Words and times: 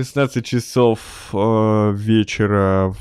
16 0.00 0.46
часов 0.46 1.00
э, 1.34 1.92
вечера 1.94 2.94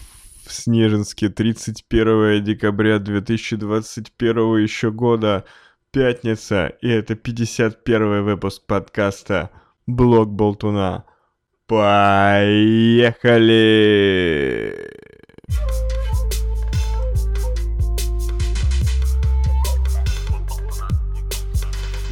в 0.46 0.51
Снежинске, 0.51 1.29
31 1.29 2.44
декабря 2.44 2.99
2021 2.99 4.57
еще 4.57 4.91
года, 4.91 5.46
пятница, 5.91 6.67
и 6.81 6.89
это 6.89 7.15
51 7.15 8.23
выпуск 8.25 8.63
подкаста 8.65 9.49
«Блог 9.88 10.29
Болтуна». 10.29 11.05
Поехали! 11.67 11.96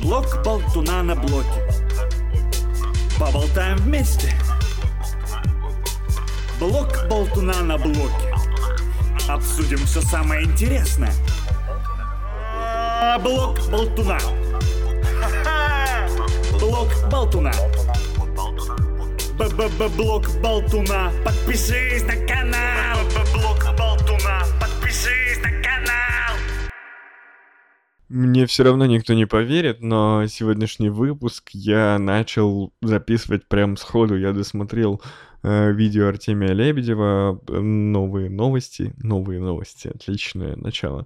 Блок 0.02 0.42
Болтуна 0.46 1.04
на 1.04 1.16
блоке. 1.16 1.62
Поболтаем 3.20 3.76
вместе. 3.80 4.34
Блок 6.60 7.08
Болтуна 7.08 7.62
на 7.62 7.78
блоке. 7.78 8.34
Обсудим 9.30 9.78
все 9.86 10.02
самое 10.02 10.44
интересное. 10.44 11.14
А, 12.58 13.20
Блок 13.20 13.60
Болтуна. 13.70 14.18
Блок 16.60 16.90
Болтуна. 17.12 17.54
Б-б-б-блок 19.38 20.30
Болтуна. 20.42 21.12
Подпишись 21.24 22.04
на 22.04 22.16
канал. 22.26 22.47
Мне 28.10 28.46
все 28.46 28.64
равно 28.64 28.86
никто 28.86 29.14
не 29.14 29.26
поверит, 29.26 29.82
но 29.82 30.26
сегодняшний 30.28 30.90
выпуск 30.90 31.50
я 31.52 32.00
начал 32.00 32.72
записывать 32.82 33.48
прям 33.50 33.76
сходу. 33.76 34.18
Я 34.18 34.32
досмотрел 34.32 35.02
э, 35.44 35.74
видео 35.74 36.08
Артемия 36.08 36.54
Лебедева, 36.54 37.42
новые 37.50 38.30
новости, 38.30 38.94
новые 38.98 39.42
новости, 39.42 39.90
отличное 39.90 40.56
начало. 40.56 41.06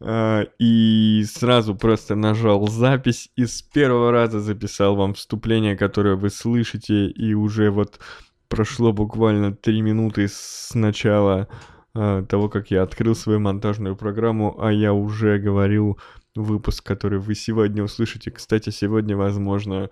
Э, 0.00 0.44
и 0.58 1.24
сразу 1.26 1.74
просто 1.74 2.14
нажал 2.14 2.68
запись 2.68 3.30
и 3.36 3.46
с 3.46 3.62
первого 3.62 4.12
раза 4.12 4.38
записал 4.38 4.96
вам 4.96 5.14
вступление, 5.14 5.78
которое 5.78 6.16
вы 6.16 6.28
слышите, 6.28 7.06
и 7.06 7.32
уже 7.32 7.70
вот 7.70 8.00
прошло 8.48 8.92
буквально 8.92 9.54
три 9.54 9.80
минуты 9.80 10.28
с 10.28 10.74
начала 10.74 11.48
э, 11.94 12.22
того, 12.28 12.50
как 12.50 12.70
я 12.70 12.82
открыл 12.82 13.14
свою 13.14 13.40
монтажную 13.40 13.96
программу, 13.96 14.60
а 14.60 14.70
я 14.70 14.92
уже 14.92 15.38
говорил 15.38 15.98
выпуск, 16.34 16.84
который 16.84 17.18
вы 17.18 17.34
сегодня 17.34 17.82
услышите. 17.82 18.30
Кстати, 18.30 18.70
сегодня, 18.70 19.16
возможно, 19.16 19.90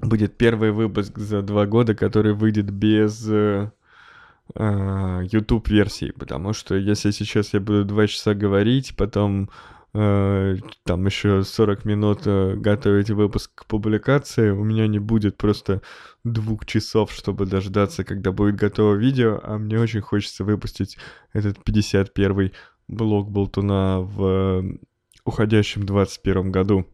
будет 0.00 0.36
первый 0.36 0.72
выпуск 0.72 1.18
за 1.18 1.42
два 1.42 1.66
года, 1.66 1.94
который 1.94 2.32
выйдет 2.32 2.70
без 2.70 3.28
э, 3.28 3.70
э, 4.54 5.20
YouTube-версии, 5.30 6.12
потому 6.12 6.52
что 6.52 6.74
если 6.74 7.10
сейчас 7.10 7.54
я 7.54 7.60
буду 7.60 7.84
два 7.84 8.06
часа 8.06 8.34
говорить, 8.34 8.96
потом 8.96 9.50
э, 9.92 10.56
там 10.84 11.06
еще 11.06 11.44
40 11.44 11.84
минут 11.84 12.22
э, 12.24 12.56
готовить 12.56 13.10
выпуск 13.10 13.52
к 13.54 13.66
публикации, 13.66 14.50
у 14.50 14.64
меня 14.64 14.86
не 14.88 14.98
будет 14.98 15.36
просто 15.36 15.82
двух 16.24 16.66
часов, 16.66 17.12
чтобы 17.12 17.46
дождаться, 17.46 18.02
когда 18.02 18.32
будет 18.32 18.56
готово 18.56 18.94
видео, 18.94 19.38
а 19.42 19.58
мне 19.58 19.78
очень 19.78 20.00
хочется 20.00 20.44
выпустить 20.44 20.96
этот 21.32 21.58
51-й 21.58 22.52
блог 22.88 23.30
Болтуна 23.30 24.00
в 24.00 24.78
уходящем 25.24 25.84
21 25.84 26.50
году. 26.50 26.86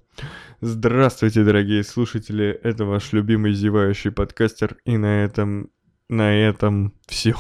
Здравствуйте, 0.61 1.45
дорогие 1.45 1.85
слушатели, 1.85 2.59
это 2.63 2.85
ваш 2.85 3.13
любимый 3.13 3.53
зевающий 3.53 4.11
подкастер, 4.11 4.77
и 4.85 4.97
на 4.97 5.25
этом, 5.25 5.71
на 6.09 6.35
этом 6.35 6.95
все. 7.07 7.37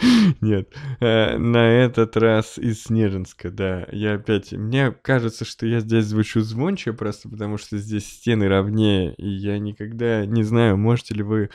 Нет, 0.40 0.72
э, 1.00 1.36
на 1.36 1.70
этот 1.70 2.16
раз 2.16 2.58
из 2.58 2.84
Снежинска, 2.84 3.50
да. 3.50 3.86
Я 3.92 4.14
опять... 4.14 4.52
Мне 4.52 4.90
кажется, 4.90 5.44
что 5.44 5.66
я 5.66 5.80
здесь 5.80 6.06
звучу 6.06 6.40
звонче, 6.40 6.92
просто 6.92 7.28
потому 7.28 7.58
что 7.58 7.78
здесь 7.78 8.06
стены 8.06 8.48
ровнее, 8.48 9.14
и 9.14 9.28
я 9.28 9.58
никогда 9.58 10.24
не 10.26 10.42
знаю, 10.42 10.76
можете 10.76 11.14
ли 11.14 11.22
вы 11.22 11.50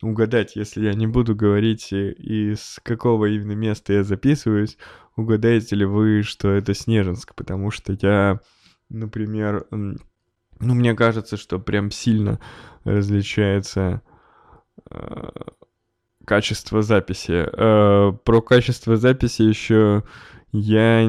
угадать, 0.00 0.56
если 0.56 0.84
я 0.84 0.94
не 0.94 1.06
буду 1.06 1.34
говорить, 1.36 1.92
э, 1.92 2.12
из 2.12 2.80
какого 2.82 3.26
именно 3.26 3.52
места 3.52 3.92
я 3.92 4.04
записываюсь, 4.04 4.78
угадаете 5.16 5.76
ли 5.76 5.84
вы, 5.84 6.22
что 6.22 6.50
это 6.50 6.74
Снежинск, 6.74 7.34
потому 7.34 7.70
что 7.70 7.96
я, 8.00 8.40
например, 8.88 9.66
ну, 9.70 10.74
мне 10.74 10.94
кажется, 10.94 11.36
что 11.36 11.58
прям 11.58 11.90
сильно 11.90 12.40
различается 12.84 14.02
э, 14.90 15.28
качество 16.24 16.82
записи. 16.82 17.46
Э, 17.52 18.12
про 18.24 18.40
качество 18.42 18.96
записи 18.96 19.42
еще 19.42 20.04
я 20.52 21.08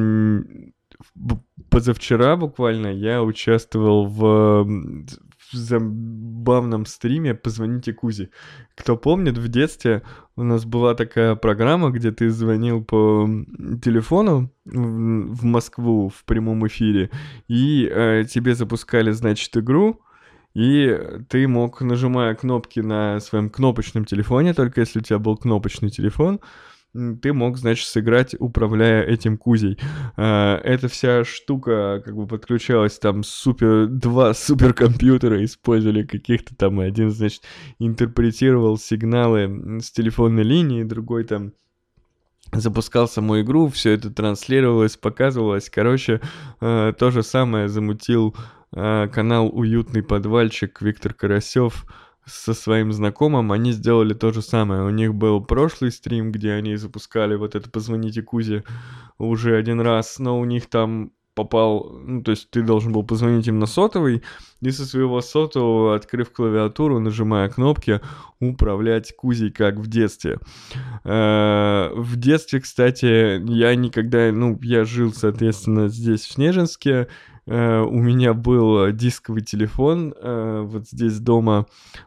позавчера 1.70 2.36
буквально 2.36 2.88
я 2.88 3.24
участвовал 3.24 4.06
в, 4.06 4.66
забавном 5.52 6.86
стриме 6.86 7.34
«Позвоните 7.34 7.94
Кузе». 7.94 8.30
Кто 8.76 8.98
помнит, 8.98 9.38
в 9.38 9.48
детстве 9.48 10.04
у 10.36 10.44
нас 10.44 10.66
была 10.66 10.96
такая 10.96 11.36
программа, 11.36 11.92
где 11.92 12.12
ты 12.12 12.30
звонил 12.30 12.84
по 12.84 13.28
телефону 13.84 14.52
в 14.66 15.46
Москву 15.46 16.10
в 16.10 16.24
прямом 16.26 16.66
эфире, 16.68 17.12
и 17.48 17.88
э, 17.90 18.24
тебе 18.30 18.56
запускали, 18.56 19.12
значит, 19.12 19.56
игру, 19.58 20.02
и 20.54 21.00
ты 21.30 21.48
мог, 21.48 21.82
нажимая 21.82 22.36
кнопки 22.36 22.80
на 22.80 23.20
своем 23.20 23.50
кнопочном 23.50 24.06
телефоне, 24.06 24.54
только 24.54 24.82
если 24.82 25.00
у 25.00 25.02
тебя 25.02 25.20
был 25.20 25.38
кнопочный 25.38 25.90
телефон, 25.90 26.40
ты 26.94 27.34
мог, 27.34 27.58
значит, 27.58 27.88
сыграть, 27.88 28.36
управляя 28.38 29.04
этим 29.04 29.38
кузей. 29.38 29.80
А, 30.16 30.60
Эта 30.64 30.88
вся 30.88 31.24
штука 31.24 32.04
как 32.06 32.16
бы 32.16 32.28
подключалась 32.28 33.00
там 33.00 33.24
супер... 33.24 33.88
Два 33.88 34.34
суперкомпьютера 34.36 35.44
использовали 35.44 36.04
каких-то 36.04 36.56
там, 36.56 36.82
и 36.82 36.86
один, 36.86 37.10
значит, 37.10 37.42
интерпретировал 37.80 38.78
сигналы 38.78 39.80
с 39.82 39.92
телефонной 39.92 40.44
линии, 40.44 40.84
другой 40.84 41.24
там 41.24 41.54
запускал 42.54 43.08
саму 43.08 43.42
игру, 43.42 43.68
все 43.68 43.92
это 43.92 44.10
транслировалось, 44.10 44.98
показывалось. 44.98 45.70
Короче, 45.70 46.22
э, 46.62 46.94
то 46.98 47.12
же 47.12 47.24
самое 47.24 47.68
замутил 47.68 48.36
э, 48.72 49.08
канал 49.12 49.50
«Уютный 49.50 50.04
подвальчик» 50.04 50.82
Виктор 50.82 51.14
Карасев 51.14 51.86
со 52.26 52.54
своим 52.54 52.94
знакомым. 52.94 53.52
Они 53.52 53.72
сделали 53.72 54.14
то 54.14 54.32
же 54.32 54.42
самое. 54.42 54.84
У 54.84 54.90
них 54.90 55.14
был 55.14 55.44
прошлый 55.44 55.92
стрим, 55.92 56.32
где 56.32 56.54
они 56.54 56.76
запускали 56.76 57.36
вот 57.36 57.56
это 57.56 57.70
«Позвоните 57.70 58.22
Кузе» 58.22 58.64
уже 59.18 59.58
один 59.58 59.82
раз, 59.82 60.20
но 60.20 60.40
у 60.40 60.46
них 60.46 60.68
там 60.68 61.12
попал, 61.34 61.92
ну, 62.06 62.24
то 62.24 62.32
есть 62.32 62.50
ты 62.50 62.62
должен 62.62 62.92
был 62.92 63.04
позвонить 63.04 63.48
им 63.48 63.60
на 63.60 63.66
сотовый, 63.66 64.24
и 64.62 64.72
со 64.72 64.86
своего 64.86 65.22
сотового, 65.22 65.96
открыв 65.96 66.32
клавиатуру, 66.32 67.00
нажимая 67.00 67.50
кнопки, 67.50 68.02
управлять 68.40 69.16
Кузей, 69.16 69.52
как 69.52 69.78
в 69.78 69.88
детстве. 69.88 70.40
Э, 71.04 71.92
В 71.96 72.16
детстве, 72.16 72.60
кстати, 72.60 73.42
я 73.52 73.76
никогда, 73.76 74.32
ну, 74.32 74.58
я 74.62 74.86
жил, 74.86 75.14
соответственно, 75.14 75.90
здесь, 75.90 76.22
в 76.22 76.32
Снежинске, 76.34 77.08
Э, 77.46 77.82
у 77.82 78.00
меня 78.00 78.34
был 78.34 78.92
дисковый 78.92 79.42
телефон 79.42 80.14
э, 80.18 80.62
вот 80.66 80.88
здесь 80.88 81.20
дома, 81.20 81.66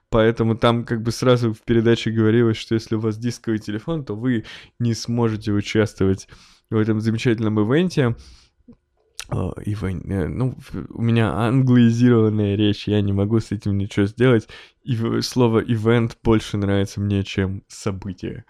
поэтому 0.09 0.57
там 0.57 0.85
как 0.85 1.03
бы 1.03 1.11
сразу 1.11 1.53
в 1.53 1.63
передаче 1.63 2.11
говорилось, 2.11 2.57
что 2.57 2.75
если 2.75 2.95
у 2.95 3.01
вас 3.01 3.19
дисковый 3.19 3.59
телефон, 3.59 4.05
то 4.05 4.15
вы 4.15 4.45
не 4.79 4.95
сможете 4.95 5.53
участвовать 5.53 6.29
в 6.71 6.77
этом 6.77 7.01
замечательном 7.01 7.61
ивенте. 7.61 8.17
Э, 9.29 9.51
ивен- 9.65 10.09
э, 10.09 10.29
ну, 10.29 10.57
у 10.91 11.03
меня 11.03 11.33
англоизированная 11.33 12.55
речь, 12.55 12.87
я 12.87 13.01
не 13.01 13.13
могу 13.13 13.41
с 13.41 13.51
этим 13.51 13.77
ничего 13.77 14.07
сделать. 14.07 14.49
И 14.85 14.97
слово 15.21 15.59
«ивент» 15.61 16.17
больше 16.23 16.57
нравится 16.57 17.01
мне, 17.01 17.25
чем 17.25 17.65
«событие». 17.69 18.45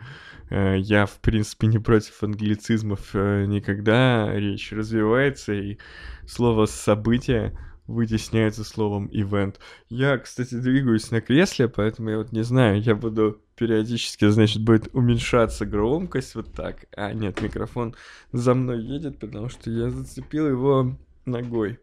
Э, 0.51 0.77
Я, 0.79 1.07
в 1.07 1.19
принципе, 1.21 1.67
не 1.67 1.79
против 1.79 2.23
англицизмов 2.23 3.15
никогда. 3.15 4.31
Речь 4.35 4.71
развивается, 4.73 5.55
и 5.55 5.79
слово 6.27 6.67
«событие» 6.67 7.57
вытесняется 7.87 8.65
словом 8.65 9.09
«ивент». 9.13 9.61
Я, 9.89 10.19
кстати, 10.19 10.55
двигаюсь 10.55 11.11
на 11.11 11.21
кресле, 11.21 11.69
поэтому 11.69 12.11
я 12.11 12.19
вот 12.19 12.33
не 12.33 12.43
знаю, 12.43 12.81
я 12.81 12.95
буду 12.95 13.41
периодически, 13.57 14.29
значит, 14.29 14.63
будет 14.63 14.95
уменьшаться 14.95 15.67
громкость 15.67 16.35
вот 16.35 16.53
так. 16.53 16.87
А, 16.97 17.13
нет, 17.13 17.41
микрофон 17.41 17.95
за 18.33 18.55
мной 18.55 18.83
едет, 18.83 19.19
потому 19.19 19.49
что 19.49 19.71
я 19.71 19.91
зацепил 19.91 20.49
его 20.49 20.97
ногой. 21.25 21.79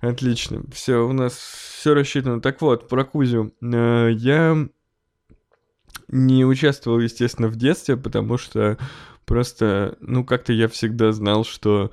Отлично. 0.00 0.62
Все, 0.72 1.06
у 1.06 1.12
нас 1.12 1.34
все 1.34 1.94
рассчитано. 1.94 2.40
Так 2.40 2.60
вот, 2.60 2.88
про 2.88 3.04
Кузю. 3.04 3.54
Э, 3.62 4.10
Я 4.12 4.68
не 6.08 6.44
участвовал, 6.44 7.00
естественно, 7.00 7.48
в 7.48 7.56
детстве, 7.56 7.96
потому 7.96 8.36
что 8.36 8.76
просто, 9.24 9.96
ну, 10.00 10.24
как-то 10.24 10.52
я 10.52 10.68
всегда 10.68 11.12
знал, 11.12 11.44
что 11.44 11.90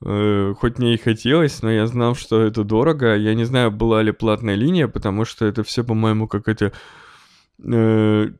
хоть 0.00 0.78
мне 0.78 0.94
и 0.94 0.98
хотелось, 0.98 1.62
но 1.62 1.70
я 1.70 1.86
знал, 1.86 2.14
что 2.14 2.42
это 2.42 2.64
дорого. 2.64 3.16
Я 3.16 3.34
не 3.34 3.44
знаю, 3.44 3.70
была 3.70 4.02
ли 4.02 4.12
платная 4.12 4.54
линия, 4.54 4.88
потому 4.88 5.24
что 5.24 5.46
это 5.46 5.64
все, 5.64 5.84
по-моему, 5.84 6.28
какая-то 6.28 6.72
э, 7.64 8.30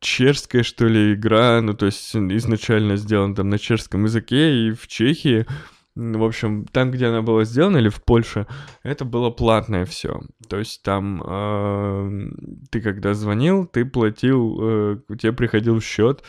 чешская, 0.00 0.62
что 0.62 0.86
ли, 0.86 1.14
игра, 1.14 1.60
ну, 1.60 1.74
то 1.74 1.86
есть 1.86 2.14
изначально 2.14 2.96
сделана 2.96 3.34
там 3.34 3.50
на 3.50 3.58
чешском 3.58 4.04
языке, 4.04 4.68
и 4.68 4.70
в 4.72 4.88
Чехии 4.88 5.46
в 5.94 6.24
общем, 6.24 6.66
там, 6.72 6.90
где 6.90 7.06
она 7.06 7.20
была 7.20 7.44
сделана, 7.44 7.76
или 7.76 7.90
в 7.90 8.02
Польше, 8.02 8.46
это 8.82 9.04
было 9.04 9.30
платное 9.30 9.84
все. 9.84 10.20
То 10.48 10.58
есть 10.58 10.82
там 10.82 11.22
э, 11.24 12.30
ты 12.70 12.80
когда 12.80 13.12
звонил, 13.14 13.66
ты 13.66 13.84
платил, 13.84 14.58
э, 14.60 14.98
тебе 15.18 15.32
приходил 15.32 15.80
счет 15.80 16.22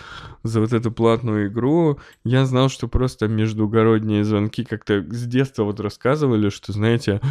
за 0.43 0.59
вот 0.59 0.73
эту 0.73 0.91
платную 0.91 1.47
игру. 1.47 1.99
Я 2.25 2.45
знал, 2.45 2.69
что 2.69 2.87
просто 2.87 3.27
междугородние 3.27 4.25
звонки 4.25 4.65
как-то 4.65 5.01
с 5.01 5.25
детства 5.25 5.63
вот 5.63 5.79
рассказывали, 5.79 6.49
что, 6.49 6.73
знаете, 6.73 7.21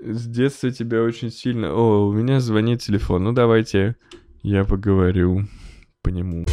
с 0.00 0.26
детства 0.26 0.70
тебя 0.70 1.02
очень 1.02 1.30
сильно... 1.30 1.72
О, 1.72 2.08
у 2.08 2.12
меня 2.12 2.40
звонит 2.40 2.80
телефон, 2.80 3.24
ну 3.24 3.32
давайте 3.32 3.96
я 4.42 4.64
поговорю 4.64 5.46
по 6.02 6.08
нему. 6.08 6.46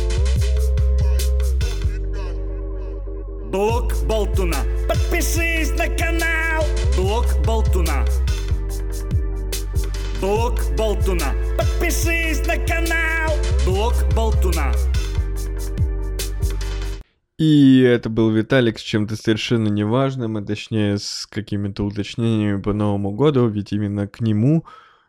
Подпишись 5.24 5.72
на 5.78 5.88
канал. 5.88 6.66
Блок 6.98 7.26
Болтуна. 7.46 8.06
Блок 10.20 10.60
Болтуна. 10.78 11.34
Подпишись 11.58 12.46
на 12.46 12.58
канал. 12.58 13.32
Блок 13.66 13.94
Болтуна. 14.14 14.74
И 17.38 17.80
это 17.80 18.10
был 18.10 18.32
Виталик 18.32 18.78
с 18.78 18.82
чем-то 18.82 19.16
совершенно 19.16 19.70
неважным, 19.70 20.36
а 20.36 20.42
точнее 20.42 20.98
с 20.98 21.26
какими-то 21.26 21.86
уточнениями 21.86 22.62
по 22.62 22.74
Новому 22.74 23.12
году, 23.12 23.48
ведь 23.48 23.72
именно 23.72 24.10
к 24.10 24.20
нему 24.20 24.66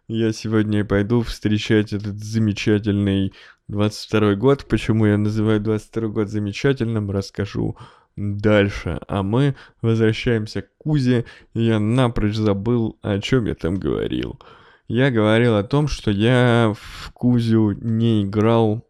я 0.07 0.33
сегодня 0.33 0.85
пойду 0.85 1.23
встречать 1.23 1.93
этот 1.93 2.23
замечательный 2.23 3.33
22 3.67 4.37
год. 4.37 4.67
Почему 4.69 5.07
я 5.07 5.19
называю 5.19 5.59
22 5.61 6.09
год 6.09 6.29
замечательным, 6.29 7.11
расскажу 7.11 7.77
дальше. 8.17 9.01
А 9.09 9.23
мы 9.23 9.55
возвращаемся 9.83 10.63
к 10.63 10.69
Кузе, 10.79 11.25
и 11.55 11.63
я 11.63 11.79
напрочь 11.79 12.37
забыл, 12.37 12.99
о 13.03 13.19
чем 13.21 13.47
я 13.47 13.55
там 13.55 13.77
говорил. 13.77 14.39
Я 14.87 15.11
говорил 15.11 15.57
о 15.57 15.65
том, 15.65 15.89
что 15.89 16.11
я 16.11 16.75
в 16.79 17.13
Кузю 17.13 17.73
не 17.73 18.25
играл 18.25 18.87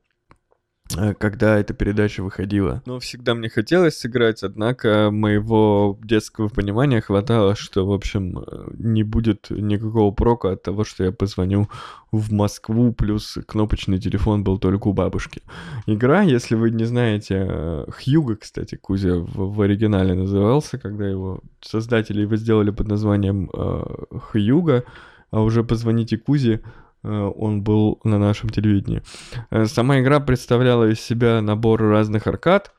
когда 1.19 1.59
эта 1.59 1.75
передача 1.75 2.23
выходила. 2.23 2.83
Но 2.87 2.99
всегда 2.99 3.35
мне 3.35 3.49
хотелось 3.49 3.97
сыграть, 3.99 4.43
однако 4.43 5.11
моего 5.11 5.99
детского 6.03 6.49
понимания 6.49 7.01
хватало, 7.01 7.57
что, 7.57 7.87
в 7.87 7.93
общем, 7.93 8.39
э, 8.39 8.71
не 8.79 9.03
будет 9.03 9.47
никакого 9.51 10.13
прока 10.13 10.53
от 10.53 10.63
того, 10.63 10.85
что 10.85 11.05
я 11.05 11.11
позвоню 11.11 11.69
в 12.13 12.33
Москву, 12.33 12.93
плюс 12.93 13.39
кнопочный 13.47 13.99
телефон 13.99 14.45
был 14.45 14.59
только 14.59 14.89
у 14.89 14.93
бабушки. 14.93 15.43
Игра, 15.87 16.23
если 16.23 16.55
вы 16.55 16.71
не 16.71 16.85
знаете, 16.85 17.47
э, 17.49 17.87
Хьюга, 17.91 18.37
кстати, 18.37 18.77
Кузя 18.77 19.17
в, 19.17 19.55
в 19.55 19.61
оригинале 19.63 20.15
назывался, 20.15 20.79
когда 20.79 21.09
его 21.09 21.41
создатели 21.61 22.21
его 22.21 22.37
сделали 22.37 22.71
под 22.71 22.89
названием 22.89 23.51
э, 23.53 24.19
Хьюга, 24.31 24.85
а 25.31 25.41
уже 25.41 25.65
позвоните 25.65 26.19
Кузе, 26.19 26.61
Э, 26.61 26.84
он 27.09 27.63
был 27.63 28.01
на 28.05 28.19
нашем 28.19 28.49
телевидении. 28.49 29.03
Э, 29.51 29.67
сама 29.67 30.01
игра 30.01 30.21
представляла 30.21 30.91
из 30.91 31.01
себя 31.01 31.41
набор 31.41 31.83
разных 31.83 32.27
аркад. 32.27 32.73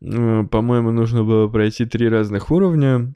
Э, 0.00 0.44
по-моему, 0.50 0.92
нужно 0.92 1.24
было 1.24 1.48
пройти 1.48 1.84
три 1.84 2.08
разных 2.08 2.50
уровня. 2.50 3.12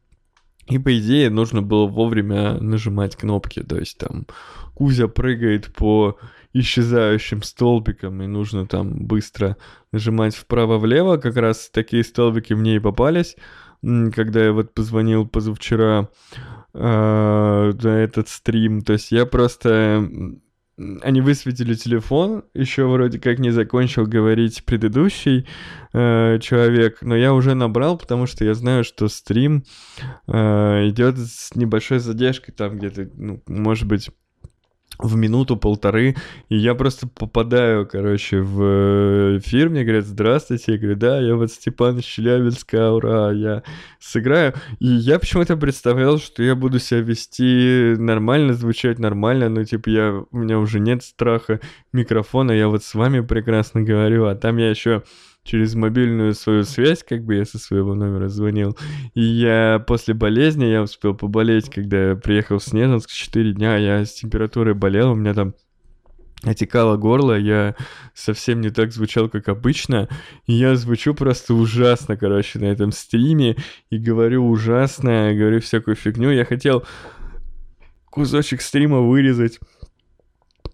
И 0.69 0.79
по 0.79 0.97
идее 0.97 1.31
нужно 1.31 1.63
было 1.63 1.87
вовремя 1.87 2.61
нажимать 2.61 3.17
кнопки. 3.17 3.63
То 3.63 3.79
есть 3.79 3.99
там 3.99 4.27
Кузя 4.75 5.09
прыгает 5.09 5.75
по 5.75 6.19
исчезающим 6.53 7.43
столбикам, 7.43 8.23
и 8.23 8.27
нужно 8.27 8.67
там 8.67 9.07
быстро 9.07 9.57
нажимать 9.93 10.35
вправо-влево. 10.35 11.17
Как 11.17 11.37
раз 11.37 11.71
такие 11.73 12.05
столбики 12.05 12.53
мне 12.55 12.77
и 12.77 12.81
попались. 12.81 13.37
Когда 13.83 14.45
я 14.45 14.53
вот 14.53 14.75
позвонил 14.75 15.27
позавчера 15.27 16.09
э, 16.73 17.73
на 17.83 17.89
этот 17.89 18.29
стрим. 18.29 18.83
То 18.83 18.95
есть 18.95 19.13
я 19.13 19.27
просто... 19.27 20.09
Они 21.03 21.21
высветили 21.21 21.75
телефон, 21.75 22.45
еще 22.55 22.87
вроде 22.87 23.19
как 23.19 23.39
не 23.39 23.51
закончил 23.51 24.07
говорить 24.07 24.65
предыдущий 24.65 25.47
э, 25.93 26.39
человек, 26.41 27.03
но 27.03 27.15
я 27.15 27.35
уже 27.35 27.55
набрал, 27.55 27.99
потому 27.99 28.27
что 28.27 28.47
я 28.47 28.55
знаю, 28.55 28.83
что 28.83 29.09
стрим 29.09 29.65
э, 30.27 30.89
идет 30.89 31.19
с 31.19 31.55
небольшой 31.55 31.99
задержкой, 31.99 32.55
там 32.55 32.79
где-то, 32.79 33.11
ну, 33.15 33.43
может 33.47 33.87
быть, 33.87 34.09
в 35.03 35.17
минуту-полторы, 35.17 36.17
и 36.49 36.57
я 36.57 36.75
просто 36.75 37.09
попадаю, 37.09 37.87
короче, 37.87 38.41
в 38.41 39.39
эфир, 39.39 39.71
мне 39.71 39.85
говорят, 39.85 40.05
здравствуйте, 40.05 40.73
я 40.73 40.79
говорю, 40.79 40.97
да, 40.97 41.21
я 41.21 41.37
вот 41.37 41.51
Степан 41.51 41.99
из 41.99 42.05
Челябинска, 42.05 42.93
ура, 42.93 43.33
я 43.33 43.63
сыграю, 43.99 44.55
и 44.79 44.87
я 44.87 45.19
почему-то 45.19 45.57
представлял, 45.57 46.19
что 46.19 46.43
я 46.43 46.55
буду 46.55 46.79
себя 46.79 47.01
вести 47.01 47.95
нормально, 47.99 48.55
звучать 48.55 48.99
нормально, 48.99 49.49
ну, 49.49 49.65
типа, 49.65 49.89
я, 49.89 50.25
у 50.31 50.37
меня 50.37 50.59
уже 50.59 50.81
нет 50.81 51.03
страха 51.03 51.61
микрофона, 51.93 52.53
я 52.53 52.69
вот 52.69 52.85
с 52.85 52.95
вами 52.95 53.21
прекрасно 53.21 53.83
говорю, 53.83 54.27
а 54.27 54.35
там 54.35 54.57
я 54.57 54.71
еще 54.71 55.03
через 55.43 55.75
мобильную 55.75 56.35
свою 56.35 56.65
связь, 56.65 57.03
как 57.03 57.25
бы 57.25 57.37
я 57.37 57.45
со 57.45 57.59
своего 57.59 57.95
номера 57.95 58.29
звонил. 58.29 58.77
И 59.15 59.23
я 59.23 59.83
после 59.87 60.15
болезни, 60.15 60.65
я 60.67 60.83
успел 60.83 61.15
поболеть, 61.15 61.71
когда 61.71 62.11
я 62.11 62.17
приехал 62.17 62.59
в 62.59 62.65
Снежинск 62.65 63.11
4 63.11 63.53
дня, 63.53 63.77
я 63.77 64.05
с 64.05 64.13
температурой 64.13 64.75
болел, 64.75 65.13
у 65.13 65.15
меня 65.15 65.35
там 65.35 65.55
отекало 66.43 66.97
горло, 66.97 67.39
я 67.39 67.75
совсем 68.15 68.61
не 68.61 68.71
так 68.71 68.93
звучал, 68.93 69.29
как 69.29 69.49
обычно, 69.49 70.09
и 70.47 70.55
я 70.55 70.75
звучу 70.77 71.15
просто 71.15 71.55
ужасно, 71.55 72.17
короче, 72.17 72.59
на 72.59 72.65
этом 72.65 72.93
стриме, 72.93 73.57
и 73.91 73.99
говорю 73.99 74.49
ужасно, 74.49 75.35
говорю 75.35 75.61
всякую 75.61 75.97
фигню, 75.97 76.31
я 76.31 76.45
хотел 76.45 76.85
кусочек 78.07 78.63
стрима 78.63 79.01
вырезать, 79.01 79.61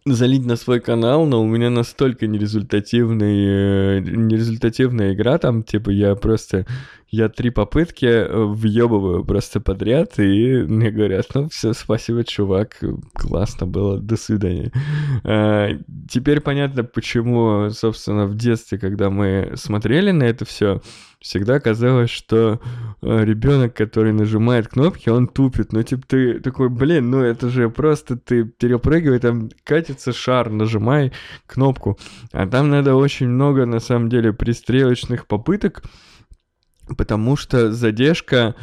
залить 0.06 0.46
на 0.46 0.56
свой 0.56 0.80
канал, 0.80 1.26
но 1.26 1.42
у 1.42 1.46
меня 1.46 1.68
настолько 1.68 2.26
нерезультативный, 2.28 3.98
э, 3.98 4.00
нерезультативная 4.00 5.14
игра 5.14 5.38
там, 5.38 5.64
типа 5.64 5.90
я 5.90 6.14
просто, 6.14 6.64
я 7.10 7.28
три 7.28 7.50
попытки 7.50 8.06
э, 8.06 8.44
въебываю 8.44 9.24
просто 9.24 9.60
подряд, 9.60 10.18
и 10.18 10.62
мне 10.62 10.92
говорят, 10.92 11.26
ну 11.34 11.48
все, 11.48 11.72
спасибо, 11.72 12.22
чувак, 12.22 12.82
классно 13.14 13.66
было, 13.66 13.98
до 13.98 14.16
свидания. 14.16 14.70
А, 15.24 15.70
теперь 16.08 16.40
понятно, 16.40 16.84
почему, 16.84 17.70
собственно, 17.70 18.26
в 18.26 18.36
детстве, 18.36 18.78
когда 18.78 19.10
мы 19.10 19.52
смотрели 19.56 20.12
на 20.12 20.22
это 20.22 20.44
все, 20.44 20.82
всегда 21.20 21.60
казалось, 21.60 22.10
что 22.10 22.60
э, 23.02 23.24
ребенок, 23.24 23.74
который 23.74 24.12
нажимает 24.12 24.68
кнопки, 24.68 25.08
он 25.08 25.28
тупит. 25.28 25.72
Ну, 25.72 25.82
типа, 25.82 26.06
ты 26.06 26.40
такой, 26.40 26.68
блин, 26.68 27.10
ну 27.10 27.20
это 27.20 27.48
же 27.48 27.70
просто 27.70 28.16
ты 28.16 28.44
перепрыгивай, 28.44 29.18
там 29.18 29.50
катится 29.64 30.12
шар, 30.12 30.50
нажимай 30.50 31.12
кнопку. 31.46 31.98
А 32.32 32.46
там 32.46 32.70
надо 32.70 32.94
очень 32.94 33.28
много, 33.28 33.66
на 33.66 33.80
самом 33.80 34.08
деле, 34.08 34.32
пристрелочных 34.32 35.26
попыток, 35.26 35.82
потому 36.96 37.36
что 37.36 37.72
задержка 37.72 38.54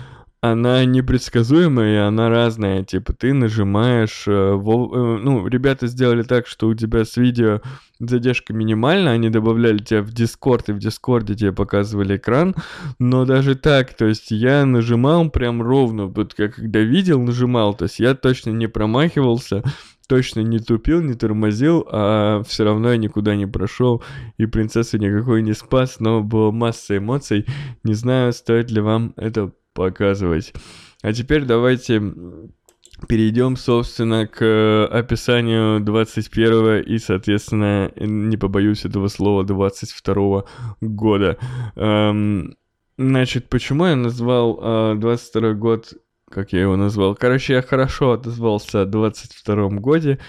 она 0.44 0.84
непредсказуемая, 0.84 1.94
и 1.94 2.06
она 2.06 2.28
разная. 2.28 2.84
Типа, 2.84 3.14
ты 3.14 3.32
нажимаешь... 3.32 4.26
Э. 4.28 4.32
Э, 4.32 4.58
ну, 4.58 5.48
ребята 5.48 5.88
сделали 5.88 6.24
так, 6.24 6.48
что 6.48 6.68
у 6.68 6.74
тебя 6.74 7.06
с 7.06 7.16
видео 7.16 7.62
задержка 7.98 8.52
минимальна, 8.52 9.12
они 9.12 9.30
добавляли 9.30 9.78
тебя 9.78 10.02
в 10.02 10.10
Discord, 10.10 10.66
и 10.68 10.72
в 10.74 10.80
Дискорде 10.80 11.36
тебе 11.36 11.54
показывали 11.54 12.18
экран, 12.18 12.56
но 13.00 13.24
даже 13.24 13.56
так, 13.56 13.94
то 13.94 14.06
есть 14.06 14.32
я 14.32 14.66
нажимал 14.66 15.30
прям 15.30 15.62
ровно, 15.62 16.08
вот 16.08 16.34
как 16.34 16.56
когда 16.56 16.80
видел, 16.80 17.22
нажимал, 17.22 17.74
то 17.74 17.84
есть 17.84 18.00
я 18.00 18.14
точно 18.14 18.50
не 18.50 18.68
промахивался, 18.68 19.64
точно 20.10 20.42
не 20.42 20.60
тупил, 20.60 21.02
не 21.02 21.14
тормозил, 21.14 21.88
а 21.90 22.44
все 22.44 22.66
равно 22.66 22.92
я 22.92 22.98
никуда 22.98 23.38
не 23.38 23.46
прошел, 23.46 24.04
и 24.38 24.46
принцессу 24.46 24.98
никакой 24.98 25.42
не 25.42 25.54
спас, 25.54 26.02
но 26.02 26.22
было 26.22 26.52
масса 26.52 26.98
эмоций. 26.98 27.46
Не 27.86 27.94
знаю, 27.94 28.34
стоит 28.34 28.70
ли 28.72 28.82
вам 28.82 29.14
это 29.16 29.54
показывать. 29.74 30.54
А 31.02 31.14
теперь 31.14 31.44
давайте 31.46 32.02
перейдем, 33.08 33.58
собственно, 33.58 34.28
к 34.28 34.42
э, 34.42 34.86
описанию 34.86 35.82
21 35.82 36.84
и, 36.84 36.98
соответственно, 36.98 37.92
не 37.96 38.38
побоюсь 38.38 38.86
этого 38.86 39.08
слова, 39.08 39.44
22 39.44 40.46
года. 40.82 41.38
Эм, 41.76 42.56
значит, 42.98 43.50
почему 43.50 43.86
я 43.86 43.96
назвал 43.96 44.60
э, 44.62 44.96
22 44.96 45.54
год 45.54 45.94
как 46.34 46.54
я 46.54 46.62
его 46.62 46.76
назвал. 46.76 47.16
Короче, 47.16 47.54
я 47.54 47.62
хорошо 47.62 48.14
отозвался 48.14 48.82
о 48.82 48.86
22 48.86 49.70
годе, 49.80 50.20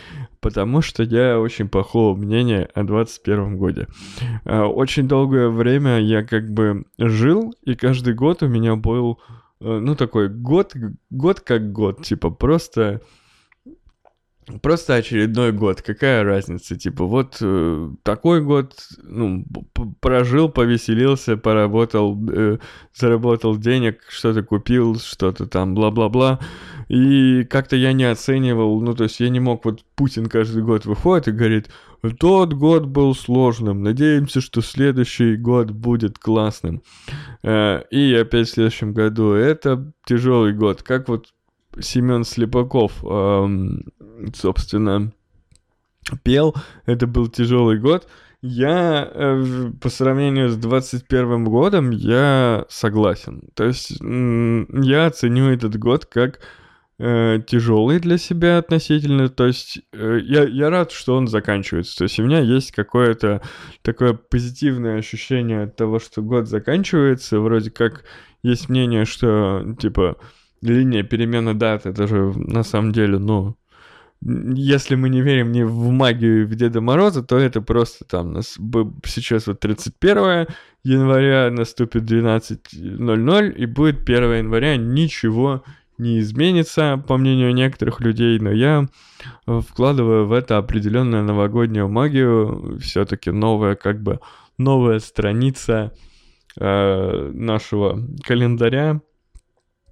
потому 0.40 0.82
что 0.82 1.02
я 1.02 1.40
очень 1.40 1.68
плохого 1.68 2.16
мнения 2.16 2.68
о 2.74 2.84
21 2.84 3.56
годе. 3.56 3.88
Э, 4.44 4.62
очень 4.62 5.08
долгое 5.08 5.48
время 5.48 6.00
я 6.00 6.22
как 6.22 6.50
бы 6.50 6.84
жил, 6.98 7.54
и 7.62 7.74
каждый 7.74 8.14
год 8.14 8.42
у 8.42 8.48
меня 8.48 8.76
был 8.76 9.18
Э, 9.64 9.78
ну, 9.80 9.94
такой 9.96 10.28
год, 10.28 10.74
год 11.10 11.40
как 11.40 11.72
год, 11.72 12.02
типа, 12.02 12.30
просто 12.30 13.00
Просто 14.60 14.96
очередной 14.96 15.52
год, 15.52 15.80
какая 15.80 16.22
разница? 16.22 16.76
Типа, 16.76 17.04
вот 17.04 17.38
э, 17.40 17.90
такой 18.02 18.42
год, 18.42 18.74
ну, 19.02 19.44
прожил, 20.00 20.50
повеселился, 20.50 21.36
поработал, 21.36 22.18
э, 22.30 22.58
заработал 22.94 23.56
денег, 23.56 24.02
что-то 24.08 24.42
купил, 24.42 24.98
что-то 24.98 25.46
там, 25.46 25.74
бла-бла-бла. 25.74 26.40
И 26.88 27.44
как-то 27.44 27.76
я 27.76 27.94
не 27.94 28.04
оценивал, 28.04 28.80
ну, 28.82 28.94
то 28.94 29.04
есть 29.04 29.18
я 29.20 29.30
не 29.30 29.40
мог, 29.40 29.64
вот 29.64 29.82
Путин 29.94 30.26
каждый 30.26 30.62
год 30.62 30.84
выходит 30.84 31.28
и 31.28 31.32
говорит, 31.32 31.70
тот 32.18 32.52
год 32.52 32.84
был 32.84 33.14
сложным, 33.14 33.82
надеемся, 33.82 34.42
что 34.42 34.60
следующий 34.60 35.36
год 35.36 35.70
будет 35.70 36.18
классным. 36.18 36.82
Э, 37.42 37.82
и 37.90 38.14
опять 38.14 38.48
в 38.48 38.52
следующем 38.52 38.92
году 38.92 39.32
это 39.32 39.90
тяжелый 40.04 40.52
год. 40.52 40.82
Как 40.82 41.08
вот 41.08 41.28
Семен 41.80 42.24
Слепаков, 42.24 42.92
собственно, 44.34 45.12
пел. 46.22 46.54
Это 46.86 47.06
был 47.06 47.28
тяжелый 47.28 47.78
год. 47.78 48.08
Я 48.42 49.10
э, 49.10 49.70
по 49.80 49.88
сравнению 49.88 50.50
с 50.50 50.56
21 50.56 51.44
годом, 51.44 51.90
я 51.90 52.66
согласен. 52.68 53.48
То 53.54 53.64
есть 53.64 53.92
я 54.00 55.06
оценю 55.06 55.50
этот 55.50 55.78
год 55.78 56.04
как 56.04 56.40
э, 56.98 57.38
тяжелый 57.46 58.00
для 58.00 58.18
себя 58.18 58.58
относительно. 58.58 59.30
То 59.30 59.46
есть 59.46 59.80
э, 59.94 60.18
я, 60.22 60.44
я 60.44 60.68
рад, 60.68 60.92
что 60.92 61.16
он 61.16 61.26
заканчивается. 61.26 61.96
То 61.96 62.04
есть 62.04 62.18
у 62.18 62.22
меня 62.22 62.40
есть 62.40 62.72
какое-то 62.72 63.40
такое 63.80 64.12
позитивное 64.12 64.98
ощущение 64.98 65.62
от 65.62 65.76
того, 65.76 65.98
что 65.98 66.20
год 66.20 66.46
заканчивается. 66.46 67.40
Вроде 67.40 67.70
как 67.70 68.04
есть 68.42 68.68
мнение, 68.68 69.06
что 69.06 69.74
типа 69.80 70.18
линия 70.70 71.02
перемены 71.02 71.54
дат, 71.54 71.86
это 71.86 72.06
же 72.06 72.32
на 72.36 72.62
самом 72.62 72.92
деле, 72.92 73.18
ну, 73.18 73.56
если 74.20 74.94
мы 74.94 75.10
не 75.10 75.20
верим 75.20 75.52
не 75.52 75.64
в 75.64 75.90
магию 75.90 76.46
в 76.46 76.54
Деда 76.54 76.80
Мороза, 76.80 77.22
то 77.22 77.36
это 77.36 77.60
просто 77.60 78.04
там 78.06 78.32
нас 78.32 78.56
сейчас 79.04 79.46
вот 79.46 79.60
31 79.60 80.46
января 80.82 81.50
наступит 81.50 82.04
12.00 82.04 83.52
и 83.52 83.66
будет 83.66 84.08
1 84.08 84.32
января 84.32 84.76
ничего 84.76 85.62
не 85.98 86.18
изменится, 86.20 87.02
по 87.06 87.16
мнению 87.16 87.54
некоторых 87.54 88.00
людей, 88.00 88.38
но 88.40 88.50
я 88.50 88.88
вкладываю 89.46 90.26
в 90.26 90.32
это 90.32 90.56
определенную 90.58 91.22
новогоднюю 91.22 91.88
магию, 91.88 92.78
все-таки 92.80 93.30
новая 93.30 93.76
как 93.76 94.02
бы 94.02 94.20
новая 94.58 94.98
страница 94.98 95.92
э, 96.58 97.30
нашего 97.32 98.00
календаря, 98.24 99.00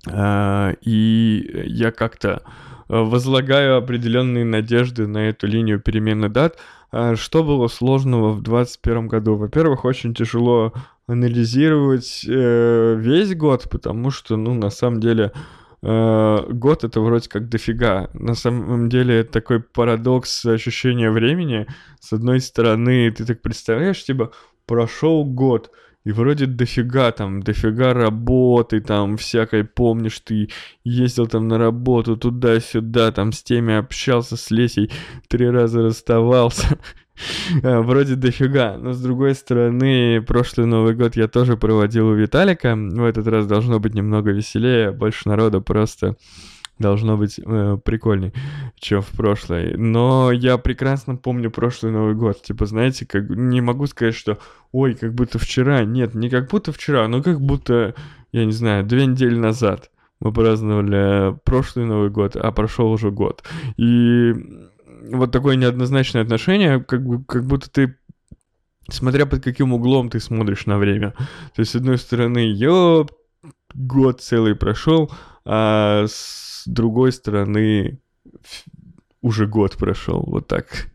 и 0.08 1.64
я 1.66 1.92
как-то 1.92 2.42
э, 2.88 2.98
возлагаю 2.98 3.76
определенные 3.76 4.44
надежды 4.44 5.06
на 5.06 5.28
эту 5.28 5.46
линию 5.46 5.80
перемены 5.80 6.28
дат. 6.28 6.58
А, 6.90 7.16
что 7.16 7.42
было 7.42 7.68
сложного 7.68 8.32
в 8.32 8.42
2021 8.42 9.08
году? 9.08 9.36
Во-первых, 9.36 9.84
очень 9.84 10.14
тяжело 10.14 10.72
анализировать 11.06 12.24
э, 12.28 12.96
весь 12.98 13.34
год, 13.34 13.68
потому 13.70 14.10
что, 14.10 14.36
ну, 14.36 14.54
на 14.54 14.70
самом 14.70 15.00
деле, 15.00 15.32
э, 15.82 16.38
год 16.50 16.84
это 16.84 17.00
вроде 17.00 17.28
как 17.28 17.48
дофига. 17.48 18.10
На 18.12 18.34
самом 18.34 18.88
деле 18.88 19.24
такой 19.24 19.60
парадокс 19.60 20.44
ощущения 20.46 21.10
времени. 21.10 21.66
С 22.00 22.12
одной 22.12 22.40
стороны, 22.40 23.10
ты 23.10 23.24
так 23.24 23.40
представляешь, 23.40 24.04
типа, 24.04 24.32
прошел 24.66 25.24
год, 25.24 25.70
и 26.04 26.12
вроде 26.12 26.46
дофига 26.46 27.12
там, 27.12 27.42
дофига 27.42 27.94
работы 27.94 28.80
там 28.80 29.16
всякой, 29.16 29.64
помнишь, 29.64 30.20
ты 30.20 30.48
ездил 30.84 31.26
там 31.26 31.48
на 31.48 31.58
работу 31.58 32.16
туда-сюда, 32.16 33.12
там 33.12 33.32
с 33.32 33.42
теми 33.42 33.74
общался, 33.74 34.36
с 34.36 34.50
Лесей, 34.50 34.90
три 35.28 35.48
раза 35.48 35.82
расставался. 35.82 36.78
А, 37.62 37.82
вроде 37.82 38.16
дофига, 38.16 38.78
но 38.78 38.94
с 38.94 39.00
другой 39.00 39.34
стороны, 39.34 40.22
прошлый 40.22 40.66
Новый 40.66 40.94
год 40.94 41.14
я 41.14 41.28
тоже 41.28 41.58
проводил 41.58 42.08
у 42.08 42.14
Виталика. 42.14 42.74
В 42.74 43.04
этот 43.04 43.26
раз 43.28 43.46
должно 43.46 43.78
быть 43.78 43.94
немного 43.94 44.30
веселее, 44.30 44.92
больше 44.92 45.28
народа 45.28 45.60
просто 45.60 46.16
должно 46.78 47.16
быть 47.16 47.38
э, 47.38 47.78
прикольней, 47.84 48.32
чем 48.76 49.02
в 49.02 49.10
прошлое. 49.10 49.76
Но 49.76 50.32
я 50.32 50.58
прекрасно 50.58 51.16
помню 51.16 51.50
прошлый 51.50 51.92
Новый 51.92 52.14
год. 52.14 52.42
Типа, 52.42 52.66
знаете, 52.66 53.06
как 53.06 53.28
не 53.28 53.60
могу 53.60 53.86
сказать, 53.86 54.14
что 54.14 54.38
ой, 54.72 54.94
как 54.94 55.14
будто 55.14 55.38
вчера. 55.38 55.84
Нет, 55.84 56.14
не 56.14 56.28
как 56.28 56.50
будто 56.50 56.72
вчера, 56.72 57.06
но 57.08 57.22
как 57.22 57.40
будто, 57.40 57.94
я 58.32 58.44
не 58.44 58.52
знаю, 58.52 58.84
две 58.84 59.06
недели 59.06 59.36
назад 59.36 59.90
мы 60.20 60.32
праздновали 60.32 61.36
прошлый 61.44 61.84
Новый 61.84 62.10
год, 62.10 62.36
а 62.36 62.52
прошел 62.52 62.90
уже 62.92 63.10
год. 63.10 63.42
И 63.76 64.32
вот 65.10 65.32
такое 65.32 65.56
неоднозначное 65.56 66.22
отношение, 66.22 66.78
как, 66.80 67.02
как 67.26 67.44
будто 67.44 67.68
ты 67.70 67.96
смотря 68.88 69.26
под 69.26 69.42
каким 69.42 69.72
углом 69.72 70.10
ты 70.10 70.20
смотришь 70.20 70.66
на 70.66 70.78
время. 70.78 71.10
То 71.54 71.60
есть, 71.60 71.72
с 71.72 71.76
одной 71.76 71.98
стороны, 71.98 72.38
ёп, 72.38 73.10
год 73.74 74.20
целый 74.20 74.54
прошел, 74.54 75.10
а 75.44 76.04
с 76.06 76.51
другой 76.66 77.12
стороны 77.12 77.98
уже 79.20 79.46
год 79.46 79.76
прошел, 79.76 80.22
вот 80.26 80.48
так. 80.48 80.90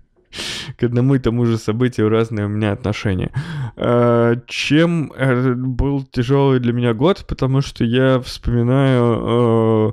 К 0.77 0.83
одному 0.83 1.15
и 1.15 1.19
тому 1.19 1.45
же 1.45 1.57
событию 1.57 2.09
разные 2.09 2.45
у 2.45 2.49
меня 2.49 2.73
отношения. 2.73 3.31
А, 3.75 4.35
чем 4.47 5.11
э, 5.15 5.53
был 5.53 6.03
тяжелый 6.03 6.59
для 6.59 6.73
меня 6.73 6.93
год, 6.93 7.25
потому 7.27 7.61
что 7.61 7.83
я 7.83 8.19
вспоминаю, 8.19 9.03
э, 9.03 9.91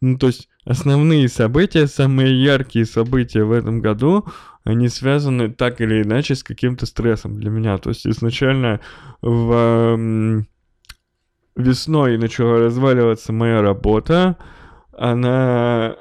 ну 0.00 0.18
то 0.18 0.26
есть 0.26 0.48
основные 0.64 1.28
события, 1.28 1.86
самые 1.86 2.42
яркие 2.42 2.84
события 2.84 3.44
в 3.44 3.52
этом 3.52 3.80
году, 3.80 4.26
они 4.64 4.88
связаны 4.88 5.48
так 5.48 5.80
или 5.80 6.02
иначе 6.02 6.34
с 6.34 6.42
каким-то 6.42 6.86
стрессом 6.86 7.38
для 7.38 7.50
меня. 7.50 7.78
То 7.78 7.90
есть 7.90 8.06
изначально 8.06 8.80
в 9.22 10.44
весной 11.56 12.18
начала 12.18 12.58
разваливаться 12.58 13.32
моя 13.32 13.62
работа. 13.62 14.36
Она 14.96 15.96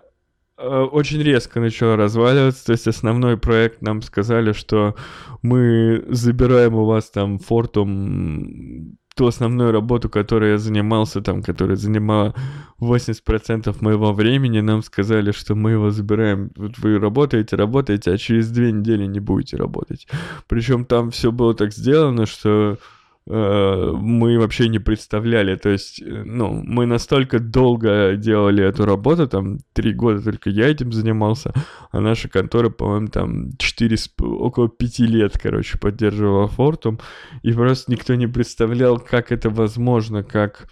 э, 0.58 0.68
очень 0.68 1.22
резко 1.22 1.60
начала 1.60 1.96
разваливаться. 1.96 2.66
То 2.66 2.72
есть 2.72 2.88
основной 2.88 3.38
проект 3.38 3.82
нам 3.82 4.02
сказали, 4.02 4.54
что 4.54 4.96
мы 5.42 6.06
забираем 6.10 6.75
у 6.75 6.86
вас 6.86 7.10
там 7.10 7.40
фортум 7.40 8.98
ту 9.16 9.28
основную 9.28 9.72
работу, 9.72 10.10
которой 10.10 10.52
я 10.52 10.58
занимался, 10.58 11.22
там, 11.22 11.42
которая 11.42 11.78
занимала 11.78 12.36
80% 12.82 13.75
моего 13.80 14.12
времени, 14.12 14.60
нам 14.60 14.84
сказали, 14.84 15.32
что 15.32 15.56
мы 15.56 15.72
его 15.72 15.90
забираем. 15.90 16.52
Вот 16.58 16.78
вы 16.80 17.00
работаете, 17.00 17.56
работаете, 17.56 18.12
а 18.12 18.18
через 18.18 18.52
две 18.52 18.74
недели 18.74 19.06
не 19.06 19.22
будете 19.22 19.56
работать. 19.56 20.08
Причем 20.48 20.86
там 20.86 21.12
все 21.12 21.32
было 21.32 21.54
так 21.54 21.72
сделано, 21.72 22.25
что 22.25 22.78
мы 23.27 24.38
вообще 24.38 24.67
не 24.70 24.77
представляли. 24.77 25.55
То 25.55 25.70
есть, 25.70 26.01
э, 26.01 26.24
ну, 26.25 26.62
мы 26.63 26.86
настолько 26.86 27.39
долго 27.39 28.15
делали 28.15 28.63
эту 28.63 28.86
работу, 28.86 29.27
там, 29.27 29.58
три 29.74 29.94
года 29.94 30.22
только 30.22 30.51
я 30.51 30.70
этим 30.70 30.91
занимался, 30.91 31.51
а 31.91 32.01
наша 32.01 32.29
контора, 32.29 32.70
по-моему, 32.70 33.08
там, 33.08 33.58
четыре, 33.58 33.98
около 34.20 34.70
пяти 34.70 35.08
лет, 35.08 35.39
короче, 35.41 35.79
поддерживала 35.79 36.48
Фортум, 36.48 37.00
и 37.41 37.51
просто 37.51 37.91
никто 37.91 38.13
не 38.13 38.27
представлял, 38.27 39.00
как 39.00 39.32
это 39.32 39.50
возможно, 39.50 40.24
как 40.24 40.67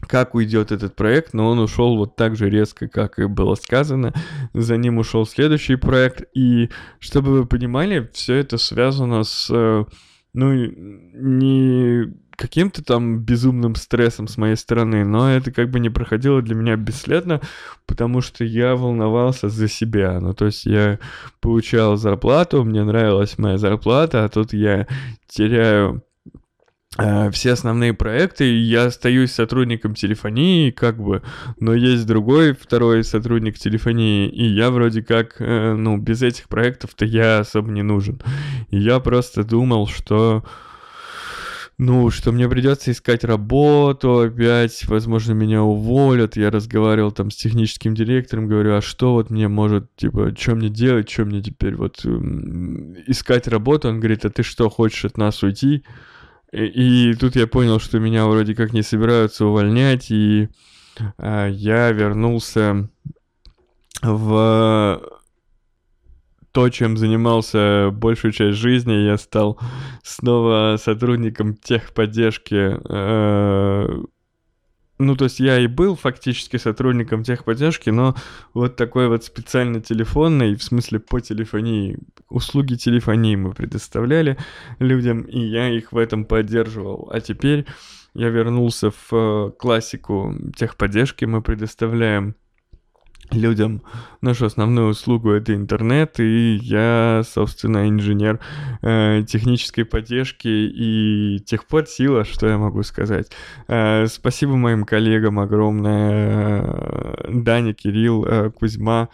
как 0.00 0.34
уйдет 0.34 0.72
этот 0.72 0.94
проект, 0.94 1.32
но 1.32 1.48
он 1.48 1.58
ушел 1.58 1.96
вот 1.96 2.16
так 2.16 2.36
же 2.36 2.50
резко, 2.50 2.86
как 2.86 3.18
и 3.18 3.26
было 3.26 3.54
сказано. 3.54 4.12
За 4.52 4.76
ним 4.76 4.98
ушел 4.98 5.26
следующий 5.26 5.76
проект. 5.76 6.22
И 6.34 6.70
чтобы 7.00 7.32
вы 7.32 7.46
понимали, 7.46 8.08
все 8.12 8.34
это 8.34 8.58
связано 8.58 9.24
с 9.24 9.48
э, 9.50 9.84
ну, 10.36 10.52
не 10.52 12.14
каким-то 12.36 12.84
там 12.84 13.20
безумным 13.20 13.74
стрессом 13.74 14.28
с 14.28 14.36
моей 14.36 14.56
стороны, 14.56 15.04
но 15.04 15.30
это 15.30 15.50
как 15.50 15.70
бы 15.70 15.80
не 15.80 15.88
проходило 15.88 16.42
для 16.42 16.54
меня 16.54 16.76
бесследно, 16.76 17.40
потому 17.86 18.20
что 18.20 18.44
я 18.44 18.76
волновался 18.76 19.48
за 19.48 19.68
себя. 19.68 20.20
Ну, 20.20 20.34
то 20.34 20.46
есть 20.46 20.66
я 20.66 20.98
получал 21.40 21.96
зарплату, 21.96 22.62
мне 22.62 22.84
нравилась 22.84 23.38
моя 23.38 23.56
зарплата, 23.56 24.24
а 24.24 24.28
тут 24.28 24.52
я 24.52 24.86
теряю 25.26 26.02
все 27.30 27.52
основные 27.52 27.92
проекты, 27.92 28.56
я 28.58 28.86
остаюсь 28.86 29.32
сотрудником 29.32 29.94
телефонии, 29.94 30.70
как 30.70 30.98
бы, 30.98 31.22
но 31.60 31.74
есть 31.74 32.06
другой 32.06 32.54
второй 32.54 33.04
сотрудник 33.04 33.58
телефонии, 33.58 34.28
и 34.28 34.44
я 34.44 34.70
вроде 34.70 35.02
как, 35.02 35.36
э, 35.38 35.74
ну, 35.74 35.98
без 35.98 36.22
этих 36.22 36.48
проектов-то 36.48 37.04
я 37.04 37.40
особо 37.40 37.70
не 37.70 37.82
нужен. 37.82 38.20
И 38.70 38.78
я 38.78 38.98
просто 39.00 39.44
думал, 39.44 39.88
что, 39.88 40.44
ну, 41.76 42.10
что 42.10 42.32
мне 42.32 42.48
придется 42.48 42.90
искать 42.90 43.24
работу 43.24 44.20
опять, 44.20 44.86
возможно, 44.86 45.32
меня 45.32 45.62
уволят. 45.62 46.36
Я 46.36 46.50
разговаривал 46.50 47.12
там 47.12 47.30
с 47.30 47.36
техническим 47.36 47.94
директором, 47.94 48.48
говорю, 48.48 48.74
а 48.74 48.80
что 48.80 49.12
вот 49.12 49.28
мне 49.28 49.48
может, 49.48 49.94
типа, 49.96 50.34
что 50.36 50.54
мне 50.54 50.70
делать, 50.70 51.10
что 51.10 51.26
мне 51.26 51.42
теперь 51.42 51.74
вот 51.74 52.04
искать 53.06 53.46
работу? 53.48 53.88
Он 53.88 54.00
говорит, 54.00 54.24
а 54.24 54.30
ты 54.30 54.42
что, 54.42 54.70
хочешь 54.70 55.04
от 55.04 55.18
нас 55.18 55.42
уйти? 55.42 55.84
И, 56.56 57.14
тут 57.14 57.36
я 57.36 57.46
понял, 57.46 57.78
что 57.78 57.98
меня 57.98 58.26
вроде 58.26 58.54
как 58.54 58.72
не 58.72 58.82
собираются 58.82 59.44
увольнять, 59.44 60.10
и 60.10 60.48
а, 61.18 61.48
я 61.48 61.90
вернулся 61.92 62.88
в 64.02 65.02
то, 66.52 66.70
чем 66.70 66.96
занимался 66.96 67.90
большую 67.92 68.32
часть 68.32 68.56
жизни. 68.56 68.94
Я 68.94 69.18
стал 69.18 69.60
снова 70.02 70.78
сотрудником 70.78 71.54
техподдержки. 71.54 72.78
Э, 72.88 74.02
ну, 74.98 75.14
то 75.16 75.24
есть 75.24 75.40
я 75.40 75.58
и 75.58 75.66
был 75.66 75.94
фактически 75.94 76.56
сотрудником 76.56 77.22
техподдержки, 77.22 77.90
но 77.90 78.14
вот 78.54 78.76
такой 78.76 79.08
вот 79.08 79.24
специально 79.24 79.80
телефонный, 79.80 80.54
в 80.54 80.62
смысле 80.62 81.00
по 81.00 81.20
телефонии, 81.20 81.98
услуги 82.28 82.76
телефонии 82.76 83.36
мы 83.36 83.52
предоставляли 83.52 84.38
людям, 84.78 85.22
и 85.22 85.38
я 85.38 85.68
их 85.68 85.92
в 85.92 85.98
этом 85.98 86.24
поддерживал. 86.24 87.10
А 87.12 87.20
теперь 87.20 87.66
я 88.14 88.30
вернулся 88.30 88.90
в 88.90 89.12
э, 89.12 89.50
классику 89.58 90.34
техподдержки, 90.56 91.26
мы 91.26 91.42
предоставляем 91.42 92.34
людям 93.30 93.82
нашу 94.20 94.46
основную 94.46 94.88
услугу 94.88 95.30
это 95.30 95.54
интернет, 95.54 96.20
и 96.20 96.58
я, 96.62 97.22
собственно, 97.24 97.88
инженер 97.88 98.40
э, 98.82 99.22
технической 99.26 99.84
поддержки 99.84 100.48
и 100.48 101.38
техподсила, 101.40 102.24
что 102.24 102.46
я 102.46 102.58
могу 102.58 102.82
сказать. 102.82 103.30
Э, 103.68 104.06
спасибо 104.06 104.56
моим 104.56 104.84
коллегам 104.84 105.38
огромное, 105.38 106.62
э, 106.64 107.30
Даня, 107.32 107.74
Кирилл, 107.74 108.24
э, 108.24 108.50
Кузьма, 108.50 109.08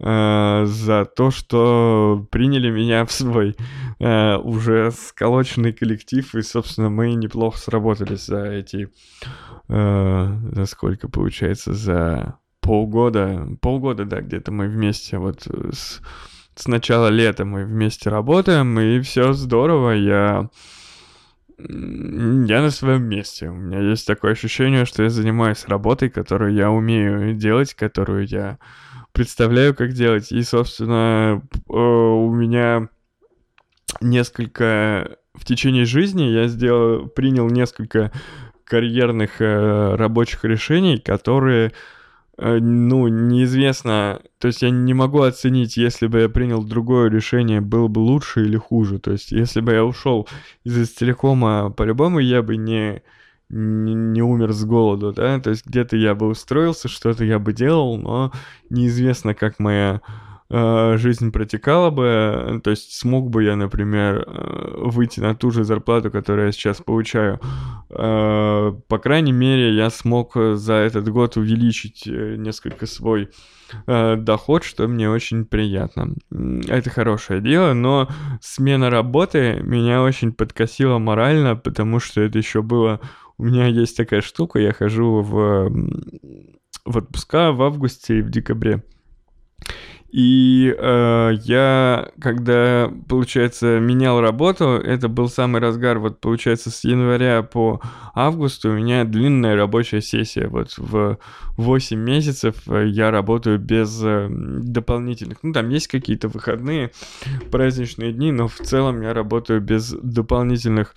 э, 0.00 0.64
за 0.66 1.04
то, 1.04 1.30
что 1.30 2.26
приняли 2.30 2.70
меня 2.70 3.04
в 3.04 3.12
свой 3.12 3.56
э, 3.98 4.36
уже 4.36 4.90
сколоченный 4.92 5.72
коллектив, 5.72 6.34
и, 6.34 6.42
собственно, 6.42 6.90
мы 6.90 7.14
неплохо 7.14 7.58
сработались 7.58 8.26
за 8.26 8.44
эти, 8.44 8.90
э, 9.68 10.38
за 10.52 10.66
сколько 10.66 11.08
получается, 11.08 11.72
за 11.72 12.38
полгода, 12.68 13.48
полгода, 13.62 14.04
да, 14.04 14.20
где-то 14.20 14.52
мы 14.52 14.68
вместе 14.68 15.16
вот 15.16 15.46
э, 15.46 15.70
с, 15.72 16.02
с 16.54 16.68
начала 16.68 17.08
лета 17.08 17.46
мы 17.46 17.64
вместе 17.64 18.10
работаем, 18.10 18.78
и 18.78 19.00
все 19.00 19.32
здорово, 19.32 19.92
я 19.92 20.50
я 21.58 22.60
на 22.60 22.70
своем 22.70 23.04
месте. 23.04 23.48
У 23.48 23.54
меня 23.54 23.80
есть 23.80 24.06
такое 24.06 24.32
ощущение, 24.32 24.84
что 24.84 25.02
я 25.02 25.08
занимаюсь 25.08 25.64
работой, 25.66 26.10
которую 26.10 26.52
я 26.52 26.70
умею 26.70 27.34
делать, 27.34 27.72
которую 27.72 28.26
я 28.26 28.58
представляю, 29.12 29.74
как 29.74 29.92
делать. 29.92 30.30
И, 30.30 30.42
собственно, 30.42 31.42
у 31.68 32.30
меня 32.34 32.90
несколько 34.02 35.16
в 35.32 35.46
течение 35.46 35.86
жизни 35.86 36.24
я 36.24 36.48
сделал, 36.48 37.06
принял 37.06 37.48
несколько 37.48 38.12
карьерных 38.64 39.40
э, 39.40 39.94
рабочих 39.94 40.44
решений, 40.44 40.98
которые 40.98 41.68
Э, 41.68 41.72
ну, 42.38 43.08
неизвестно, 43.08 44.20
то 44.38 44.46
есть 44.46 44.62
я 44.62 44.70
не 44.70 44.94
могу 44.94 45.22
оценить, 45.22 45.76
если 45.76 46.06
бы 46.06 46.20
я 46.20 46.28
принял 46.28 46.62
другое 46.62 47.10
решение, 47.10 47.60
было 47.60 47.88
бы 47.88 47.98
лучше 47.98 48.44
или 48.44 48.56
хуже. 48.56 49.00
То 49.00 49.12
есть 49.12 49.32
если 49.32 49.60
бы 49.60 49.72
я 49.72 49.84
ушел 49.84 50.28
из 50.64 50.90
телекома, 50.90 51.70
по-любому 51.70 52.20
я 52.20 52.42
бы 52.42 52.56
не, 52.56 53.02
не, 53.48 53.94
не 53.94 54.22
умер 54.22 54.52
с 54.52 54.64
голоду, 54.64 55.12
да, 55.12 55.40
то 55.40 55.50
есть 55.50 55.66
где-то 55.66 55.96
я 55.96 56.14
бы 56.14 56.28
устроился, 56.28 56.86
что-то 56.88 57.24
я 57.24 57.40
бы 57.40 57.52
делал, 57.52 57.96
но 57.98 58.32
неизвестно, 58.70 59.34
как 59.34 59.58
моя 59.58 60.00
Э, 60.00 60.27
жизнь 60.50 61.30
протекала 61.30 61.90
бы, 61.90 62.60
то 62.64 62.70
есть 62.70 62.94
смог 62.94 63.28
бы 63.28 63.44
я, 63.44 63.54
например, 63.54 64.24
э, 64.26 64.80
выйти 64.86 65.20
на 65.20 65.34
ту 65.34 65.50
же 65.50 65.62
зарплату, 65.62 66.10
которую 66.10 66.46
я 66.46 66.52
сейчас 66.52 66.78
получаю. 66.78 67.38
Э, 67.90 68.72
по 68.88 68.98
крайней 68.98 69.32
мере, 69.32 69.74
я 69.74 69.90
смог 69.90 70.36
за 70.54 70.72
этот 70.72 71.08
год 71.10 71.36
увеличить 71.36 72.06
несколько 72.06 72.86
свой 72.86 73.28
доход, 73.86 74.64
что 74.64 74.88
мне 74.88 75.10
очень 75.10 75.44
приятно. 75.44 76.14
Это 76.30 76.88
хорошее 76.88 77.42
дело, 77.42 77.74
но 77.74 78.08
смена 78.40 78.88
работы 78.88 79.60
меня 79.62 80.02
очень 80.02 80.32
подкосила 80.32 80.96
морально, 80.96 81.54
потому 81.56 82.00
что 82.00 82.22
это 82.22 82.38
еще 82.38 82.62
было... 82.62 83.00
У 83.36 83.44
меня 83.44 83.66
есть 83.66 83.94
такая 83.96 84.22
штука, 84.22 84.58
я 84.58 84.72
хожу 84.72 85.20
в, 85.20 85.70
в 86.86 86.96
отпуска 86.96 87.52
в 87.52 87.60
августе 87.62 88.20
и 88.20 88.22
в 88.22 88.30
декабре. 88.30 88.82
И 90.10 90.74
э, 90.76 91.32
я, 91.42 92.08
когда, 92.18 92.90
получается, 93.08 93.78
менял 93.78 94.22
работу, 94.22 94.64
это 94.64 95.08
был 95.08 95.28
самый 95.28 95.60
разгар, 95.60 95.98
вот, 95.98 96.18
получается, 96.18 96.70
с 96.70 96.84
января 96.84 97.42
по 97.42 97.82
август 98.14 98.64
у 98.64 98.72
меня 98.72 99.04
длинная 99.04 99.54
рабочая 99.54 100.00
сессия. 100.00 100.48
Вот 100.48 100.78
в 100.78 101.18
8 101.58 101.98
месяцев 101.98 102.56
я 102.66 103.10
работаю 103.10 103.58
без 103.58 104.00
э, 104.02 104.28
дополнительных. 104.30 105.38
Ну, 105.42 105.52
там 105.52 105.68
есть 105.68 105.88
какие-то 105.88 106.28
выходные, 106.28 106.90
праздничные 107.50 108.12
дни, 108.12 108.32
но 108.32 108.48
в 108.48 108.56
целом 108.56 109.02
я 109.02 109.12
работаю 109.12 109.60
без 109.60 109.90
дополнительных 109.90 110.94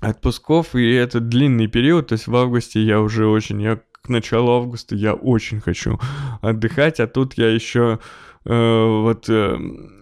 отпусков, 0.00 0.76
и 0.76 0.92
это 0.92 1.18
длинный 1.18 1.66
период, 1.66 2.08
то 2.08 2.12
есть 2.12 2.28
в 2.28 2.36
августе 2.36 2.80
я 2.80 3.00
уже 3.00 3.26
очень, 3.26 3.60
я 3.60 3.80
к 4.08 4.10
началу 4.10 4.52
августа 4.52 4.96
я 4.96 5.12
очень 5.12 5.60
хочу 5.60 6.00
отдыхать, 6.40 6.98
а 6.98 7.06
тут 7.06 7.34
я 7.34 7.50
еще 7.50 7.98
э, 8.46 9.00
вот 9.02 9.28
э, 9.28 9.56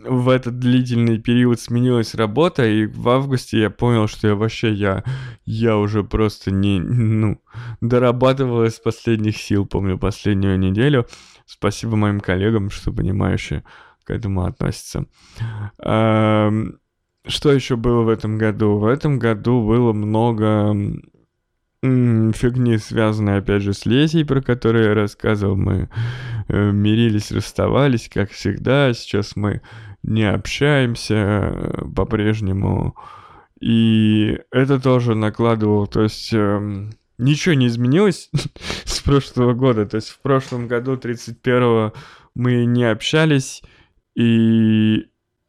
в 0.08 0.28
этот 0.28 0.60
длительный 0.60 1.18
период 1.18 1.60
сменилась 1.60 2.14
работа, 2.14 2.64
и 2.64 2.86
в 2.86 3.08
августе 3.08 3.58
я 3.60 3.68
понял, 3.68 4.06
что 4.06 4.28
я 4.28 4.36
вообще, 4.36 4.72
я, 4.72 5.02
я 5.44 5.76
уже 5.76 6.04
просто 6.04 6.52
не, 6.52 6.78
ну, 6.78 7.40
дорабатывал 7.80 8.62
из 8.64 8.74
последних 8.74 9.38
сил, 9.38 9.66
помню, 9.66 9.98
последнюю 9.98 10.56
неделю. 10.56 11.06
Спасибо 11.46 11.96
моим 11.96 12.20
коллегам, 12.20 12.70
что 12.70 12.92
понимающе 12.92 13.64
к 14.04 14.10
этому 14.12 14.44
относятся. 14.44 15.06
Что 15.78 17.52
еще 17.52 17.74
было 17.74 18.02
в 18.02 18.08
этом 18.08 18.38
году? 18.38 18.78
В 18.78 18.86
этом 18.86 19.18
году 19.18 19.66
было 19.66 19.92
много 19.92 20.72
фигни, 21.82 22.78
связанной, 22.78 23.38
опять 23.38 23.62
же, 23.62 23.72
с 23.72 23.86
Лесей, 23.86 24.24
про 24.24 24.40
которую 24.40 24.84
я 24.84 24.94
рассказывал. 24.94 25.56
Мы 25.56 25.88
э, 26.48 26.70
мирились, 26.72 27.30
расставались, 27.30 28.08
как 28.12 28.30
всегда. 28.30 28.92
Сейчас 28.92 29.36
мы 29.36 29.62
не 30.02 30.24
общаемся 30.24 31.14
э, 31.14 31.84
по-прежнему. 31.94 32.96
И 33.60 34.38
это 34.50 34.80
тоже 34.80 35.14
накладывало, 35.14 35.86
то 35.86 36.02
есть... 36.02 36.32
Э, 36.32 36.90
ничего 37.18 37.54
не 37.54 37.68
изменилось 37.68 38.30
с 38.84 39.00
прошлого 39.00 39.54
года. 39.54 39.86
То 39.86 39.96
есть 39.96 40.10
в 40.10 40.20
прошлом 40.20 40.68
году, 40.68 40.94
31-го, 40.94 41.92
мы 42.34 42.64
не 42.66 42.84
общались, 42.84 43.62
и 44.14 45.06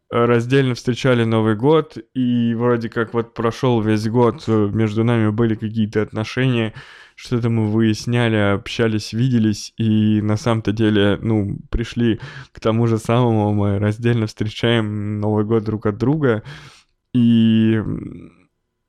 раздельно 0.09 0.75
встречали 0.75 1.23
Новый 1.23 1.55
год, 1.55 1.97
и 2.13 2.53
вроде 2.55 2.89
как 2.89 3.13
вот 3.13 3.33
прошел 3.33 3.81
весь 3.81 4.07
год, 4.07 4.43
э, 4.47 4.69
между 4.73 5.03
нами 5.03 5.29
были 5.29 5.55
какие-то 5.55 6.01
отношения, 6.01 6.73
что-то 7.15 7.49
мы 7.49 7.67
выясняли, 7.67 8.35
общались, 8.35 9.11
виделись, 9.11 9.73
и 9.77 10.21
на 10.21 10.37
самом-то 10.37 10.71
деле, 10.71 11.17
ну, 11.21 11.59
пришли 11.69 12.19
к 12.51 12.59
тому 12.59 12.87
же 12.87 12.97
самому, 12.97 13.53
мы 13.53 13.79
раздельно 13.79 14.27
встречаем 14.27 15.19
Новый 15.19 15.45
год 15.45 15.63
друг 15.63 15.85
от 15.85 15.97
друга, 15.97 16.43
и... 17.13 17.81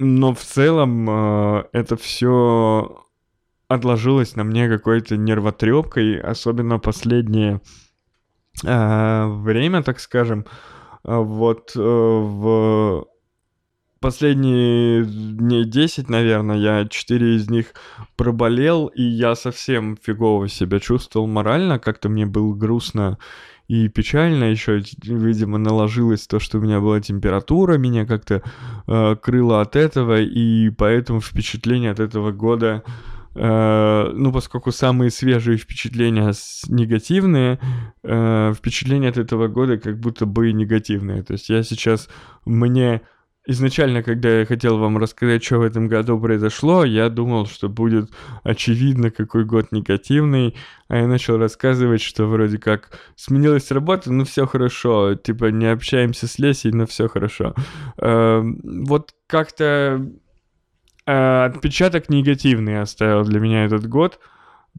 Но 0.01 0.33
в 0.33 0.41
целом 0.41 1.11
э, 1.11 1.65
это 1.73 1.97
все 1.97 3.05
отложилось 3.67 4.37
на 4.37 4.45
мне 4.45 4.69
какой-то 4.69 5.17
нервотрепкой, 5.17 6.21
особенно 6.21 6.79
последнее 6.79 7.61
э, 8.65 9.27
время, 9.27 9.83
так 9.83 9.99
скажем, 9.99 10.47
вот 11.05 11.73
э, 11.77 11.81
в 11.81 13.07
последние 14.01 15.05
дней 15.05 15.65
10, 15.65 16.09
наверное, 16.09 16.57
я 16.57 16.87
4 16.89 17.37
из 17.37 17.51
них 17.51 17.75
проболел, 18.17 18.87
и 18.87 19.03
я 19.03 19.35
совсем 19.35 19.97
фигово 19.97 20.49
себя 20.49 20.81
чувствовал 20.81 21.27
морально, 21.27 21.79
как-то 21.79 22.09
мне 22.09 22.27
было 22.27 22.55
грустно 22.55 23.19
и 23.69 23.89
печально 23.89 24.45
еще, 24.45 24.83
видимо, 25.03 25.59
наложилось 25.59 26.27
то, 26.27 26.39
что 26.39 26.59
у 26.59 26.61
меня 26.63 26.81
была 26.81 27.01
температура, 27.01 27.77
меня 27.77 28.07
как-то 28.07 28.43
э, 28.87 29.17
крыло 29.21 29.59
от 29.59 29.77
этого, 29.77 30.21
и 30.21 30.71
поэтому 30.71 31.21
впечатление 31.21 31.91
от 31.91 32.01
этого 32.01 32.33
года 32.33 32.83
ну, 33.35 34.33
поскольку 34.33 34.73
самые 34.73 35.11
свежие 35.11 35.59
впечатления 35.59 36.33
негативные, 36.69 37.59
э, 38.03 38.53
впечатления 38.57 39.09
от 39.09 39.19
этого 39.19 39.49
года 39.49 39.79
как 39.79 39.99
будто 39.99 40.27
бы 40.27 40.53
негативные. 40.53 41.23
То 41.23 41.35
есть 41.35 41.49
я 41.49 41.63
сейчас, 41.63 42.09
мне 42.45 43.03
изначально, 43.47 44.03
когда 44.03 44.41
я 44.41 44.47
хотел 44.47 44.79
вам 44.79 44.99
рассказать, 44.99 45.43
что 45.43 45.59
в 45.59 45.63
этом 45.63 45.89
году 45.89 46.21
произошло, 46.21 46.85
я 46.85 47.09
думал, 47.09 47.47
что 47.47 47.69
будет 47.69 48.11
очевидно, 48.43 49.11
какой 49.11 49.45
год 49.45 49.73
негативный, 49.73 50.55
а 50.89 50.99
я 50.99 51.07
начал 51.07 51.39
рассказывать, 51.39 52.03
что 52.03 52.27
вроде 52.27 52.59
как 52.59 52.91
сменилась 53.17 53.71
работа, 53.71 54.13
ну 54.13 54.25
все 54.25 54.47
хорошо, 54.47 55.15
типа 55.15 55.47
не 55.47 55.67
общаемся 55.67 56.27
с 56.27 56.39
Лесей, 56.39 56.73
но 56.73 56.87
все 56.87 57.09
хорошо. 57.09 57.55
Э, 57.99 58.43
вот 58.43 59.15
как-то 59.27 59.99
Э, 59.99 60.28
отпечаток 61.09 62.09
негативный 62.09 62.81
оставил 62.81 63.25
для 63.25 63.41
меня 63.41 63.65
этот 63.65 63.87
год. 63.89 64.21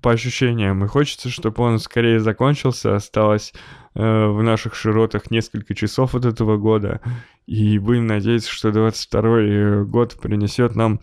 по 0.01 0.11
ощущениям. 0.11 0.85
И 0.85 0.87
хочется, 0.87 1.29
чтобы 1.29 1.61
он 1.63 1.79
скорее 1.79 2.19
закончился. 2.19 2.95
Осталось 2.95 3.53
э, 3.95 4.27
в 4.27 4.41
наших 4.41 4.75
широтах 4.75 5.29
несколько 5.29 5.75
часов 5.75 6.15
от 6.15 6.25
этого 6.25 6.57
года. 6.57 7.01
И 7.45 7.79
будем 7.79 8.07
надеяться, 8.07 8.51
что 8.51 8.71
22 8.71 9.83
год 9.83 10.17
принесет 10.21 10.75
нам 10.75 11.01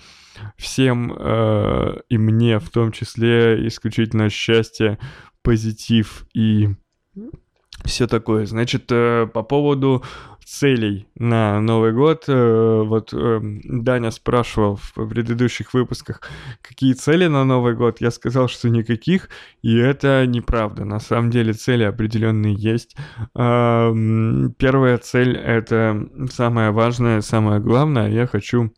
всем 0.56 1.12
э, 1.12 1.96
и 2.08 2.16
мне 2.16 2.58
в 2.58 2.70
том 2.70 2.92
числе 2.92 3.66
исключительно 3.66 4.30
счастье, 4.30 4.98
позитив 5.42 6.26
и 6.32 6.70
все 7.84 8.06
такое. 8.06 8.46
Значит, 8.46 8.86
э, 8.90 9.26
по 9.26 9.42
поводу 9.42 10.02
целей 10.46 11.08
на 11.16 11.60
Новый 11.60 11.92
год. 11.92 12.24
Э, 12.28 12.82
вот 12.84 13.12
э, 13.12 13.40
Даня 13.64 14.12
спрашивал 14.12 14.76
в 14.76 15.08
предыдущих 15.08 15.74
выпусках, 15.74 16.20
какие 16.62 16.92
цели 16.92 17.26
на 17.26 17.44
Новый 17.44 17.74
год. 17.74 18.00
Я 18.00 18.12
сказал, 18.12 18.48
что 18.48 18.70
никаких, 18.70 19.28
и 19.62 19.76
это 19.76 20.24
неправда. 20.26 20.84
На 20.84 21.00
самом 21.00 21.30
деле 21.30 21.52
цели 21.52 21.82
определенные 21.82 22.54
есть. 22.54 22.96
Первая 23.34 24.98
цель— 24.98 25.36
это 25.36 26.08
самое 26.30 26.70
важное, 26.70 27.20
самое 27.22 27.60
главное. 27.60 28.08
Я 28.08 28.26
хочу 28.26 28.72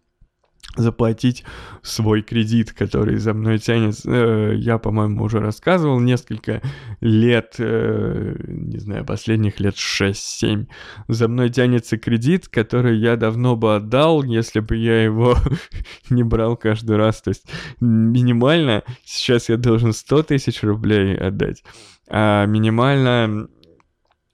заплатить 0.76 1.44
свой 1.82 2.22
кредит, 2.22 2.72
который 2.72 3.16
за 3.16 3.34
мной 3.34 3.58
тянет. 3.58 3.96
Э, 4.04 4.52
я, 4.54 4.78
по-моему, 4.78 5.24
уже 5.24 5.40
рассказывал 5.40 5.98
несколько 5.98 6.62
лет, 7.00 7.54
э, 7.58 8.36
не 8.46 8.78
знаю, 8.78 9.04
последних 9.04 9.60
лет 9.60 9.74
6-7. 9.74 10.66
За 11.08 11.28
мной 11.28 11.48
тянется 11.50 11.98
кредит, 11.98 12.48
который 12.48 12.98
я 12.98 13.16
давно 13.16 13.56
бы 13.56 13.76
отдал, 13.76 14.22
если 14.22 14.60
бы 14.60 14.76
я 14.76 15.02
его 15.02 15.36
не 16.10 16.22
брал 16.22 16.56
каждый 16.56 16.96
раз. 16.96 17.22
То 17.22 17.30
есть 17.30 17.44
минимально 17.80 18.84
сейчас 19.04 19.48
я 19.48 19.56
должен 19.56 19.92
100 19.92 20.24
тысяч 20.24 20.62
рублей 20.62 21.16
отдать, 21.16 21.64
а 22.08 22.46
минимально 22.46 23.48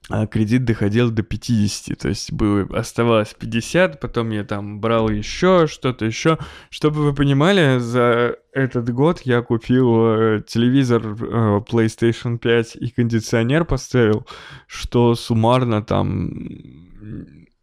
а 0.09 0.27
кредит 0.27 0.65
доходил 0.65 1.09
до 1.09 1.23
50, 1.23 1.97
то 1.97 2.09
есть 2.09 2.31
было, 2.31 2.67
оставалось 2.77 3.33
50, 3.33 3.99
потом 3.99 4.29
я 4.29 4.43
там 4.43 4.79
брал 4.79 5.09
еще 5.09 5.65
что-то 5.67 6.05
еще. 6.05 6.37
Чтобы 6.69 7.03
вы 7.03 7.13
понимали, 7.13 7.79
за 7.79 8.37
этот 8.51 8.91
год 8.91 9.21
я 9.21 9.41
купил 9.41 10.05
э, 10.05 10.43
телевизор 10.45 11.01
э, 11.05 11.61
PlayStation 11.67 12.37
5 12.37 12.75
и 12.75 12.89
кондиционер 12.89 13.65
поставил, 13.65 14.27
что 14.67 15.15
суммарно 15.15 15.81
там 15.81 16.31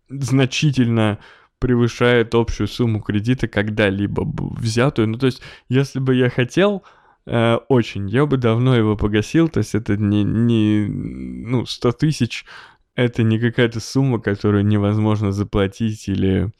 значительно 0.08 1.18
превышает 1.60 2.34
общую 2.34 2.66
сумму 2.66 3.00
кредита 3.00 3.46
когда-либо 3.46 4.24
взятую. 4.58 5.08
Ну, 5.08 5.18
то 5.18 5.26
есть, 5.26 5.40
если 5.68 6.00
бы 6.00 6.16
я 6.16 6.28
хотел 6.28 6.82
Э, 7.26 7.58
очень. 7.68 8.08
Я 8.08 8.26
бы 8.26 8.36
давно 8.36 8.76
его 8.76 8.96
погасил, 8.96 9.48
то 9.48 9.58
есть 9.58 9.74
это 9.74 9.96
не, 9.96 10.24
не 10.24 10.86
ну, 10.88 11.66
100 11.66 11.92
тысяч, 11.92 12.44
это 12.94 13.22
не 13.22 13.38
какая-то 13.38 13.80
сумма, 13.80 14.20
которую 14.20 14.66
невозможно 14.66 15.32
заплатить 15.32 16.08
или 16.08 16.52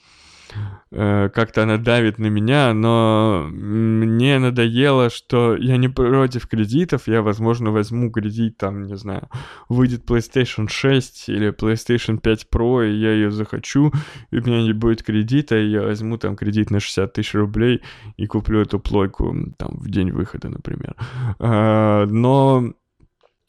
как-то 0.91 1.62
она 1.62 1.79
давит 1.79 2.19
на 2.19 2.27
меня, 2.27 2.75
но 2.75 3.49
мне 3.51 4.38
надоело, 4.38 5.09
что 5.11 5.57
я 5.57 5.77
не 5.77 5.88
против 5.88 6.47
кредитов, 6.47 7.09
я, 7.09 7.23
возможно, 7.23 7.71
возьму 7.71 8.11
кредит, 8.11 8.59
там, 8.59 8.83
не 8.83 8.97
знаю, 8.97 9.29
выйдет 9.69 10.05
PlayStation 10.05 10.69
6 10.69 11.29
или 11.29 11.51
PlayStation 11.51 12.19
5 12.19 12.47
Pro, 12.53 12.87
и 12.87 12.95
я 12.95 13.12
ее 13.12 13.31
захочу, 13.31 13.93
и 14.31 14.38
у 14.38 14.45
меня 14.45 14.62
не 14.62 14.73
будет 14.73 15.03
кредита, 15.03 15.57
и 15.57 15.71
я 15.71 15.83
возьму 15.83 16.19
там 16.19 16.37
кредит 16.37 16.71
на 16.71 16.81
60 16.81 17.12
тысяч 17.12 17.35
рублей 17.35 17.83
и 18.17 18.27
куплю 18.27 18.61
эту 18.61 18.79
плойку 18.79 19.35
там 19.57 19.79
в 19.79 19.88
день 19.88 20.11
выхода, 20.11 20.49
например. 20.49 20.95
А, 21.38 22.07
но 22.07 22.73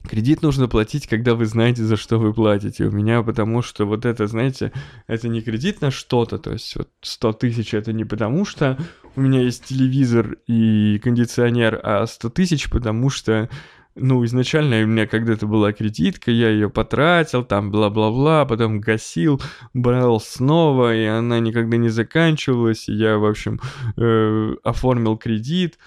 Кредит 0.08 0.42
нужно 0.42 0.68
платить, 0.68 1.08
когда 1.08 1.34
вы 1.34 1.46
знаете, 1.46 1.84
за 1.84 1.96
что 1.96 2.18
вы 2.18 2.34
платите. 2.34 2.86
У 2.86 2.92
меня 2.92 3.24
потому 3.24 3.62
что 3.62 3.86
вот 3.86 4.06
это, 4.06 4.28
знаете, 4.28 4.72
это 5.08 5.30
не 5.30 5.42
кредит 5.42 5.82
на 5.82 5.92
что-то, 5.92 6.38
то 6.38 6.52
есть 6.52 6.76
вот 6.76 6.90
100 7.02 7.34
тысяч 7.34 7.74
это 7.74 7.94
не 7.94 8.04
потому 8.04 8.44
что 8.46 8.78
у 9.16 9.22
меня 9.22 9.42
есть 9.42 9.66
телевизор 9.66 10.38
и 10.48 11.00
кондиционер, 11.04 11.80
а 11.84 12.06
100 12.06 12.30
тысяч 12.30 12.70
потому 12.70 13.10
что 13.10 13.50
ну, 13.96 14.26
изначально 14.26 14.82
у 14.82 14.88
меня 14.88 15.06
когда-то 15.06 15.46
была 15.46 15.72
кредитка, 15.72 16.32
я 16.32 16.50
ее 16.50 16.70
потратил, 16.70 17.44
там, 17.44 17.72
бла-бла-бла, 17.72 18.46
потом 18.46 18.80
гасил, 18.80 19.40
брал 19.74 20.20
снова, 20.20 20.96
и 20.96 21.06
она 21.06 21.40
никогда 21.40 21.78
не 21.78 21.90
заканчивалась, 21.90 22.90
и 22.90 22.94
я, 22.94 23.18
в 23.18 23.26
общем, 23.26 23.60
э, 23.98 24.56
оформил 24.64 25.18
кредит, 25.18 25.78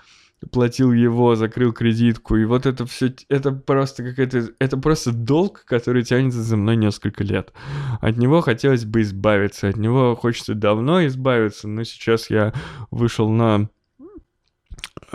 платил 0.51 0.93
его, 0.93 1.35
закрыл 1.35 1.73
кредитку, 1.73 2.37
и 2.37 2.45
вот 2.45 2.67
это 2.67 2.87
все, 2.87 3.15
это 3.29 3.53
просто 3.53 4.05
какая-то, 4.05 4.51
это 4.59 4.77
просто 4.77 5.13
долг, 5.13 5.65
который 5.65 6.03
тянется 6.03 6.43
за 6.43 6.57
мной 6.57 6.77
несколько 6.77 7.25
лет. 7.25 7.53
От 8.01 8.17
него 8.17 8.43
хотелось 8.43 8.85
бы 8.85 9.01
избавиться, 9.03 9.69
от 9.69 9.77
него 9.77 10.15
хочется 10.15 10.55
давно 10.55 11.07
избавиться, 11.07 11.69
но 11.69 11.85
сейчас 11.85 12.29
я 12.31 12.53
вышел 12.91 13.31
на 13.31 13.71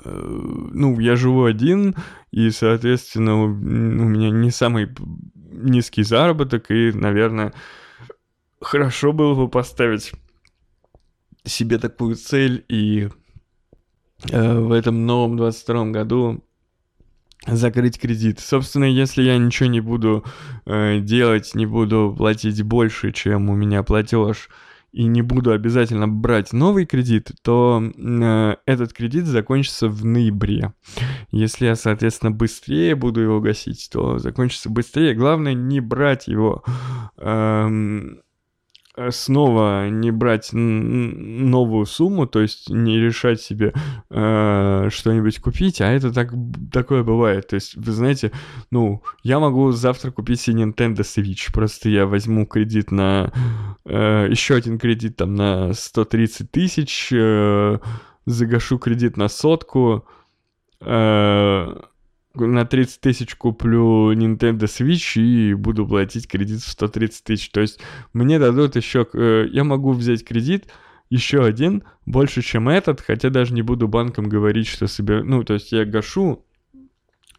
э, 0.04 0.10
ну, 0.10 1.00
я 1.00 1.16
живу 1.16 1.46
один, 1.46 1.96
и, 2.32 2.50
соответственно, 2.50 3.44
у, 3.44 3.48
меня 3.48 4.32
не 4.32 4.50
самый 4.50 4.90
низкий 5.36 6.04
заработок, 6.04 6.72
и, 6.72 6.92
наверное, 6.92 7.54
хорошо 8.60 9.14
было 9.14 9.36
бы 9.36 9.50
поставить 9.50 10.14
себе 11.44 11.78
такую 11.78 12.16
цель 12.16 12.66
и 12.68 13.10
в 14.30 14.72
этом 14.72 15.06
новом 15.06 15.38
22 15.38 15.86
году 15.88 16.44
закрыть 17.48 18.00
кредит. 18.00 18.40
Собственно, 18.40 18.86
если 18.86 19.24
я 19.24 19.38
ничего 19.38 19.68
не 19.68 19.82
буду 19.82 20.24
э, 20.66 21.00
делать, 21.00 21.56
не 21.56 21.66
буду 21.66 22.14
платить 22.16 22.62
больше, 22.62 23.12
чем 23.12 23.50
у 23.50 23.56
меня 23.56 23.82
платеж, 23.82 24.50
и 24.92 25.06
не 25.06 25.22
буду 25.22 25.52
обязательно 25.52 26.08
брать 26.08 26.54
новый 26.54 26.86
кредит, 26.86 27.32
то 27.42 27.82
э, 27.82 28.56
этот 28.66 28.94
кредит 28.94 29.26
закончится 29.26 29.88
в 29.88 30.06
ноябре. 30.06 30.74
Если 31.32 31.66
я, 31.66 31.76
соответственно, 31.76 32.32
быстрее 32.32 32.96
буду 32.96 33.22
его 33.22 33.40
гасить, 33.40 33.90
то 33.92 34.20
закончится 34.20 34.70
быстрее. 34.70 35.16
Главное 35.16 35.54
не 35.54 35.80
брать 35.80 36.28
его 36.28 36.64
э, 36.66 36.72
Э, 37.22 37.70
снова 39.10 39.90
не 39.90 40.12
брать 40.12 40.50
новую 40.54 41.86
сумму, 41.86 42.28
то 42.28 42.42
есть 42.42 42.70
не 42.70 43.00
решать 43.00 43.42
себе 43.42 43.74
э, 44.10 44.90
что-нибудь 44.92 45.40
купить, 45.40 45.82
а 45.82 45.92
это 45.92 46.14
так 46.14 46.34
такое 46.72 47.04
бывает. 47.04 47.48
То 47.48 47.56
есть, 47.56 47.76
вы 47.76 47.92
знаете, 47.92 48.32
ну, 48.70 49.02
я 49.24 49.40
могу 49.40 49.72
завтра 49.72 50.12
купить 50.12 50.42
себе 50.42 50.64
Nintendo 50.64 51.00
Switch, 51.00 51.52
просто 51.54 51.90
я 51.90 52.06
возьму 52.06 52.46
кредит 52.46 52.92
на 52.92 53.32
э, 53.86 54.28
еще 54.30 54.56
один 54.56 54.78
кредит 54.78 55.18
там 55.18 55.36
на 55.36 55.74
130 55.74 56.52
тысяч, 56.52 57.10
э, 57.12 57.80
загашу 58.26 58.78
кредит 58.78 59.18
на 59.18 59.28
сотку. 59.30 60.06
Э, 60.82 61.76
на 62.34 62.66
30 62.66 63.02
тысяч 63.02 63.36
куплю 63.36 64.14
Nintendo 64.14 64.64
Switch 64.64 65.22
и 65.22 65.54
буду 65.54 65.88
платить 65.88 66.28
кредит 66.28 66.62
в 66.62 66.70
130 66.70 67.24
тысяч. 67.24 67.50
То 67.50 67.62
есть 67.62 67.80
мне 68.14 68.40
дадут 68.40 68.76
еще... 68.76 69.08
Э, 69.14 69.48
я 69.50 69.64
могу 69.64 69.92
взять 69.92 70.24
кредит, 70.24 70.68
еще 71.10 71.44
один, 71.44 71.84
больше, 72.06 72.42
чем 72.42 72.70
этот, 72.70 73.02
хотя 73.02 73.30
даже 73.30 73.54
не 73.54 73.62
буду 73.62 73.88
банкам 73.88 74.30
говорить, 74.30 74.68
что 74.68 74.88
себе... 74.88 75.24
Ну, 75.24 75.44
то 75.44 75.56
есть 75.56 75.74
я 75.74 75.84
гашу, 75.84 76.46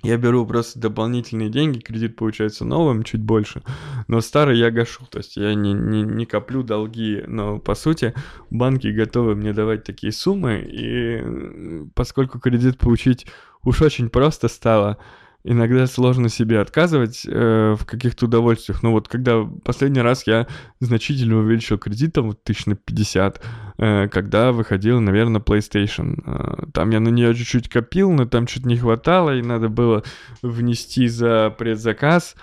я 0.03 0.19
беру 0.19 0.45
просто 0.45 0.79
дополнительные 0.79 1.49
деньги, 1.49 1.79
кредит 1.79 2.17
получается 2.17 2.65
новым, 2.65 3.03
чуть 3.03 3.23
больше, 3.23 3.63
но 4.09 4.21
старый 4.21 4.59
я 4.59 4.71
гашу, 4.71 5.07
то 5.09 5.19
есть 5.19 5.37
я 5.37 5.55
не, 5.55 5.73
не, 5.73 6.03
не 6.03 6.27
коплю 6.27 6.63
долги, 6.63 7.23
но 7.27 7.59
по 7.61 7.75
сути 7.75 8.13
банки 8.51 8.89
готовы 8.89 9.37
мне 9.37 9.53
давать 9.53 9.85
такие 9.85 10.13
суммы, 10.13 10.67
и 10.69 11.87
поскольку 11.95 12.41
кредит 12.41 12.79
получить 12.79 13.27
уж 13.65 13.83
очень 13.83 14.09
просто 14.09 14.49
стало. 14.49 14.99
Иногда 15.45 15.89
сложно 15.89 16.29
себе 16.29 16.61
отказывать 16.61 17.27
э, 17.27 17.75
в 17.77 17.85
каких-то 17.85 18.27
удовольствиях. 18.27 18.85
Но 18.85 18.93
вот 18.93 19.09
когда 19.09 19.43
последний 19.65 20.01
раз 20.01 20.25
я 20.29 20.47
значительно 20.79 21.39
увеличил 21.39 21.79
кредит, 21.79 22.13
там 22.13 22.29
вот 22.29 22.45
тысяч 22.45 22.67
на 22.67 22.77
50, 22.77 23.43
э, 23.79 24.09
когда 24.09 24.53
выходил, 24.53 25.01
наверное, 25.01 25.41
PlayStation. 25.41 26.23
Э, 26.25 26.67
там 26.73 26.91
я 26.91 27.01
на 27.01 27.09
нее 27.09 27.35
чуть-чуть 27.35 27.69
копил, 27.69 28.13
но 28.13 28.25
там 28.25 28.47
чуть 28.47 28.67
не 28.67 28.77
хватало, 28.77 29.37
и 29.37 29.43
надо 29.43 29.69
было 29.69 30.05
внести 30.43 31.09
за 31.09 31.53
предзаказ. 31.59 32.37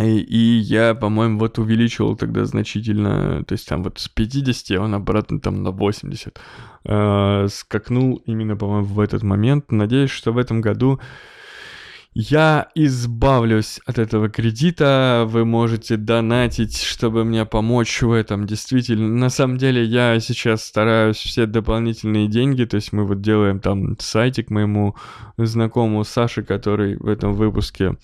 И, 0.00 0.18
и 0.20 0.58
я, 0.58 0.94
по-моему, 0.94 1.38
вот 1.38 1.58
увеличивал 1.58 2.16
тогда 2.16 2.46
значительно, 2.46 3.44
то 3.44 3.52
есть 3.52 3.68
там 3.68 3.82
вот 3.82 3.98
с 3.98 4.08
50 4.08 4.78
он 4.78 4.94
обратно 4.94 5.38
там 5.38 5.62
на 5.62 5.70
80 5.70 6.38
э, 6.84 7.46
скакнул 7.50 8.16
именно, 8.24 8.56
по-моему, 8.56 8.86
в 8.86 9.00
этот 9.00 9.22
момент. 9.22 9.70
Надеюсь, 9.70 10.10
что 10.10 10.32
в 10.32 10.38
этом 10.38 10.62
году 10.62 10.98
я 12.14 12.68
избавлюсь 12.74 13.80
от 13.86 13.98
этого 13.98 14.28
кредита, 14.28 15.24
вы 15.26 15.46
можете 15.46 15.96
донатить, 15.96 16.80
чтобы 16.82 17.24
мне 17.24 17.46
помочь 17.46 18.02
в 18.02 18.12
этом. 18.12 18.46
Действительно, 18.46 19.08
на 19.08 19.30
самом 19.30 19.56
деле 19.56 19.84
я 19.84 20.20
сейчас 20.20 20.62
стараюсь 20.64 21.16
все 21.16 21.46
дополнительные 21.46 22.28
деньги, 22.28 22.64
то 22.64 22.76
есть 22.76 22.92
мы 22.92 23.06
вот 23.06 23.22
делаем 23.22 23.60
там 23.60 23.98
сайтик 23.98 24.50
моему 24.50 24.94
знакомому 25.38 26.04
Саше, 26.04 26.42
который 26.42 26.96
в 26.96 27.08
этом 27.08 27.32
выпуске 27.32 27.96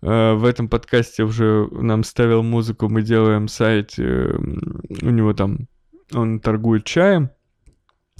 в 0.00 0.44
этом 0.44 0.68
подкасте 0.68 1.24
уже 1.24 1.68
нам 1.70 2.04
ставил 2.04 2.42
музыку, 2.42 2.88
мы 2.88 3.02
делаем 3.02 3.48
сайт, 3.48 3.94
э, 3.98 4.32
у 5.02 5.10
него 5.10 5.32
там, 5.32 5.68
он 6.12 6.40
торгует 6.40 6.84
чаем, 6.84 7.30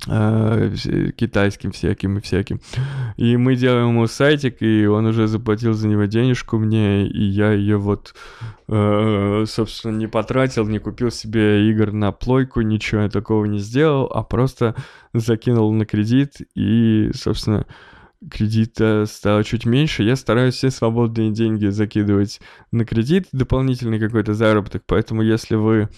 э, 0.06 0.74
китайским 1.16 1.72
всяким 1.72 2.18
и 2.18 2.20
всяким. 2.20 2.60
И 3.16 3.36
мы 3.36 3.56
делаем 3.56 3.88
ему 3.88 4.06
сайтик, 4.06 4.62
и 4.62 4.86
он 4.86 5.06
уже 5.06 5.26
заплатил 5.26 5.72
за 5.72 5.88
него 5.88 6.04
денежку 6.04 6.58
мне, 6.58 7.06
и 7.06 7.22
я 7.22 7.52
ее 7.52 7.76
вот, 7.76 8.14
э, 8.68 9.44
собственно, 9.46 9.96
не 9.96 10.06
потратил, 10.06 10.66
не 10.66 10.78
купил 10.78 11.10
себе 11.10 11.68
игр 11.70 11.92
на 11.92 12.12
плойку, 12.12 12.60
ничего 12.60 13.08
такого 13.08 13.44
не 13.44 13.58
сделал, 13.58 14.10
а 14.12 14.22
просто 14.22 14.74
закинул 15.12 15.72
на 15.72 15.84
кредит, 15.84 16.36
и, 16.54 17.10
собственно, 17.14 17.66
кредита 18.28 19.06
стало 19.06 19.44
чуть 19.44 19.64
меньше. 19.64 20.02
Я 20.02 20.16
стараюсь 20.16 20.54
все 20.54 20.70
свободные 20.70 21.30
деньги 21.30 21.66
закидывать 21.66 22.40
на 22.72 22.84
кредит, 22.84 23.28
дополнительный 23.32 23.98
какой-то 23.98 24.34
заработок, 24.34 24.82
поэтому 24.86 25.22
если 25.22 25.54
вы 25.54 25.88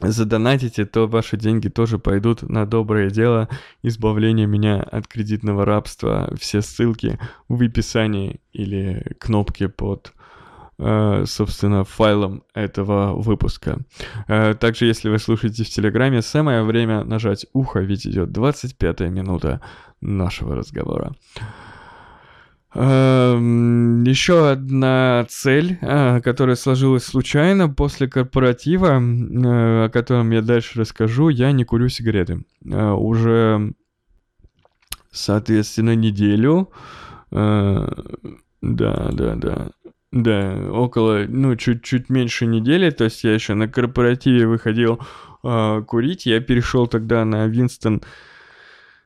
задонатите, 0.00 0.84
то 0.84 1.06
ваши 1.06 1.36
деньги 1.36 1.68
тоже 1.68 1.98
пойдут 1.98 2.42
на 2.42 2.66
доброе 2.66 3.10
дело 3.10 3.48
избавления 3.82 4.46
меня 4.46 4.82
от 4.82 5.06
кредитного 5.06 5.64
рабства. 5.64 6.34
Все 6.38 6.62
ссылки 6.62 7.18
в 7.48 7.62
описании 7.62 8.40
или 8.52 9.14
кнопки 9.18 9.66
под 9.66 10.12
э, 10.16 10.21
собственно, 11.26 11.84
файлом 11.84 12.42
этого 12.54 13.14
выпуска. 13.14 13.78
Э, 14.28 14.54
также, 14.54 14.86
если 14.86 15.08
вы 15.08 15.18
слушаете 15.18 15.64
в 15.64 15.68
Телеграме, 15.68 16.22
самое 16.22 16.62
время 16.62 17.04
нажать 17.04 17.46
ухо, 17.52 17.80
ведь 17.80 18.06
идет 18.06 18.32
25 18.32 19.00
минута 19.00 19.60
нашего 20.00 20.54
разговора. 20.56 21.14
Эм, 22.74 24.02
Еще 24.04 24.50
одна 24.50 25.26
цель, 25.28 25.78
э, 25.82 26.20
которая 26.22 26.56
сложилась 26.56 27.04
случайно 27.04 27.68
после 27.68 28.08
корпоратива, 28.08 28.98
э, 28.98 29.84
о 29.84 29.90
котором 29.90 30.30
я 30.30 30.40
дальше 30.40 30.80
расскажу, 30.80 31.28
я 31.28 31.52
не 31.52 31.64
курю 31.64 31.88
сигареты. 31.88 32.44
Э, 32.64 32.92
уже, 32.92 33.74
соответственно, 35.10 35.94
неделю. 35.94 36.70
Да, 37.30 39.10
да, 39.12 39.34
да. 39.36 39.70
Да, 40.12 40.70
около, 40.70 41.24
ну, 41.26 41.56
чуть-чуть 41.56 42.10
меньше 42.10 42.44
недели, 42.44 42.90
то 42.90 43.04
есть 43.04 43.24
я 43.24 43.32
еще 43.32 43.54
на 43.54 43.66
корпоративе 43.66 44.46
выходил 44.46 45.00
курить, 45.86 46.26
я 46.26 46.40
перешел 46.40 46.86
тогда 46.86 47.24
на 47.24 47.48
Winston 47.48 48.04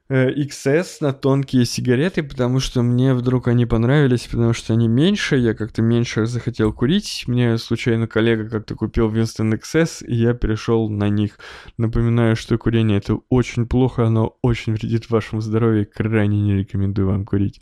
XS 0.08 0.86
э, 1.00 1.04
на 1.04 1.12
тонкие 1.12 1.64
сигареты, 1.64 2.22
потому 2.22 2.60
что 2.60 2.82
мне 2.82 3.12
вдруг 3.14 3.48
они 3.48 3.66
понравились, 3.66 4.26
потому 4.26 4.52
что 4.52 4.72
они 4.72 4.86
меньше, 4.86 5.36
я 5.36 5.54
как-то 5.54 5.82
меньше 5.82 6.26
захотел 6.26 6.72
курить. 6.72 7.24
Мне 7.26 7.58
случайно 7.58 8.06
коллега 8.06 8.48
как-то 8.48 8.76
купил 8.76 9.10
Winston 9.10 9.58
XS, 9.58 10.06
и 10.06 10.14
я 10.14 10.34
перешел 10.34 10.88
на 10.88 11.08
них. 11.08 11.38
Напоминаю, 11.76 12.36
что 12.36 12.56
курение 12.56 12.98
это 12.98 13.18
очень 13.28 13.66
плохо, 13.66 14.06
оно 14.06 14.36
очень 14.42 14.74
вредит 14.74 15.10
вашему 15.10 15.40
здоровью, 15.40 15.88
крайне 15.92 16.40
не 16.40 16.56
рекомендую 16.58 17.08
вам 17.08 17.24
курить. 17.24 17.60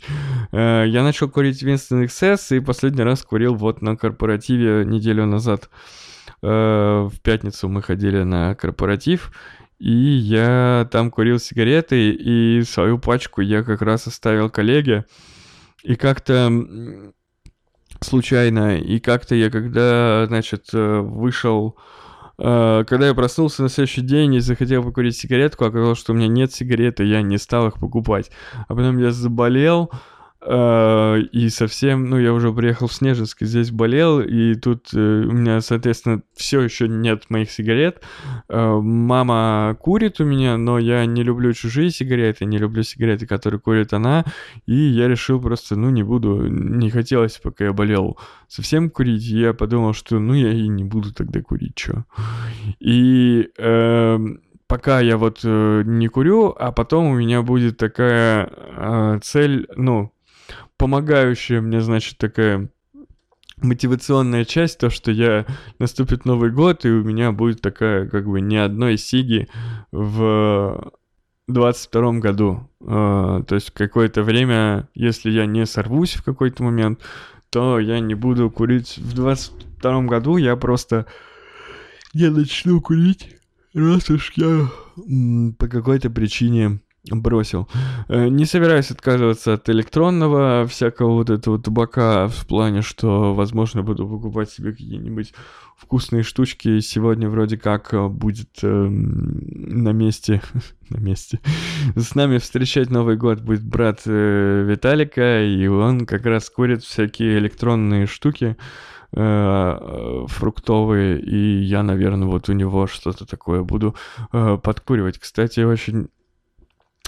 Э, 0.51 0.85
я 0.87 1.03
начал 1.03 1.29
курить 1.29 1.63
Winston 1.63 2.05
XS, 2.05 2.57
и 2.57 2.59
последний 2.59 3.03
раз 3.03 3.23
курил 3.23 3.55
вот 3.55 3.81
на 3.81 3.97
корпоративе 3.97 4.85
неделю 4.85 5.25
назад. 5.25 5.69
Э, 6.43 7.09
в 7.11 7.19
пятницу 7.21 7.67
мы 7.69 7.81
ходили 7.81 8.21
на 8.21 8.53
корпоратив, 8.53 9.31
и 9.79 9.91
я 9.91 10.87
там 10.91 11.11
курил 11.11 11.39
сигареты, 11.39 12.11
и 12.11 12.61
свою 12.63 12.97
пачку 12.97 13.41
я 13.41 13.63
как 13.63 13.81
раз 13.81 14.07
оставил 14.07 14.49
коллеге. 14.49 15.05
И 15.83 15.95
как-то 15.95 16.51
случайно, 18.01 18.77
и 18.77 18.99
как-то 18.99 19.35
я 19.35 19.49
когда, 19.49 20.25
значит, 20.27 20.69
э, 20.73 20.99
вышел, 20.99 21.77
э, 22.37 22.83
когда 22.87 23.07
я 23.07 23.13
проснулся 23.13 23.63
на 23.63 23.69
следующий 23.69 24.01
день 24.01 24.35
и 24.35 24.39
захотел 24.39 24.83
покурить 24.83 25.17
сигаретку, 25.17 25.65
оказалось, 25.65 25.99
что 25.99 26.13
у 26.13 26.15
меня 26.15 26.27
нет 26.27 26.53
сигареты, 26.53 27.03
я 27.03 27.21
не 27.21 27.37
стал 27.37 27.67
их 27.67 27.75
покупать. 27.75 28.31
А 28.67 28.75
потом 28.75 28.97
я 28.97 29.11
заболел, 29.11 29.91
и 30.47 31.49
совсем, 31.49 32.09
ну, 32.09 32.19
я 32.19 32.33
уже 32.33 32.53
приехал 32.53 32.87
в 32.87 32.93
Снежинск, 32.93 33.41
здесь 33.41 33.71
болел, 33.71 34.21
и 34.21 34.55
тут 34.55 34.89
э, 34.93 34.97
у 34.97 35.31
меня, 35.31 35.61
соответственно, 35.61 36.21
все 36.35 36.61
еще 36.61 36.87
нет 36.87 37.29
моих 37.29 37.49
сигарет. 37.49 38.01
Э, 38.47 38.79
мама 38.81 39.75
курит 39.79 40.19
у 40.19 40.25
меня, 40.25 40.57
но 40.57 40.77
я 40.77 41.05
не 41.05 41.23
люблю 41.23 41.53
чужие 41.53 41.89
сигареты, 41.89 42.45
не 42.45 42.57
люблю 42.57 42.83
сигареты, 42.83 43.25
которые 43.25 43.59
курит 43.59 43.93
она, 43.93 44.23
и 44.65 44.75
я 44.75 45.07
решил 45.07 45.41
просто, 45.41 45.75
ну, 45.75 45.89
не 45.89 46.03
буду, 46.03 46.47
не 46.47 46.89
хотелось, 46.89 47.39
пока 47.41 47.65
я 47.65 47.73
болел, 47.73 48.17
совсем 48.47 48.89
курить, 48.89 49.27
и 49.27 49.39
я 49.39 49.53
подумал, 49.53 49.93
что, 49.93 50.19
ну, 50.19 50.33
я 50.33 50.51
и 50.51 50.67
не 50.67 50.83
буду 50.83 51.13
тогда 51.13 51.41
курить, 51.41 51.77
что. 51.77 52.05
И 52.79 53.49
э, 53.57 54.19
пока 54.67 54.99
я 54.99 55.17
вот 55.17 55.41
э, 55.43 55.83
не 55.85 56.07
курю, 56.07 56.55
а 56.57 56.71
потом 56.71 57.07
у 57.07 57.15
меня 57.15 57.41
будет 57.41 57.77
такая 57.77 58.49
э, 58.51 59.19
цель, 59.21 59.67
ну, 59.75 60.11
помогающая 60.77 61.61
мне, 61.61 61.81
значит, 61.81 62.17
такая 62.17 62.69
мотивационная 63.57 64.45
часть, 64.45 64.79
то, 64.79 64.89
что 64.89 65.11
я 65.11 65.45
наступит 65.79 66.25
Новый 66.25 66.51
год, 66.51 66.85
и 66.85 66.89
у 66.89 67.03
меня 67.03 67.31
будет 67.31 67.61
такая, 67.61 68.07
как 68.07 68.27
бы, 68.27 68.41
ни 68.41 68.55
одной 68.55 68.97
сиги 68.97 69.47
в 69.91 70.93
22 71.47 72.13
году. 72.19 72.69
Uh, 72.81 73.43
то 73.43 73.55
есть 73.55 73.71
какое-то 73.71 74.23
время, 74.23 74.89
если 74.93 75.31
я 75.31 75.45
не 75.45 75.65
сорвусь 75.65 76.13
в 76.13 76.23
какой-то 76.23 76.63
момент, 76.63 77.01
то 77.49 77.79
я 77.79 77.99
не 77.99 78.15
буду 78.15 78.49
курить 78.49 78.97
в 78.97 79.13
22 79.13 80.01
году, 80.03 80.37
я 80.37 80.55
просто 80.55 81.05
я 82.13 82.31
начну 82.31 82.81
курить, 82.81 83.35
раз 83.73 84.09
уж 84.09 84.33
я 84.35 84.69
по 85.57 85.67
какой-то 85.67 86.09
причине 86.09 86.79
бросил. 87.11 87.67
Э, 88.07 88.27
не 88.27 88.45
собираюсь 88.45 88.91
отказываться 88.91 89.53
от 89.53 89.69
электронного 89.69 90.65
всякого 90.67 91.13
вот 91.13 91.29
этого 91.29 91.59
табака 91.59 92.27
в 92.27 92.45
плане, 92.47 92.81
что, 92.81 93.33
возможно, 93.33 93.83
буду 93.83 94.07
покупать 94.07 94.49
себе 94.49 94.71
какие-нибудь 94.71 95.33
вкусные 95.77 96.23
штучки. 96.23 96.79
Сегодня 96.79 97.29
вроде 97.29 97.57
как 97.57 97.93
э, 97.93 98.07
будет 98.07 98.49
э, 98.63 98.67
на 98.67 99.89
месте, 99.89 100.41
на 100.89 100.97
месте, 100.97 101.39
с 101.95 102.15
нами 102.15 102.37
встречать 102.37 102.89
Новый 102.89 103.17
год 103.17 103.41
будет 103.41 103.63
брат 103.63 104.01
э, 104.05 104.65
Виталика, 104.67 105.43
и 105.43 105.67
он 105.67 106.05
как 106.05 106.25
раз 106.25 106.49
курит 106.49 106.83
всякие 106.83 107.37
электронные 107.39 108.05
штуки 108.05 108.55
э, 109.11 110.25
фруктовые, 110.27 111.19
и 111.19 111.61
я, 111.63 111.83
наверное, 111.83 112.27
вот 112.27 112.49
у 112.49 112.53
него 112.53 112.87
что-то 112.87 113.25
такое 113.25 113.63
буду 113.63 113.95
подкуривать. 114.31 115.19
Кстати, 115.19 115.61
очень 115.61 116.09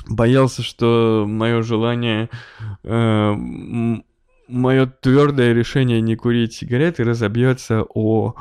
боялся, 0.10 0.62
что 0.64 1.26
мое 1.28 1.62
желание, 1.62 2.30
э, 2.84 3.36
мое 4.48 4.86
твердое 5.02 5.54
решение 5.54 6.02
не 6.02 6.16
курить 6.16 6.54
сигареты 6.54 7.04
разобьется 7.04 7.84
о 7.84 8.36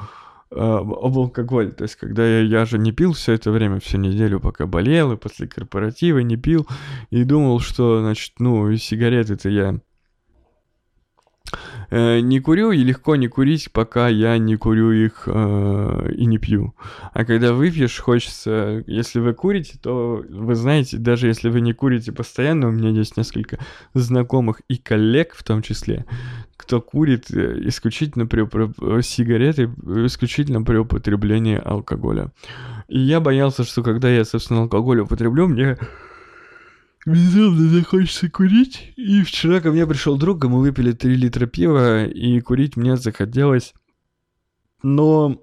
э, 0.51 0.55
об 0.57 1.19
алкоголь. 1.19 1.73
То 1.73 1.83
есть, 1.83 1.97
когда 1.97 2.27
я, 2.27 2.41
я 2.41 2.65
же 2.65 2.79
не 2.79 2.93
пил 2.93 3.13
все 3.13 3.33
это 3.33 3.51
время, 3.51 3.81
всю 3.81 3.99
неделю, 3.99 4.41
пока 4.41 4.67
болел, 4.67 5.13
и 5.13 5.17
после 5.17 5.49
корпоратива 5.49 6.19
не 6.19 6.37
пил, 6.37 6.67
и 7.11 7.25
думал, 7.25 7.61
что, 7.61 8.01
значит, 8.01 8.35
ну, 8.39 8.75
сигареты-то 8.77 9.49
я 9.49 9.81
не 11.91 12.41
курю 12.41 12.73
и 12.73 12.83
легко 12.83 13.17
не 13.17 13.29
курить, 13.29 13.71
пока 13.73 14.09
я 14.09 14.39
не 14.39 14.57
курю 14.57 14.91
их 14.91 15.25
э, 15.27 16.13
и 16.17 16.27
не 16.27 16.39
пью. 16.39 16.75
А 17.13 17.25
когда 17.25 17.53
выпьешь, 17.53 17.99
хочется, 17.99 18.83
если 18.87 19.21
вы 19.21 19.35
курите, 19.35 19.79
то 19.81 20.25
вы 20.29 20.55
знаете, 20.55 20.97
даже 20.97 21.29
если 21.29 21.49
вы 21.49 21.61
не 21.61 21.73
курите 21.73 22.13
постоянно, 22.13 22.69
у 22.69 22.73
меня 22.73 22.91
есть 22.91 23.17
несколько 23.17 23.59
знакомых 23.95 24.61
и 24.69 24.77
коллег 24.77 25.35
в 25.35 25.45
том 25.45 25.63
числе, 25.63 26.05
кто 26.57 26.81
курит 26.81 27.31
э, 27.31 27.61
исключительно 27.67 28.27
при 28.27 28.47
сигареты, 29.03 29.71
исключительно 30.07 30.63
при 30.63 30.79
употреблении 30.79 31.61
алкоголя. 31.63 32.33
И 32.89 32.99
я 32.99 33.21
боялся, 33.21 33.65
что 33.65 33.83
когда 33.83 34.09
я, 34.09 34.25
собственно, 34.25 34.63
алкоголь 34.63 35.01
употреблю, 35.01 35.49
мне 35.49 35.77
Безумно 37.07 37.69
захочется 37.69 38.29
курить. 38.29 38.93
И 38.97 39.23
вчера 39.23 39.61
ко 39.61 39.71
мне 39.71 39.87
пришел 39.87 40.17
друг, 40.17 40.45
и 40.45 40.49
мы 40.49 40.61
выпили 40.61 40.91
3 40.91 41.15
литра 41.15 41.47
пива, 41.47 42.05
и 42.05 42.41
курить 42.41 42.77
мне 42.77 42.97
захотелось. 42.97 43.75
Но 44.83 45.41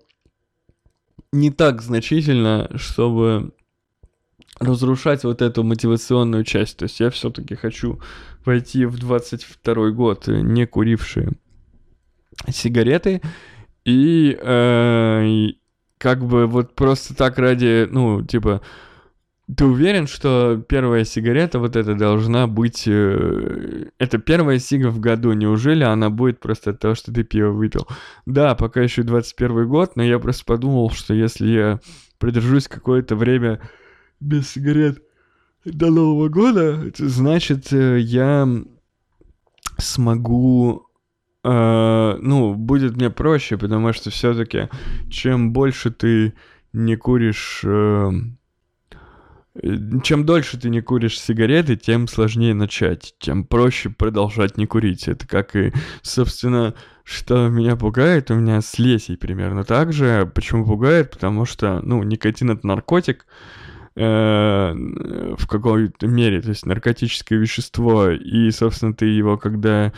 не 1.32 1.52
так 1.52 1.82
значительно, 1.82 2.69
чтобы 2.76 3.54
разрушать 4.60 5.23
вот 5.23 5.41
эту 5.41 5.63
мотивационную 5.63 6.43
часть. 6.43 6.78
То 6.78 6.84
есть 6.84 6.99
я 6.99 7.10
все-таки 7.10 7.56
хочу 7.56 8.02
войти 8.43 8.86
в 8.86 8.99
22 8.99 9.91
год, 9.91 10.28
не 10.28 10.67
курившие 10.67 11.32
сигареты. 12.49 13.21
И, 13.86 14.38
э, 14.39 15.47
как 15.97 16.26
бы 16.26 16.45
вот 16.45 16.76
просто 16.76 17.15
так 17.15 17.38
ради, 17.38 17.88
ну, 17.89 18.21
типа, 18.21 18.62
ты 19.56 19.65
уверен, 19.65 20.08
что 20.08 20.63
первая 20.69 21.03
сигарета 21.03 21.60
вот 21.60 21.75
эта 21.75 21.95
должна 21.95 22.47
быть... 22.47 22.84
Э, 22.88 23.88
это 23.97 24.17
первая 24.17 24.58
сига 24.58 24.88
в 24.89 24.99
году. 24.99 25.34
Неужели 25.34 25.84
она 25.84 26.10
будет 26.10 26.39
просто 26.39 26.71
от 26.71 26.79
того, 26.79 26.95
что 26.95 27.13
ты 27.13 27.23
пиво 27.23 27.49
выпил? 27.49 27.88
Да, 28.25 28.56
пока 28.56 28.82
еще 28.82 29.03
21 29.03 29.67
год, 29.67 29.95
но 29.95 30.03
я 30.03 30.17
просто 30.19 30.45
подумал, 30.45 30.91
что 30.91 31.13
если 31.13 31.47
я 31.49 31.79
придержусь 32.19 32.69
какое-то 32.69 33.17
время 33.17 33.60
без 34.21 34.49
сигарет 34.49 35.03
до 35.65 35.89
Нового 35.91 36.29
года, 36.29 36.91
значит, 36.97 37.73
э, 37.73 37.99
я 37.99 38.47
смогу 39.77 40.88
Uh, 41.45 42.17
ну, 42.21 42.56
будет 42.56 42.95
мне 42.95 43.10
проще, 43.10 43.58
потому 43.58 43.91
что 43.91 44.10
все-таки 44.10 44.69
чем 45.10 45.51
больше 45.51 45.91
ты 45.91 46.36
не 46.71 46.95
куришь 46.95 47.63
uh, 47.65 48.13
чем 50.04 50.26
дольше 50.26 50.60
ты 50.60 50.70
не 50.70 50.82
куришь 50.82 51.20
сигареты, 51.20 51.76
тем 51.76 52.08
сложнее 52.08 52.56
начать, 52.56 53.13
тем 53.20 53.44
проще 53.46 53.89
продолжать 53.89 54.58
не 54.58 54.66
курить. 54.66 55.08
Это 55.08 55.28
как 55.28 55.56
и, 55.56 55.72
собственно, 56.02 56.74
что 57.04 57.50
меня 57.50 57.76
пугает, 57.76 58.32
у 58.32 58.36
меня 58.36 58.62
с 58.62 58.80
лесей 58.80 59.16
примерно 59.16 59.63
так 59.63 59.94
же. 59.94 60.30
Почему 60.34 60.66
пугает? 60.66 61.12
Потому 61.12 61.46
что, 61.46 61.82
ну, 61.84 62.02
никотин 62.02 62.50
это 62.52 62.66
наркотик, 62.66 63.28
э, 63.96 64.74
в 64.74 65.48
какой-то 65.48 66.08
мере, 66.08 66.42
то 66.42 66.50
есть 66.50 66.66
наркотическое 66.66 67.38
вещество, 67.38 68.10
и, 68.10 68.50
собственно, 68.50 68.94
ты 68.96 69.06
его, 69.06 69.38
когда 69.38 69.94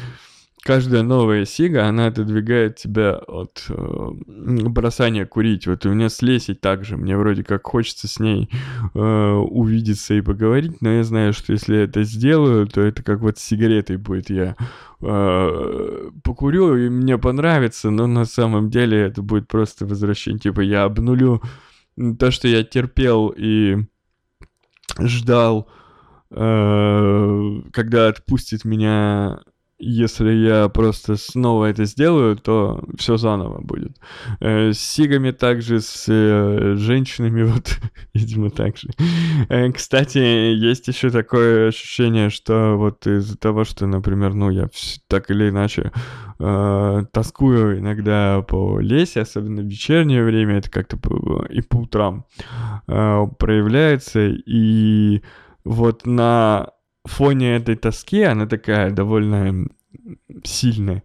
каждая 0.65 1.04
новая 1.04 1.45
сига, 1.45 1.86
она 1.86 2.08
отодвигает 2.08 2.78
тебя 2.78 3.17
от 3.17 3.65
э, 3.69 4.10
бросания 4.25 5.28
курить. 5.28 5.67
Вот 5.67 5.86
у 5.86 5.93
меня 5.93 6.10
с 6.10 6.23
Лесей 6.23 6.56
также. 6.56 6.97
Мне 6.97 7.15
вроде 7.15 7.43
как 7.43 7.67
хочется 7.67 8.08
с 8.08 8.19
ней 8.19 8.49
э, 8.95 8.99
увидеться 8.99 10.15
и 10.15 10.21
поговорить, 10.21 10.82
но 10.82 10.89
я 10.89 11.04
знаю, 11.04 11.34
что 11.34 11.54
если 11.54 11.78
это 11.78 12.01
сделаю, 12.01 12.65
то 12.65 12.82
это 12.82 13.04
как 13.04 13.19
вот 13.19 13.38
с 13.38 13.43
сигаретой 13.43 13.97
будет. 13.97 14.32
Я 14.32 14.56
э, 15.01 16.10
покурю, 16.23 16.75
и 16.75 16.89
мне 16.89 17.19
понравится, 17.19 17.91
но 17.91 18.08
на 18.08 18.25
самом 18.25 18.71
деле 18.71 18.99
это 19.01 19.21
будет 19.21 19.47
просто 19.47 19.86
возвращение. 19.86 20.39
Типа 20.39 20.62
я 20.62 20.86
обнулю 20.86 21.43
то, 22.17 22.32
что 22.32 22.47
я 22.47 22.63
терпел 22.63 23.32
и 23.38 23.86
ждал, 24.99 25.69
э, 26.32 27.62
когда 27.71 28.08
отпустит 28.08 28.65
меня 28.65 29.41
если 29.77 30.31
я 30.31 30.69
просто 30.69 31.17
снова 31.17 31.65
это 31.65 31.85
сделаю, 31.85 32.38
то 32.38 32.83
все 32.97 33.17
заново 33.17 33.61
будет. 33.61 33.97
Э, 34.39 34.71
с 34.71 34.79
сигами 34.79 35.31
также, 35.31 35.81
с 35.81 36.05
э, 36.07 36.75
женщинами, 36.77 37.43
вот, 37.51 37.79
видимо, 38.13 38.49
так 38.49 38.77
же. 38.77 38.89
Э, 39.49 39.71
кстати, 39.71 40.17
есть 40.17 40.88
еще 40.88 41.09
такое 41.09 41.67
ощущение, 41.67 42.29
что 42.29 42.75
вот 42.77 43.05
из-за 43.05 43.38
того, 43.38 43.65
что, 43.65 43.85
например, 43.85 44.33
ну, 44.33 44.49
я 44.49 44.69
так 45.07 45.29
или 45.29 45.49
иначе 45.49 45.91
э, 46.39 47.03
тоскую 47.11 47.79
иногда 47.79 48.41
по 48.43 48.79
лесе, 48.79 49.21
особенно 49.21 49.61
в 49.61 49.65
вечернее 49.65 50.23
время, 50.23 50.57
это 50.57 50.71
как-то 50.71 50.97
и 51.49 51.61
по 51.61 51.77
утрам 51.77 52.25
э, 52.88 53.25
проявляется, 53.38 54.27
и 54.27 55.21
вот 55.65 56.05
на 56.05 56.69
фоне 57.06 57.56
этой 57.56 57.76
тоски, 57.76 58.22
она 58.24 58.48
такая 58.48 58.91
довольно 58.91 59.68
сильная. 60.44 61.04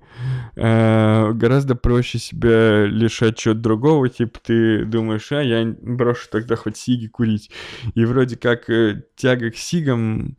Э, 0.56 1.32
гораздо 1.32 1.74
проще 1.74 2.18
себя 2.18 2.86
лишать 2.86 3.38
чего-то 3.38 3.60
другого, 3.60 4.08
типа 4.08 4.38
ты 4.40 4.84
думаешь, 4.84 5.30
а 5.32 5.42
я 5.42 5.64
брошу 5.80 6.28
тогда 6.30 6.56
хоть 6.56 6.76
сиги 6.76 7.06
курить. 7.06 7.50
И 7.94 8.04
вроде 8.04 8.36
как 8.36 8.68
э, 8.68 9.04
тяга 9.16 9.50
к 9.50 9.56
сигам, 9.56 10.36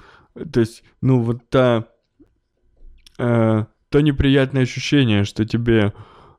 то 0.52 0.60
есть, 0.60 0.84
ну 1.02 1.22
вот 1.22 1.50
та, 1.50 1.86
э, 3.18 3.66
то 3.90 4.02
неприятное 4.02 4.64
ощущение, 4.64 5.24
что 5.24 5.46
тебе 5.46 5.94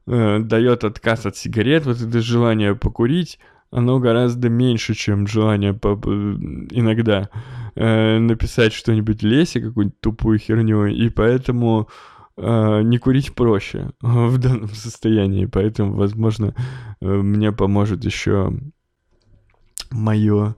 э, 0.07 0.39
дает 0.41 0.85
отказ 0.85 1.27
от 1.27 1.37
сигарет, 1.37 1.87
вот 1.87 2.01
это 2.01 2.21
желание 2.21 2.75
покурить, 2.75 3.39
оно 3.71 3.99
гораздо 3.99 4.51
меньше, 4.51 4.95
чем 4.95 5.27
желание 5.27 5.73
по 5.73 5.95
иногда 5.95 7.31
э, 7.75 8.19
написать 8.19 8.73
что-нибудь 8.73 9.23
лесе, 9.23 9.61
какую-нибудь 9.61 10.01
тупую 10.01 10.39
херню, 10.39 10.87
и 10.87 11.09
поэтому 11.09 11.89
э, 12.37 12.83
не 12.83 12.99
курить 12.99 13.35
проще 13.35 13.91
в 14.01 14.39
данном 14.39 14.69
состоянии, 14.69 15.47
поэтому, 15.47 15.95
возможно, 15.95 16.55
э, 17.01 17.07
мне 17.07 17.53
поможет 17.53 18.05
еще 18.05 18.53
мое 19.91 20.57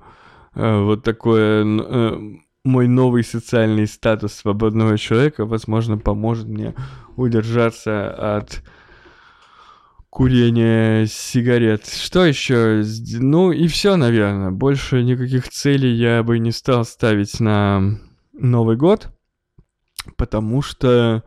э, 0.55 0.83
вот 0.83 1.03
такое 1.03 1.65
э, 1.65 2.21
мой 2.65 2.89
новый 2.89 3.23
социальный 3.23 3.87
статус 3.87 4.33
свободного 4.33 4.97
человека, 4.97 5.45
возможно, 5.45 5.99
поможет 5.99 6.49
мне 6.49 6.75
удержаться 7.17 8.37
от 8.37 8.63
курение 10.15 11.09
сигарет. 11.09 11.89
Что 11.89 12.25
еще? 12.25 12.85
Ну 13.19 13.51
и 13.51 13.67
все, 13.67 13.97
наверное. 13.97 14.53
Больше 14.53 15.03
никаких 15.03 15.49
целей 15.49 15.93
я 15.93 16.23
бы 16.23 16.39
не 16.39 16.53
стал 16.53 16.85
ставить 16.85 17.41
на 17.41 17.99
Новый 18.33 18.77
год, 18.77 19.09
потому 20.17 20.63
что 20.63 21.25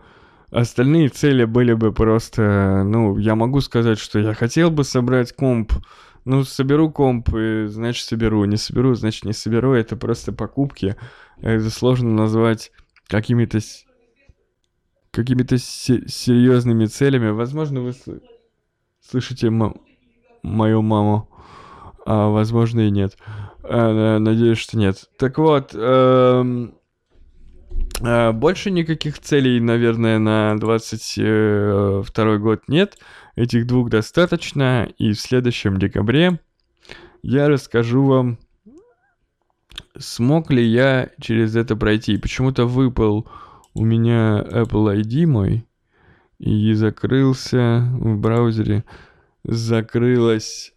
остальные 0.52 1.10
цели 1.10 1.44
были 1.44 1.74
бы 1.74 1.92
просто, 1.92 2.84
ну, 2.86 3.18
я 3.18 3.36
могу 3.36 3.60
сказать, 3.60 4.00
что 4.00 4.20
я 4.20 4.34
хотел 4.34 4.72
бы 4.72 4.86
собрать 4.86 5.34
комп, 5.34 5.74
ну, 6.24 6.46
соберу 6.46 6.90
комп, 6.90 7.36
и, 7.36 7.66
значит, 7.68 8.06
соберу, 8.06 8.46
не 8.46 8.56
соберу, 8.56 8.96
значит, 8.96 9.26
не 9.26 9.34
соберу, 9.34 9.74
это 9.74 9.98
просто 9.98 10.32
покупки. 10.32 10.96
Это 11.42 11.70
сложно 11.72 12.12
назвать 12.12 12.72
какими-то 13.10 13.60
какими-то 15.12 15.58
серьезными 15.58 16.86
целями. 16.86 17.32
Возможно, 17.32 17.82
вы 17.82 17.94
слышите 19.10 19.50
мою 19.50 20.82
маму. 20.82 21.30
А, 22.06 22.30
возможно 22.30 22.82
и 22.82 22.92
нет. 22.92 23.18
А, 23.64 24.20
надеюсь, 24.20 24.58
что 24.58 24.78
нет. 24.78 25.10
Так 25.18 25.38
вот, 25.38 25.72
эм, 25.74 26.76
э, 28.02 28.32
больше 28.32 28.72
никаких 28.72 29.20
целей, 29.20 29.60
наверное, 29.60 30.20
на 30.20 30.58
22 30.58 32.38
год 32.38 32.64
нет. 32.68 32.98
Этих 33.36 33.68
двух 33.68 33.90
достаточно. 33.90 34.90
И 34.98 35.12
в 35.12 35.20
следующем 35.20 35.78
декабре 35.78 36.40
я 37.22 37.50
расскажу 37.50 38.04
вам, 38.04 38.38
смог 39.98 40.52
ли 40.52 40.64
я 40.64 41.10
через 41.20 41.56
это 41.56 41.76
пройти. 41.76 42.18
Почему-то 42.18 42.66
выпал 42.66 43.28
у 43.74 43.86
меня 43.86 44.42
Apple 44.50 45.02
ID 45.02 45.28
мой 45.28 45.67
и 46.40 46.74
закрылся 46.74 47.88
в 47.94 48.18
браузере, 48.18 48.84
закрылась, 49.44 50.74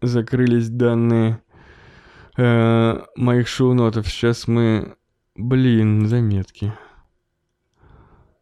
закрылись 0.00 0.68
данные 0.68 1.42
э, 2.36 3.00
моих 3.16 3.48
шоу-нотов. 3.48 4.08
Сейчас 4.08 4.48
мы, 4.48 4.96
блин, 5.34 6.06
заметки. 6.06 6.72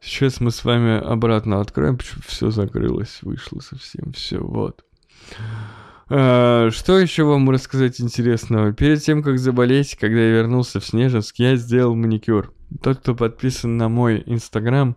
Сейчас 0.01 0.41
мы 0.41 0.51
с 0.51 0.65
вами 0.65 0.99
обратно 0.99 1.61
откроем, 1.61 1.99
все 2.27 2.51
закрылось, 2.51 3.21
вышло 3.23 3.61
совсем, 3.61 4.13
все, 4.13 4.39
вот. 4.39 4.85
А, 6.11 6.69
что 6.71 6.99
еще 6.99 7.25
вам 7.25 7.49
рассказать 7.49 8.01
интересного? 8.03 8.75
Перед 8.75 9.03
тем, 9.03 9.23
как 9.23 9.39
заболеть, 9.39 9.97
когда 9.97 10.21
я 10.21 10.31
вернулся 10.31 10.79
в 10.79 10.85
Снежинск, 10.85 11.37
я 11.39 11.57
сделал 11.57 11.95
маникюр. 11.95 12.53
Тот, 12.83 12.99
кто 12.99 13.15
подписан 13.15 13.79
на 13.79 13.89
мой 13.89 14.23
инстаграм, 14.27 14.97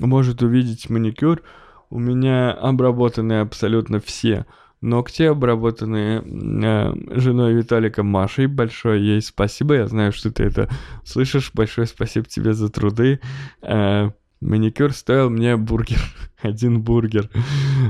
может 0.00 0.42
увидеть 0.42 0.90
маникюр. 0.90 1.42
У 1.90 1.98
меня 1.98 2.52
обработаны 2.52 3.40
абсолютно 3.40 4.00
все 4.00 4.46
ногти, 4.82 5.22
обработанные 5.22 6.20
э, 6.20 7.20
женой 7.20 7.54
Виталика 7.54 8.02
Машей. 8.02 8.46
Большое 8.46 9.02
ей 9.02 9.22
спасибо. 9.22 9.74
Я 9.74 9.86
знаю, 9.86 10.12
что 10.12 10.30
ты 10.30 10.44
это 10.44 10.68
слышишь. 11.04 11.52
Большое 11.54 11.86
спасибо 11.86 12.26
тебе 12.26 12.52
за 12.52 12.68
труды. 12.68 13.20
Э, 13.62 14.10
маникюр 14.40 14.92
стоил 14.92 15.30
мне 15.30 15.56
бургер. 15.56 16.00
Один 16.42 16.82
бургер. 16.82 17.30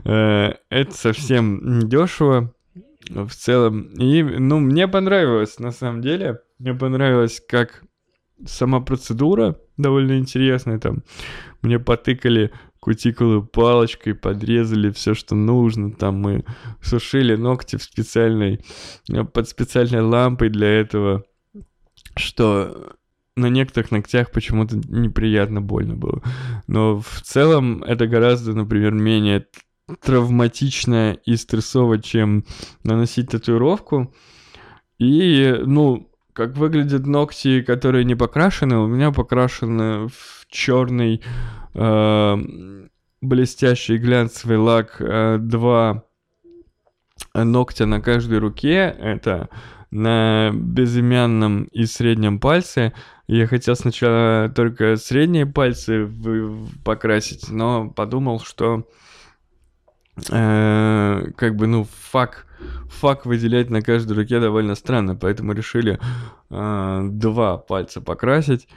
Э, 0.05 0.55
это 0.69 0.95
совсем 0.95 1.89
дешево 1.89 2.53
в 3.09 3.31
целом. 3.31 3.83
И, 3.95 4.23
ну, 4.23 4.61
мне 4.61 4.87
понравилось, 4.87 5.59
на 5.59 5.73
самом 5.73 6.03
деле. 6.03 6.41
Мне 6.59 6.75
понравилось, 6.75 7.43
как 7.47 7.83
сама 8.45 8.81
процедура 8.81 9.57
довольно 9.77 10.19
интересная. 10.19 10.79
Там 10.79 11.03
мне 11.63 11.79
потыкали 11.79 12.53
кутикулы 12.81 13.45
палочкой, 13.45 14.15
подрезали 14.15 14.91
все, 14.91 15.15
что 15.15 15.35
нужно. 15.35 15.93
Там 15.93 16.17
мы 16.17 16.45
сушили 16.83 17.37
ногти 17.37 17.77
в 17.77 17.83
специальной, 17.83 18.65
под 19.33 19.49
специальной 19.49 20.01
лампой 20.01 20.49
для 20.49 20.69
этого, 20.69 21.25
что 22.17 22.97
на 23.37 23.47
некоторых 23.47 23.91
ногтях 23.91 24.31
почему-то 24.31 24.77
неприятно 24.77 25.61
больно 25.61 25.95
было. 25.95 26.23
Но 26.67 27.01
в 27.01 27.23
целом 27.23 27.83
это 27.83 28.07
гораздо, 28.07 28.53
например, 28.53 28.93
менее 28.93 29.47
травматично 30.01 31.13
и 31.25 31.37
стрессово, 31.37 32.01
чем 32.01 32.45
наносить 32.83 33.31
татуировку. 33.31 34.13
И, 34.99 35.55
ну, 35.65 36.12
как 36.33 36.57
выглядят 36.57 37.07
ногти, 37.07 37.63
которые 37.63 38.05
не 38.05 38.15
покрашены, 38.15 38.79
у 38.79 38.87
меня 38.87 39.11
покрашены 39.13 40.09
в 40.09 40.47
черный 40.49 41.23
э, 41.75 42.37
блестящий 43.21 43.99
глянцевый 43.99 44.57
лак 44.57 44.97
э, 45.01 45.39
два 45.39 46.05
ногтя 47.35 47.87
на 47.87 48.01
каждой 48.01 48.39
руке. 48.39 48.95
Это 48.99 49.49
на 49.91 50.51
безымянном 50.55 51.65
и 51.65 51.85
среднем 51.85 52.41
пальце. 52.41 52.93
Я 53.27 53.47
хотел 53.47 53.77
сначала 53.77 54.49
только 54.49 54.97
средние 54.97 55.47
пальцы 55.47 56.11
покрасить, 56.85 57.51
но 57.51 57.91
подумал, 57.91 58.41
что 58.41 58.89
э, 60.31 61.27
как 61.37 61.57
бы, 61.57 61.67
ну, 61.67 61.87
фак, 62.11 62.47
фак 62.89 63.27
выделять 63.27 63.71
на 63.71 63.83
каждой 63.83 64.17
руке 64.17 64.41
довольно 64.41 64.75
странно, 64.75 65.17
поэтому 65.17 65.53
решили 65.53 65.99
э, 66.51 67.01
два 67.11 67.59
пальца 67.59 68.01
покрасить. 68.01 68.69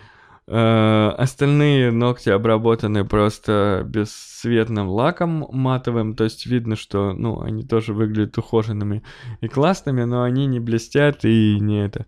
Э, 0.47 1.09
остальные 1.17 1.91
ногти 1.91 2.29
обработаны 2.29 3.03
просто 3.03 3.83
бесцветным 3.85 4.89
лаком 4.89 5.47
матовым, 5.51 6.15
то 6.15 6.23
есть 6.23 6.45
видно, 6.45 6.75
что, 6.75 7.13
ну, 7.13 7.41
они 7.41 7.63
тоже 7.63 7.93
выглядят 7.93 8.37
ухоженными 8.37 9.03
и 9.41 9.47
классными, 9.47 10.03
но 10.03 10.21
они 10.21 10.45
не 10.45 10.59
блестят 10.59 11.25
и 11.25 11.57
не 11.59 11.85
это. 11.85 12.05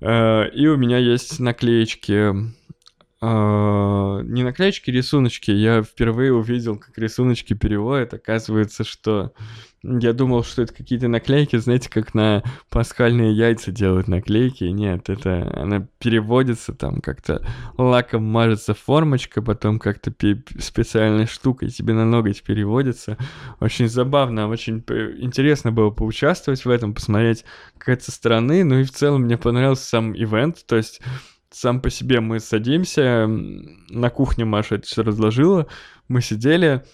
Э, 0.00 0.48
и 0.48 0.66
у 0.68 0.76
меня 0.76 0.98
есть 0.98 1.38
наклеечки 1.38 2.34
Uh, 3.22 4.22
не 4.22 4.42
наклеечки, 4.42 4.90
рисуночки. 4.90 5.50
Я 5.50 5.82
впервые 5.82 6.32
увидел, 6.32 6.78
как 6.78 6.96
рисуночки 6.96 7.52
переводят. 7.52 8.14
Оказывается, 8.14 8.82
что 8.82 9.34
я 9.82 10.14
думал, 10.14 10.42
что 10.42 10.62
это 10.62 10.72
какие-то 10.72 11.08
наклейки, 11.08 11.56
знаете, 11.56 11.90
как 11.90 12.14
на 12.14 12.42
пасхальные 12.70 13.34
яйца 13.34 13.72
делают 13.72 14.08
наклейки. 14.08 14.64
Нет, 14.64 15.10
это 15.10 15.52
она 15.54 15.86
переводится 15.98 16.72
там 16.72 17.02
как-то 17.02 17.46
лаком 17.76 18.24
мажется 18.24 18.72
формочка, 18.72 19.42
потом 19.42 19.78
как-то 19.78 20.12
специальной 20.58 21.26
штукой 21.26 21.68
тебе 21.68 21.92
на 21.92 22.06
ноготь 22.06 22.42
переводится. 22.42 23.18
Очень 23.58 23.88
забавно, 23.88 24.48
очень 24.48 24.82
интересно 25.18 25.72
было 25.72 25.90
поучаствовать 25.90 26.64
в 26.64 26.70
этом, 26.70 26.94
посмотреть 26.94 27.44
как 27.76 27.90
это 27.90 28.04
со 28.04 28.12
стороны. 28.12 28.64
Ну 28.64 28.80
и 28.80 28.84
в 28.84 28.92
целом 28.92 29.24
мне 29.24 29.36
понравился 29.36 29.84
сам 29.84 30.14
ивент, 30.14 30.64
то 30.66 30.76
есть 30.76 31.02
сам 31.50 31.80
по 31.80 31.90
себе 31.90 32.20
мы 32.20 32.40
садимся, 32.40 33.26
на 33.26 34.10
кухне 34.10 34.44
Маша 34.44 34.76
это 34.76 34.86
все 34.86 35.02
разложила, 35.02 35.66
мы 36.08 36.22
сидели, 36.22 36.84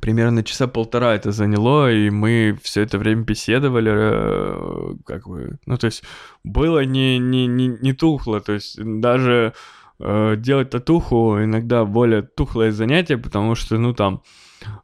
примерно 0.00 0.44
часа 0.44 0.66
полтора 0.66 1.14
это 1.14 1.32
заняло, 1.32 1.90
и 1.90 2.10
мы 2.10 2.58
все 2.62 2.82
это 2.82 2.98
время 2.98 3.22
беседовали, 3.22 3.92
э, 3.94 4.94
как 5.06 5.26
бы, 5.26 5.58
ну, 5.66 5.78
то 5.78 5.86
есть 5.86 6.04
было 6.44 6.84
не, 6.84 7.18
не, 7.18 7.46
не, 7.46 7.68
не 7.68 7.92
тухло, 7.94 8.40
то 8.40 8.52
есть 8.52 8.78
даже 8.78 9.54
э, 9.98 10.36
делать 10.36 10.70
татуху 10.70 11.42
иногда 11.42 11.84
более 11.84 12.22
тухлое 12.22 12.70
занятие, 12.70 13.16
потому 13.16 13.54
что, 13.54 13.78
ну, 13.78 13.94
там, 13.94 14.22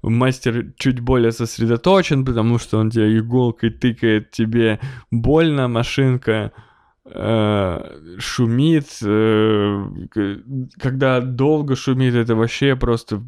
мастер 0.03 0.73
чуть 0.79 1.01
более 1.01 1.33
сосредоточен, 1.33 2.25
потому 2.25 2.59
что 2.59 2.79
он 2.79 2.91
тебе 2.91 3.19
иголкой 3.19 3.71
тыкает, 3.71 4.31
тебе 4.31 4.81
больно, 5.11 5.69
машинка, 5.69 6.53
шумит, 7.07 8.87
э, 9.03 9.87
когда 10.79 11.21
долго 11.21 11.77
шумит, 11.77 12.15
это 12.15 12.35
вообще 12.35 12.77
просто 12.77 13.23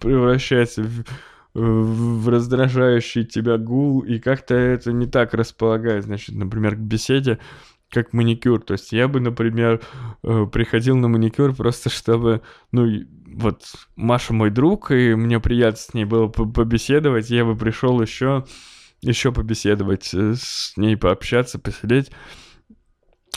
превращается 0.00 0.82
в, 0.82 1.04
в 1.54 2.28
раздражающий 2.28 3.24
тебя 3.24 3.58
гул, 3.58 4.00
и 4.00 4.18
как-то 4.18 4.54
это 4.54 4.92
не 4.92 5.06
так 5.06 5.34
располагает, 5.34 6.04
значит, 6.04 6.34
например, 6.34 6.74
к 6.74 6.80
беседе, 6.80 7.38
как 7.90 8.12
маникюр. 8.12 8.62
То 8.62 8.72
есть 8.72 8.90
я 8.92 9.06
бы, 9.06 9.20
например, 9.20 9.80
э, 10.24 10.46
приходил 10.50 10.96
на 10.96 11.08
маникюр 11.08 11.54
просто 11.54 11.90
чтобы, 11.90 12.42
ну, 12.72 12.88
вот 13.26 13.62
Маша 13.96 14.32
мой 14.32 14.50
друг, 14.50 14.90
и 14.90 15.14
мне 15.14 15.40
приятно 15.40 15.78
с 15.78 15.94
ней 15.94 16.04
было 16.04 16.26
побеседовать, 16.26 17.30
я 17.30 17.44
бы 17.44 17.56
пришел 17.56 18.00
еще, 18.00 18.46
еще 19.00 19.30
побеседовать 19.30 20.12
с 20.12 20.76
ней, 20.76 20.96
пообщаться, 20.96 21.58
посидеть. 21.58 22.10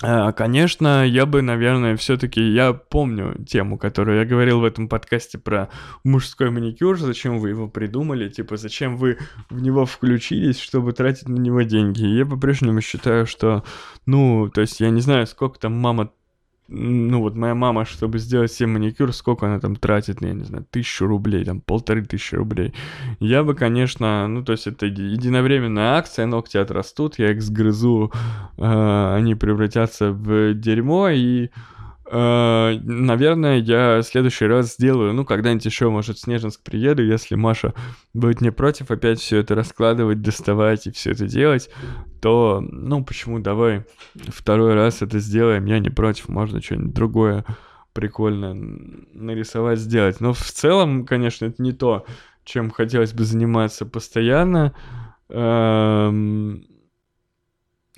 А, 0.01 0.33
конечно, 0.33 1.07
я 1.07 1.25
бы, 1.25 1.41
наверное, 1.41 1.95
все-таки 1.95 2.41
я 2.41 2.73
помню 2.73 3.41
тему, 3.45 3.77
которую 3.77 4.19
я 4.19 4.25
говорил 4.25 4.59
в 4.59 4.65
этом 4.65 4.89
подкасте 4.89 5.37
про 5.37 5.69
мужской 6.03 6.49
маникюр, 6.49 6.99
зачем 6.99 7.39
вы 7.39 7.49
его 7.49 7.69
придумали, 7.69 8.27
типа, 8.27 8.57
зачем 8.57 8.97
вы 8.97 9.17
в 9.49 9.61
него 9.61 9.85
включились, 9.85 10.59
чтобы 10.59 10.91
тратить 10.91 11.29
на 11.29 11.37
него 11.37 11.61
деньги. 11.61 12.03
я 12.03 12.25
по-прежнему 12.25 12.81
считаю, 12.81 13.25
что, 13.25 13.63
ну, 14.05 14.49
то 14.53 14.59
есть 14.59 14.81
я 14.81 14.89
не 14.89 14.99
знаю, 14.99 15.27
сколько 15.27 15.59
там 15.59 15.71
мама 15.71 16.11
ну 16.67 17.21
вот 17.21 17.35
моя 17.35 17.53
мама, 17.53 17.85
чтобы 17.85 18.17
сделать 18.17 18.51
себе 18.51 18.67
маникюр, 18.67 19.13
сколько 19.13 19.45
она 19.45 19.59
там 19.59 19.75
тратит, 19.75 20.21
я 20.21 20.33
не 20.33 20.43
знаю, 20.43 20.65
тысячу 20.71 21.05
рублей, 21.05 21.45
там 21.45 21.61
полторы 21.61 22.03
тысячи 22.03 22.35
рублей. 22.35 22.73
Я 23.19 23.43
бы, 23.43 23.53
конечно, 23.53 24.27
ну 24.27 24.43
то 24.43 24.53
есть 24.53 24.65
это 24.65 24.87
единовременная 24.87 25.97
акция, 25.97 26.25
ногти 26.25 26.57
отрастут, 26.57 27.19
я 27.19 27.31
их 27.31 27.41
сгрызу, 27.41 28.11
э, 28.57 29.15
они 29.15 29.35
превратятся 29.35 30.11
в 30.11 30.53
дерьмо 30.55 31.09
и 31.09 31.49
наверное, 32.11 33.57
я 33.57 33.99
в 33.99 34.03
следующий 34.03 34.45
раз 34.45 34.73
сделаю, 34.75 35.13
ну, 35.13 35.25
когда-нибудь 35.25 35.65
еще, 35.65 35.89
может, 35.89 36.17
в 36.17 36.21
Снежинск 36.21 36.61
приеду, 36.61 37.03
если 37.03 37.35
Маша 37.35 37.73
будет 38.13 38.41
не 38.41 38.51
против 38.51 38.91
опять 38.91 39.19
все 39.19 39.39
это 39.39 39.55
раскладывать, 39.55 40.21
доставать 40.21 40.85
и 40.87 40.91
все 40.91 41.11
это 41.11 41.27
делать, 41.27 41.69
то, 42.21 42.61
ну, 42.61 43.03
почему, 43.03 43.39
давай 43.39 43.85
второй 44.27 44.75
раз 44.75 45.01
это 45.01 45.19
сделаем, 45.19 45.65
я 45.65 45.79
не 45.79 45.89
против, 45.89 46.29
можно 46.29 46.61
что-нибудь 46.61 46.93
другое 46.93 47.45
прикольно 47.93 48.53
нарисовать, 49.13 49.79
сделать. 49.79 50.19
Но 50.19 50.33
в 50.33 50.43
целом, 50.43 51.05
конечно, 51.05 51.45
это 51.45 51.63
не 51.63 51.71
то, 51.71 52.05
чем 52.43 52.69
хотелось 52.69 53.13
бы 53.13 53.23
заниматься 53.23 53.85
постоянно. 53.85 54.75
Эм 55.29 56.65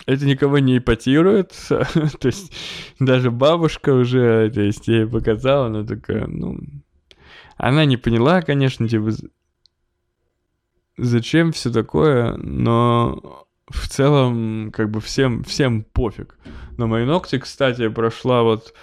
это 0.07 0.25
никого 0.25 0.57
не 0.59 0.77
ипотирует, 0.77 1.53
то 1.67 1.85
есть 2.23 2.53
даже 2.99 3.29
бабушка 3.29 3.93
уже, 3.93 4.49
то 4.49 4.61
есть 4.61 4.87
я 4.87 5.01
ей 5.01 5.07
показала, 5.07 5.67
она 5.67 5.83
такая, 5.83 6.25
ну, 6.27 6.57
она 7.57 7.83
не 7.85 7.97
поняла, 7.97 8.41
конечно, 8.41 8.87
типа, 8.87 9.09
зачем 10.97 11.51
все 11.51 11.71
такое, 11.71 12.37
но 12.37 13.47
в 13.69 13.89
целом, 13.89 14.71
как 14.71 14.89
бы 14.89 15.01
всем, 15.01 15.43
всем 15.43 15.83
пофиг. 15.83 16.39
На 16.77 16.87
мои 16.87 17.05
ногти, 17.05 17.37
кстати, 17.37 17.89
прошла 17.89 18.43
вот 18.43 18.73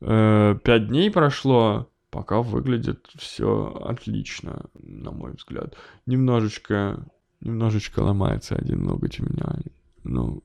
э, 0.00 0.58
5 0.64 0.88
дней 0.88 1.10
прошло, 1.10 1.90
пока 2.10 2.40
выглядит 2.40 3.06
все 3.18 3.82
отлично, 3.84 4.64
на 4.72 5.10
мой 5.10 5.32
взгляд. 5.32 5.76
Немножечко, 6.06 7.04
немножечко 7.42 8.00
ломается 8.00 8.56
один 8.56 8.84
ноготь 8.84 9.20
у 9.20 9.24
меня, 9.24 9.58
ну, 10.10 10.42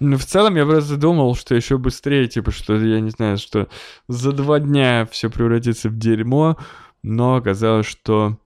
ну, 0.00 0.18
в 0.18 0.24
целом, 0.24 0.56
я 0.56 0.66
просто 0.66 0.96
думал, 0.96 1.34
что 1.34 1.54
еще 1.54 1.78
быстрее, 1.78 2.26
типа, 2.26 2.50
что, 2.50 2.74
я 2.76 3.00
не 3.00 3.10
знаю, 3.10 3.38
что 3.38 3.68
за 4.08 4.32
два 4.32 4.60
дня 4.60 5.08
все 5.10 5.30
превратится 5.30 5.88
в 5.88 5.96
дерьмо, 5.96 6.56
но 7.02 7.36
оказалось, 7.36 7.86
что 7.86 8.38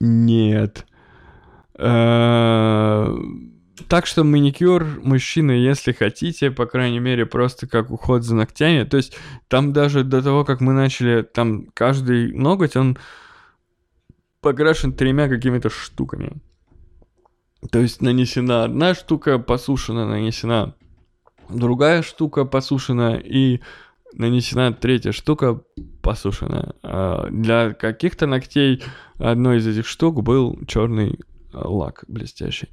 нет. 0.00 0.86
Э, 1.78 3.16
так 3.88 4.06
что 4.06 4.24
маникюр, 4.24 4.84
мужчины, 5.02 5.52
если 5.52 5.92
хотите, 5.92 6.50
по 6.50 6.66
крайней 6.66 7.00
мере, 7.00 7.26
просто 7.26 7.66
как 7.66 7.90
уход 7.90 8.22
за 8.22 8.34
ногтями, 8.34 8.84
то 8.84 8.96
есть 8.96 9.16
там 9.48 9.72
даже 9.72 10.04
до 10.04 10.22
того, 10.22 10.44
как 10.44 10.60
мы 10.60 10.72
начали, 10.72 11.22
там 11.22 11.66
каждый 11.74 12.32
ноготь, 12.32 12.76
он 12.76 12.96
покрашен 14.40 14.92
тремя 14.92 15.28
какими-то 15.28 15.70
штуками. 15.70 16.40
То 17.70 17.80
есть 17.80 18.02
нанесена 18.02 18.64
одна 18.64 18.94
штука, 18.94 19.38
посушена, 19.38 20.06
нанесена 20.06 20.74
другая 21.48 22.02
штука, 22.02 22.44
посушена 22.44 23.16
и 23.16 23.60
нанесена 24.12 24.72
третья 24.72 25.12
штука, 25.12 25.60
посушена. 26.02 26.74
А 26.82 27.28
для 27.30 27.72
каких-то 27.72 28.26
ногтей 28.26 28.82
одной 29.18 29.58
из 29.58 29.66
этих 29.66 29.86
штук 29.86 30.22
был 30.22 30.58
черный 30.66 31.18
лак 31.52 32.04
блестящий. 32.08 32.68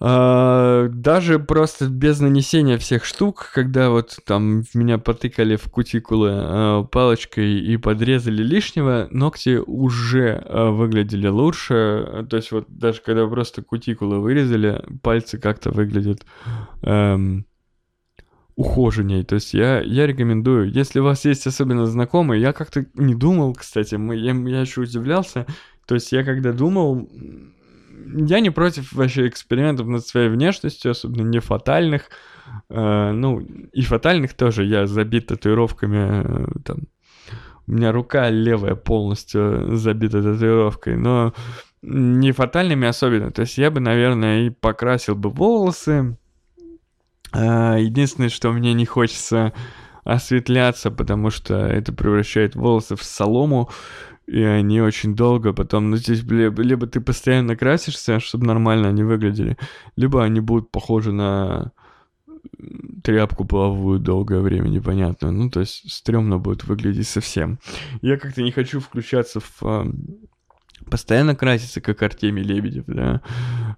А, 0.00 0.88
даже 0.88 1.38
просто 1.38 1.88
без 1.88 2.18
нанесения 2.18 2.78
всех 2.78 3.04
штук, 3.04 3.50
когда 3.54 3.90
вот 3.90 4.18
там 4.26 4.64
меня 4.74 4.98
потыкали 4.98 5.56
в 5.56 5.64
кутикулы 5.70 6.30
а, 6.32 6.82
палочкой 6.82 7.60
и 7.60 7.76
подрезали 7.76 8.42
лишнего, 8.42 9.08
ногти 9.10 9.60
уже 9.64 10.42
а, 10.44 10.70
выглядели 10.70 11.28
лучше. 11.28 12.26
То 12.28 12.36
есть 12.36 12.50
вот 12.50 12.66
даже 12.68 13.02
когда 13.02 13.26
просто 13.26 13.62
кутикулы 13.62 14.20
вырезали, 14.20 14.84
пальцы 15.00 15.38
как-то 15.38 15.70
выглядят 15.70 16.26
эм, 16.82 17.46
ухоженней. 18.56 19.22
То 19.22 19.36
есть 19.36 19.54
я, 19.54 19.80
я 19.80 20.08
рекомендую, 20.08 20.72
если 20.72 20.98
у 20.98 21.04
вас 21.04 21.24
есть 21.24 21.46
особенно 21.46 21.86
знакомые, 21.86 22.42
я 22.42 22.52
как-то 22.52 22.84
не 22.94 23.14
думал, 23.14 23.54
кстати, 23.54 23.94
мы, 23.94 24.16
я, 24.16 24.32
я 24.32 24.60
еще 24.60 24.80
удивлялся, 24.80 25.46
то 25.86 25.94
есть 25.94 26.12
я 26.12 26.24
когда 26.24 26.52
думал, 26.52 27.08
я 28.04 28.40
не 28.40 28.50
против 28.50 28.92
вообще 28.92 29.28
экспериментов 29.28 29.86
над 29.86 30.06
своей 30.06 30.28
внешностью, 30.28 30.90
особенно 30.90 31.22
не 31.22 31.40
фатальных. 31.40 32.10
Э, 32.68 33.12
ну, 33.12 33.40
и 33.40 33.82
фатальных 33.82 34.34
тоже. 34.34 34.64
Я 34.64 34.86
забит 34.86 35.28
татуировками. 35.28 36.22
Э, 36.24 36.46
там, 36.64 36.78
у 37.66 37.72
меня 37.72 37.92
рука 37.92 38.30
левая 38.30 38.74
полностью 38.74 39.76
забита 39.76 40.22
татуировкой. 40.22 40.96
Но 40.96 41.34
не 41.82 42.32
фатальными 42.32 42.86
особенно. 42.86 43.30
То 43.30 43.42
есть 43.42 43.58
я 43.58 43.70
бы, 43.70 43.80
наверное, 43.80 44.46
и 44.46 44.50
покрасил 44.50 45.14
бы 45.14 45.30
волосы. 45.30 46.16
Э, 47.32 47.76
единственное, 47.78 48.28
что 48.28 48.52
мне 48.52 48.72
не 48.74 48.86
хочется 48.86 49.52
осветляться, 50.04 50.90
потому 50.90 51.30
что 51.30 51.54
это 51.54 51.92
превращает 51.92 52.54
волосы 52.54 52.94
в 52.94 53.02
солому 53.02 53.70
и 54.26 54.42
они 54.42 54.80
очень 54.80 55.14
долго 55.14 55.52
потом, 55.52 55.90
ну 55.90 55.96
здесь 55.96 56.22
либо, 56.22 56.62
либо 56.62 56.86
ты 56.86 57.00
постоянно 57.00 57.56
красишься, 57.56 58.20
чтобы 58.20 58.46
нормально 58.46 58.88
они 58.88 59.02
выглядели, 59.02 59.56
либо 59.96 60.24
они 60.24 60.40
будут 60.40 60.70
похожи 60.70 61.12
на 61.12 61.72
тряпку 63.02 63.44
половую 63.44 63.98
долгое 63.98 64.40
время, 64.40 64.68
непонятно. 64.68 65.30
Ну, 65.30 65.50
то 65.50 65.60
есть 65.60 65.90
стрёмно 65.90 66.38
будет 66.38 66.64
выглядеть 66.64 67.08
совсем. 67.08 67.58
Я 68.02 68.18
как-то 68.18 68.42
не 68.42 68.52
хочу 68.52 68.80
включаться 68.80 69.40
в 69.40 69.62
э, 69.62 69.84
постоянно 70.90 71.34
краситься, 71.34 71.80
как 71.80 72.02
Артемий 72.02 72.42
Лебедев, 72.42 72.84
да. 72.86 73.22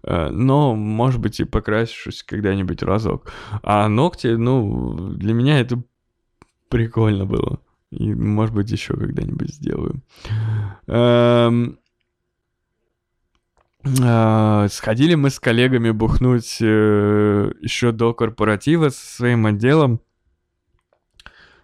Э, 0.03 0.31
но, 0.31 0.75
может 0.75 1.21
быть, 1.21 1.41
и 1.41 1.45
покрасишусь 1.45 2.23
когда-нибудь 2.23 2.83
разок. 2.83 3.33
А 3.63 3.89
ногти, 3.89 4.29
ну, 4.29 5.11
для 5.15 5.35
меня 5.35 5.61
это 5.61 5.83
прикольно 6.69 7.27
было. 7.27 7.61
И, 7.91 8.15
может 8.15 8.55
быть, 8.55 8.71
еще 8.71 8.95
когда-нибудь 8.95 9.55
сделаю. 9.55 10.03
Эм... 10.87 11.79
Э, 14.03 14.67
сходили 14.69 15.15
мы 15.15 15.31
с 15.31 15.39
коллегами 15.39 15.91
бухнуть 15.91 16.59
э, 16.61 17.53
еще 17.61 17.93
до 17.93 18.15
корпоратива 18.15 18.89
со 18.89 19.17
своим 19.17 19.47
отделом. 19.47 20.01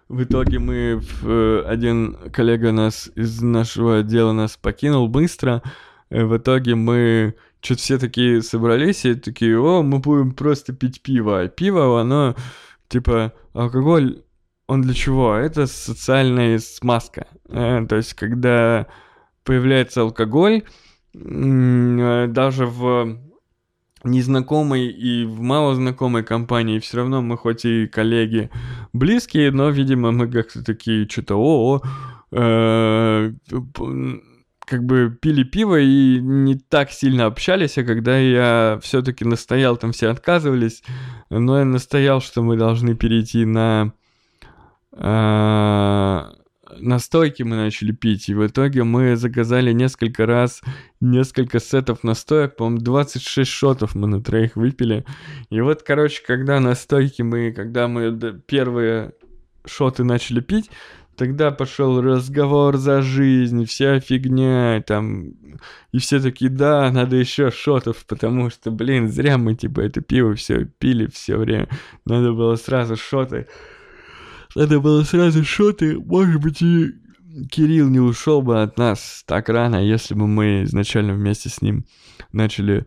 В 0.07 0.23
итоге 0.23 0.59
мы, 0.59 1.01
э, 1.23 1.63
один 1.65 2.17
коллега 2.31 2.71
нас 2.71 3.09
из 3.15 3.41
нашего 3.41 3.99
отдела 3.99 4.31
нас 4.31 4.57
покинул 4.57 5.07
быстро. 5.07 5.63
В 6.09 6.37
итоге 6.37 6.75
мы 6.75 7.35
что-то 7.61 7.81
все 7.81 7.97
такие 7.97 8.41
собрались 8.41 9.05
и 9.05 9.15
такие, 9.15 9.59
о, 9.59 9.81
мы 9.81 9.99
будем 9.99 10.31
просто 10.33 10.73
пить 10.73 11.01
пиво. 11.01 11.41
А 11.41 11.47
пиво, 11.47 11.99
оно, 11.99 12.35
типа, 12.89 13.33
алкоголь 13.53 14.21
он 14.67 14.81
для 14.81 14.93
чего? 14.93 15.35
Это 15.35 15.67
социальная 15.67 16.59
смазка. 16.59 17.27
Э, 17.49 17.85
то 17.87 17.95
есть, 17.95 18.13
когда 18.13 18.87
появляется 19.43 20.01
алкоголь, 20.01 20.63
э, 21.13 22.27
даже 22.29 22.65
в 22.65 23.17
незнакомой 24.03 24.87
и 24.87 25.25
в 25.25 25.39
малознакомой 25.41 26.23
компании 26.23 26.79
все 26.79 26.97
равно 26.97 27.21
мы 27.21 27.37
хоть 27.37 27.65
и 27.65 27.87
коллеги 27.87 28.49
близкие, 28.91 29.51
но, 29.51 29.69
видимо, 29.69 30.11
мы 30.11 30.29
как-то 30.29 30.63
такие 30.63 31.07
что-то 31.09 31.35
о, 31.37 31.81
э, 32.31 33.31
как 34.65 34.85
бы 34.85 35.17
пили 35.21 35.43
пиво 35.43 35.79
и 35.79 36.19
не 36.19 36.55
так 36.55 36.91
сильно 36.91 37.25
общались, 37.25 37.77
а 37.77 37.83
когда 37.83 38.17
я 38.17 38.79
все-таки 38.81 39.25
настоял, 39.25 39.77
там 39.77 39.91
все 39.91 40.09
отказывались, 40.09 40.83
но 41.29 41.59
я 41.59 41.65
настоял, 41.65 42.21
что 42.21 42.41
мы 42.41 42.57
должны 42.57 42.95
перейти 42.95 43.45
на 43.45 43.93
настойки 46.79 47.43
мы 47.43 47.55
начали 47.55 47.91
пить, 47.91 48.29
и 48.29 48.33
в 48.33 48.45
итоге 48.45 48.83
мы 48.83 49.15
заказали 49.15 49.71
несколько 49.71 50.25
раз 50.25 50.61
несколько 51.01 51.59
сетов 51.59 52.03
настоек, 52.03 52.55
по-моему, 52.55 52.79
26 52.81 53.49
шотов 53.49 53.95
мы 53.95 54.07
на 54.07 54.21
троих 54.21 54.55
выпили. 54.55 55.05
И 55.49 55.61
вот, 55.61 55.83
короче, 55.83 56.23
когда 56.25 56.59
настойки 56.59 57.21
мы, 57.21 57.51
когда 57.51 57.87
мы 57.87 58.11
первые 58.45 59.13
шоты 59.65 60.03
начали 60.03 60.41
пить, 60.41 60.69
тогда 61.15 61.51
пошел 61.51 62.01
разговор 62.01 62.77
за 62.77 63.01
жизнь, 63.01 63.65
вся 63.65 63.99
фигня, 63.99 64.81
там, 64.85 65.33
и 65.91 65.99
все 65.99 66.19
такие, 66.19 66.49
да, 66.49 66.91
надо 66.91 67.15
еще 67.15 67.51
шотов, 67.51 68.05
потому 68.05 68.49
что, 68.49 68.71
блин, 68.71 69.09
зря 69.09 69.37
мы, 69.37 69.55
типа, 69.55 69.81
это 69.81 70.01
пиво 70.01 70.33
все 70.35 70.65
пили 70.65 71.07
все 71.07 71.37
время, 71.37 71.67
надо 72.05 72.33
было 72.33 72.55
сразу 72.55 72.95
шоты. 72.95 73.47
Надо 74.55 74.79
было 74.79 75.03
сразу 75.03 75.43
шоты, 75.43 75.99
может 75.99 76.41
быть, 76.41 76.61
и 76.61 76.91
Кирилл 77.49 77.89
не 77.89 77.99
ушел 77.99 78.41
бы 78.41 78.61
от 78.61 78.77
нас 78.77 79.23
так 79.25 79.49
рано, 79.49 79.77
если 79.77 80.13
бы 80.13 80.27
мы 80.27 80.63
изначально 80.63 81.13
вместе 81.13 81.49
с 81.49 81.61
ним 81.61 81.85
начали 82.31 82.85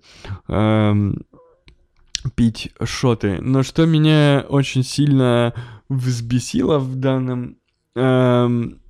эм, 0.49 1.25
пить 2.35 2.71
шоты. 2.85 3.39
Но 3.41 3.63
что 3.63 3.87
меня 3.87 4.45
очень 4.49 4.85
сильно 4.85 5.55
взбесило 5.89 6.79
в 6.79 6.95
данном... 6.97 7.57
Эм, 7.95 8.81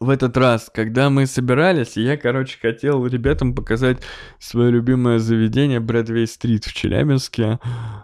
в 0.00 0.10
этот 0.10 0.36
раз, 0.36 0.70
когда 0.74 1.08
мы 1.08 1.26
собирались, 1.26 1.96
я, 1.96 2.16
короче, 2.16 2.58
хотел 2.60 3.06
ребятам 3.06 3.54
показать 3.54 3.98
свое 4.38 4.70
любимое 4.70 5.18
заведение 5.18 5.80
Брэдвей-стрит 5.80 6.64
в 6.64 6.74
Челябинске, 6.74 7.58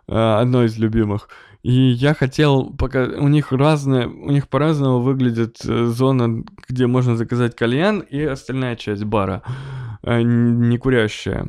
э, 0.07 0.39
одно 0.41 0.65
из 0.65 0.79
любимых. 0.79 1.29
И 1.63 1.73
я 1.73 2.15
хотел, 2.15 2.71
пока 2.71 3.05
у 3.05 3.29
них 3.29 3.53
разные, 3.53 4.07
у 4.09 4.31
них 4.31 4.49
по-разному 4.49 5.01
выглядит 5.01 5.59
э, 5.65 5.87
зона, 5.87 6.45
где 6.69 6.87
можно 6.87 7.17
заказать 7.17 7.55
кальян, 7.55 8.01
и 8.01 8.23
остальная 8.23 8.77
часть 8.77 9.05
бара, 9.05 9.43
э, 10.03 10.23
не 10.23 10.79
курящая. 10.79 11.49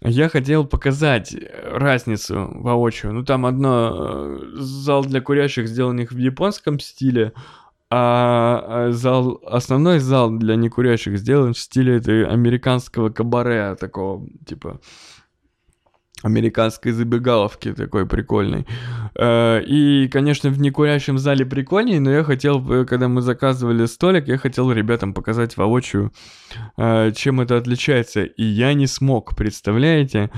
Я 0.00 0.28
хотел 0.28 0.66
показать 0.66 1.36
разницу 1.64 2.50
воочию. 2.54 3.12
Ну, 3.12 3.24
там 3.24 3.46
одно 3.46 3.92
э, 3.94 4.38
зал 4.54 5.04
для 5.04 5.20
курящих 5.20 5.68
сделанных 5.68 6.10
в 6.10 6.18
японском 6.18 6.80
стиле, 6.80 7.32
а 7.88 8.88
зал, 8.90 9.40
основной 9.46 10.00
зал 10.00 10.30
для 10.30 10.56
некурящих 10.56 11.18
сделан 11.18 11.52
в 11.52 11.58
стиле 11.58 11.98
этой 11.98 12.24
американского 12.24 13.10
кабаре, 13.10 13.76
такого, 13.76 14.26
типа, 14.46 14.80
американской 16.22 16.92
забегаловки 16.92 17.72
такой 17.72 18.06
прикольной. 18.06 18.66
Э, 19.18 19.62
и, 19.64 20.08
конечно, 20.08 20.50
в 20.50 20.60
некурящем 20.60 21.18
зале 21.18 21.44
прикольнее, 21.44 22.00
но 22.00 22.10
я 22.10 22.24
хотел, 22.24 22.86
когда 22.86 23.08
мы 23.08 23.20
заказывали 23.20 23.86
столик, 23.86 24.28
я 24.28 24.38
хотел 24.38 24.70
ребятам 24.72 25.14
показать 25.14 25.56
воочию, 25.56 26.12
э, 26.76 27.12
чем 27.14 27.40
это 27.40 27.56
отличается. 27.56 28.24
И 28.24 28.44
я 28.44 28.74
не 28.74 28.86
смог, 28.86 29.36
представляете? 29.36 30.30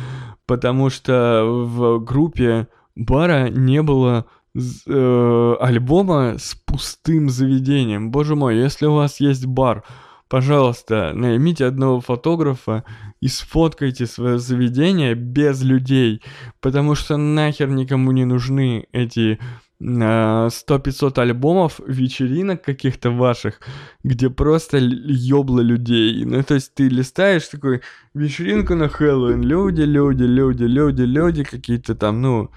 Потому 0.46 0.90
что 0.90 1.44
в 1.44 1.98
группе 2.04 2.68
бара 2.96 3.48
не 3.48 3.82
было 3.82 4.26
э, 4.54 5.56
альбома 5.60 6.36
с 6.38 6.54
пустым 6.54 7.28
заведением. 7.30 8.10
Боже 8.10 8.34
мой, 8.34 8.56
если 8.56 8.86
у 8.86 8.94
вас 8.94 9.20
есть 9.20 9.46
бар, 9.46 9.84
пожалуйста, 10.28 11.12
наймите 11.14 11.64
одного 11.64 12.00
фотографа 12.00 12.84
и 13.24 13.28
сфоткайте 13.28 14.06
свое 14.06 14.38
заведение 14.38 15.14
без 15.14 15.62
людей, 15.62 16.20
потому 16.60 16.94
что 16.94 17.16
нахер 17.16 17.70
никому 17.70 18.12
не 18.12 18.26
нужны 18.26 18.86
эти 18.92 19.38
100-500 19.80 21.18
альбомов, 21.18 21.80
вечеринок 21.86 22.62
каких-то 22.62 23.10
ваших, 23.10 23.60
где 24.02 24.28
просто 24.28 24.76
ёбло 24.76 25.62
людей. 25.62 26.22
Ну, 26.26 26.42
то 26.42 26.52
есть 26.52 26.74
ты 26.74 26.88
листаешь 26.88 27.48
такой 27.48 27.80
вечеринку 28.12 28.74
на 28.74 28.90
Хэллоуин, 28.90 29.42
люди, 29.42 29.80
люди, 29.80 30.24
люди, 30.24 30.64
люди, 30.64 31.02
люди, 31.02 31.44
какие-то 31.44 31.94
там, 31.94 32.20
ну, 32.20 32.50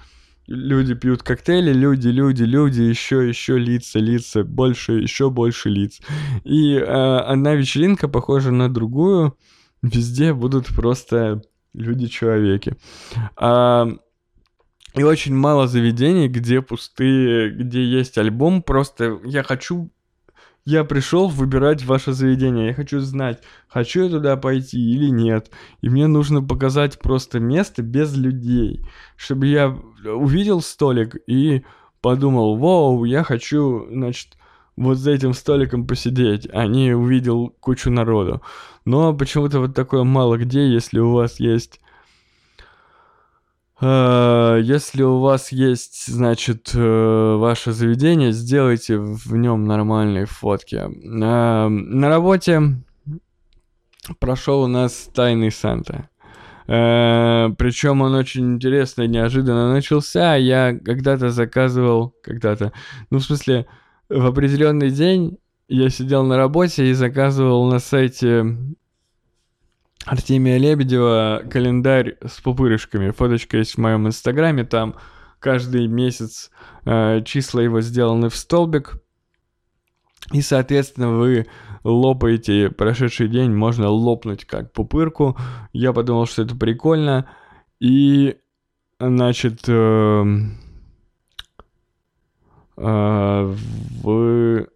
люди 0.46 0.92
пьют 0.92 1.22
коктейли, 1.22 1.72
люди, 1.72 2.08
люди, 2.08 2.42
люди, 2.42 2.82
еще, 2.82 3.26
еще 3.26 3.58
лица, 3.58 4.00
лица, 4.00 4.44
больше, 4.44 5.00
еще 5.00 5.30
больше 5.30 5.70
лиц. 5.70 5.98
И 6.44 6.74
э, 6.74 6.82
одна 6.84 7.54
вечеринка 7.54 8.06
похожа 8.06 8.50
на 8.50 8.68
другую, 8.68 9.34
везде 9.82 10.32
будут 10.32 10.68
просто 10.68 11.42
люди-человеки. 11.74 12.76
А, 13.36 13.88
и 14.94 15.02
очень 15.02 15.34
мало 15.34 15.66
заведений, 15.66 16.28
где 16.28 16.62
пустые, 16.62 17.50
где 17.50 17.84
есть 17.84 18.18
альбом, 18.18 18.62
просто 18.62 19.18
я 19.24 19.42
хочу 19.42 19.90
я 20.68 20.84
пришел 20.84 21.28
выбирать 21.28 21.82
ваше 21.86 22.12
заведение. 22.12 22.66
Я 22.66 22.74
хочу 22.74 23.00
знать, 23.00 23.42
хочу 23.68 24.04
я 24.04 24.10
туда 24.10 24.36
пойти 24.36 24.78
или 24.78 25.08
нет. 25.08 25.50
И 25.80 25.88
мне 25.88 26.06
нужно 26.06 26.42
показать 26.42 26.98
просто 26.98 27.40
место 27.40 27.80
без 27.80 28.14
людей, 28.14 28.84
чтобы 29.16 29.46
я 29.46 29.74
увидел 30.04 30.60
столик 30.60 31.16
и 31.26 31.64
подумал, 32.02 32.58
вау, 32.58 33.04
я 33.04 33.24
хочу, 33.24 33.86
значит, 33.90 34.36
вот 34.84 34.98
за 34.98 35.12
этим 35.12 35.34
столиком 35.34 35.86
посидеть, 35.86 36.48
а 36.52 36.66
не 36.66 36.94
увидел 36.94 37.54
кучу 37.60 37.90
народу. 37.90 38.42
Но 38.84 39.14
почему-то 39.14 39.60
вот 39.60 39.74
такое 39.74 40.04
мало 40.04 40.38
где, 40.38 40.68
если 40.68 40.98
у 40.98 41.12
вас 41.12 41.40
есть 41.40 41.80
Э, 43.80 44.58
если 44.62 45.02
у 45.02 45.20
вас 45.20 45.52
есть, 45.52 46.06
значит, 46.08 46.72
э, 46.74 47.36
ваше 47.36 47.72
заведение, 47.72 48.32
сделайте 48.32 48.98
в 48.98 49.36
нем 49.36 49.64
нормальные 49.66 50.26
фотки. 50.26 50.76
Э, 50.76 51.68
на 51.68 52.08
работе 52.08 52.60
прошел 54.18 54.62
у 54.62 54.66
нас 54.66 55.08
тайный 55.14 55.50
Санта. 55.50 56.08
Причем 56.66 58.02
он 58.02 58.14
очень 58.14 58.56
интересно 58.56 59.02
и 59.02 59.08
неожиданно 59.08 59.72
начался. 59.72 60.34
Я 60.34 60.78
когда-то 60.78 61.30
заказывал, 61.30 62.14
когда-то, 62.22 62.74
ну, 63.08 63.20
в 63.20 63.22
смысле, 63.22 63.66
в 64.08 64.26
определенный 64.26 64.90
день 64.90 65.38
я 65.68 65.90
сидел 65.90 66.24
на 66.24 66.36
работе 66.36 66.86
и 66.86 66.92
заказывал 66.94 67.70
на 67.70 67.78
сайте 67.78 68.56
Артемия 70.06 70.56
Лебедева 70.56 71.42
календарь 71.50 72.16
с 72.26 72.40
пупырышками. 72.40 73.10
Фоточка 73.10 73.58
есть 73.58 73.74
в 73.74 73.78
моем 73.78 74.06
инстаграме, 74.06 74.64
там 74.64 74.94
каждый 75.38 75.86
месяц 75.86 76.50
э, 76.84 77.22
числа 77.24 77.60
его 77.60 77.80
сделаны 77.82 78.30
в 78.30 78.36
столбик. 78.36 79.02
И, 80.32 80.40
соответственно, 80.40 81.10
вы 81.10 81.46
лопаете 81.84 82.70
прошедший 82.70 83.28
день, 83.28 83.50
можно 83.52 83.88
лопнуть 83.88 84.44
как 84.44 84.72
пупырку. 84.72 85.36
Я 85.72 85.92
подумал, 85.92 86.26
что 86.26 86.42
это 86.42 86.56
прикольно. 86.56 87.28
И, 87.78 88.36
значит, 88.98 89.64
э, 89.68 90.24
э, 92.78 93.54
вы 94.02 94.68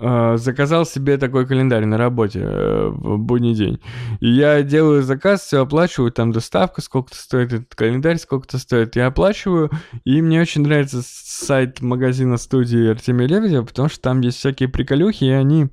а, 0.00 0.36
заказал 0.36 0.86
себе 0.86 1.16
такой 1.16 1.44
календарь 1.44 1.84
на 1.84 1.98
работе 1.98 2.40
э, 2.40 2.88
в 2.88 3.18
будний 3.18 3.54
день. 3.54 3.80
Я 4.20 4.62
делаю 4.62 5.02
заказ, 5.02 5.42
все 5.42 5.62
оплачиваю, 5.62 6.12
там 6.12 6.30
доставка, 6.30 6.80
сколько-то 6.80 7.16
стоит 7.16 7.52
этот 7.52 7.74
календарь, 7.74 8.18
сколько-то 8.18 8.58
стоит. 8.58 8.94
Я 8.94 9.08
оплачиваю, 9.08 9.70
и 10.04 10.22
мне 10.22 10.40
очень 10.40 10.62
нравится 10.62 11.00
сайт 11.02 11.80
магазина 11.80 12.36
студии 12.36 12.90
Артемия 12.90 13.26
Лебедева, 13.26 13.64
потому 13.64 13.88
что 13.88 14.00
там 14.00 14.20
есть 14.20 14.38
всякие 14.38 14.68
приколюхи, 14.68 15.24
и 15.24 15.30
они 15.30 15.68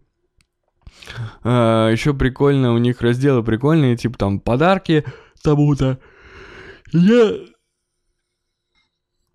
а, 1.43 1.91
еще 1.91 2.15
прикольно, 2.15 2.73
у 2.73 2.79
них 2.79 3.01
разделы 3.01 3.43
прикольные, 3.43 3.95
типа 3.95 4.17
там 4.17 4.39
подарки 4.39 5.05
тому-то. 5.43 5.99
Я 6.91 7.31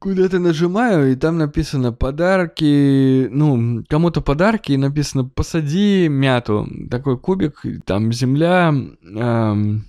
куда-то 0.00 0.38
нажимаю, 0.38 1.12
и 1.12 1.14
там 1.14 1.36
написано 1.36 1.92
подарки, 1.92 3.28
ну, 3.30 3.84
кому-то 3.86 4.22
подарки, 4.22 4.72
и 4.72 4.78
написано 4.78 5.24
посади 5.26 6.08
мяту. 6.08 6.66
Такой 6.90 7.18
кубик, 7.18 7.62
там 7.84 8.10
земля, 8.10 8.74
эм, 9.02 9.84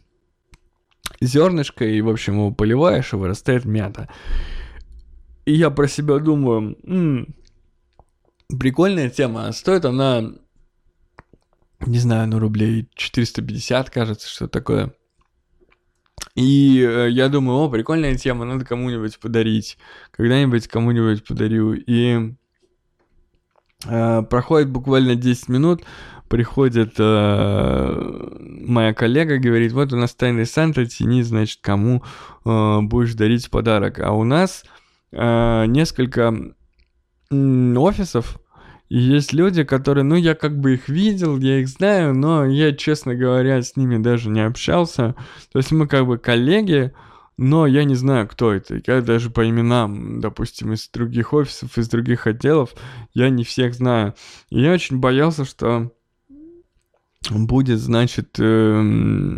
зернышко, 1.21 1.85
и, 1.85 2.01
в 2.01 2.09
общем, 2.09 2.33
его 2.35 2.51
поливаешь, 2.51 3.13
и 3.13 3.15
вырастает 3.15 3.63
мята. 3.63 4.09
И 5.45 5.53
я 5.53 5.69
про 5.69 5.87
себя 5.87 6.19
думаю, 6.19 6.77
м-м, 6.83 7.33
прикольная 8.59 9.09
тема, 9.09 9.49
стоит 9.53 9.85
она, 9.85 10.33
не 11.85 11.99
знаю, 11.99 12.27
ну, 12.27 12.37
рублей 12.37 12.89
450, 12.95 13.89
кажется, 13.89 14.27
что 14.27 14.49
такое. 14.49 14.93
И 16.35 16.81
э, 16.81 17.09
я 17.09 17.29
думаю, 17.29 17.59
о, 17.59 17.69
прикольная 17.69 18.15
тема, 18.15 18.45
надо 18.45 18.65
кому-нибудь 18.65 19.19
подарить. 19.19 19.77
Когда-нибудь 20.11 20.67
кому-нибудь 20.67 21.25
подарю. 21.25 21.73
И 21.73 22.33
э, 23.85 24.21
проходит 24.23 24.69
буквально 24.69 25.15
10 25.15 25.49
минут, 25.49 25.83
приходит 26.29 26.93
э, 26.97 28.27
моя 28.39 28.93
коллега, 28.93 29.37
говорит, 29.37 29.73
вот 29.73 29.91
у 29.91 29.97
нас 29.97 30.15
тайный 30.15 30.45
Санта, 30.45 30.85
тяни, 30.85 31.21
значит, 31.23 31.59
кому 31.61 32.03
э, 32.45 32.79
будешь 32.81 33.13
дарить 33.15 33.49
подарок. 33.49 33.99
А 33.99 34.11
у 34.13 34.23
нас 34.23 34.63
э, 35.11 35.65
несколько 35.65 36.33
офисов, 37.29 38.40
и 38.91 38.99
есть 38.99 39.31
люди, 39.31 39.63
которые, 39.63 40.03
ну, 40.03 40.15
я 40.15 40.35
как 40.35 40.59
бы 40.59 40.73
их 40.73 40.89
видел, 40.89 41.37
я 41.37 41.59
их 41.61 41.69
знаю, 41.69 42.13
но 42.13 42.43
я, 42.45 42.73
честно 42.73 43.15
говоря, 43.15 43.61
с 43.61 43.77
ними 43.77 43.95
даже 43.95 44.27
не 44.27 44.45
общался. 44.45 45.15
То 45.53 45.59
есть 45.59 45.71
мы 45.71 45.87
как 45.87 46.05
бы 46.05 46.17
коллеги, 46.17 46.91
но 47.37 47.65
я 47.65 47.85
не 47.85 47.95
знаю, 47.95 48.27
кто 48.27 48.51
это. 48.51 48.81
Я 48.85 48.99
даже 48.99 49.29
по 49.29 49.49
именам, 49.49 50.19
допустим, 50.19 50.73
из 50.73 50.89
других 50.89 51.31
офисов, 51.31 51.77
из 51.77 51.87
других 51.87 52.27
отделов, 52.27 52.71
я 53.13 53.29
не 53.29 53.45
всех 53.45 53.75
знаю. 53.75 54.13
И 54.49 54.61
я 54.61 54.73
очень 54.73 54.99
боялся, 54.99 55.45
что 55.45 55.93
будет, 57.29 57.79
значит, 57.79 58.35
э, 58.39 59.37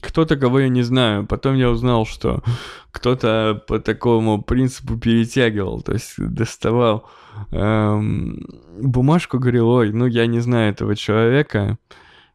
кто-то, 0.00 0.36
кого 0.36 0.60
я 0.60 0.68
не 0.68 0.82
знаю. 0.82 1.26
Потом 1.26 1.56
я 1.56 1.70
узнал, 1.70 2.06
что 2.06 2.42
кто-то 2.90 3.64
по 3.66 3.80
такому 3.80 4.42
принципу 4.42 4.98
перетягивал, 4.98 5.82
то 5.82 5.92
есть 5.92 6.14
доставал 6.18 7.08
эм, 7.50 8.46
бумажку, 8.80 9.38
говорил, 9.38 9.68
ой, 9.68 9.92
ну 9.92 10.06
я 10.06 10.26
не 10.26 10.40
знаю 10.40 10.72
этого 10.72 10.94
человека, 10.94 11.78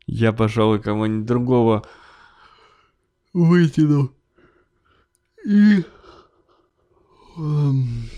я, 0.08 0.34
пожалуй, 0.34 0.80
кого-нибудь 0.80 1.26
другого 1.26 1.86
вытяну. 3.34 4.12
И... 5.46 5.84
Эм, 7.38 8.10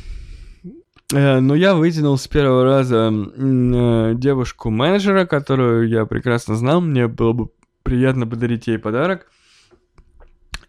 но 1.12 1.56
я 1.56 1.76
вытянул 1.76 2.18
с 2.18 2.28
первого 2.28 2.64
раза 2.64 3.12
э, 3.12 4.14
девушку-менеджера, 4.16 5.26
которую 5.26 5.88
я 5.90 6.06
прекрасно 6.06 6.56
знал, 6.56 6.82
мне 6.82 7.08
было 7.08 7.34
бы 7.34 7.50
приятно 7.84 8.26
подарить 8.28 8.68
ей 8.68 8.78
подарок. 8.78 9.28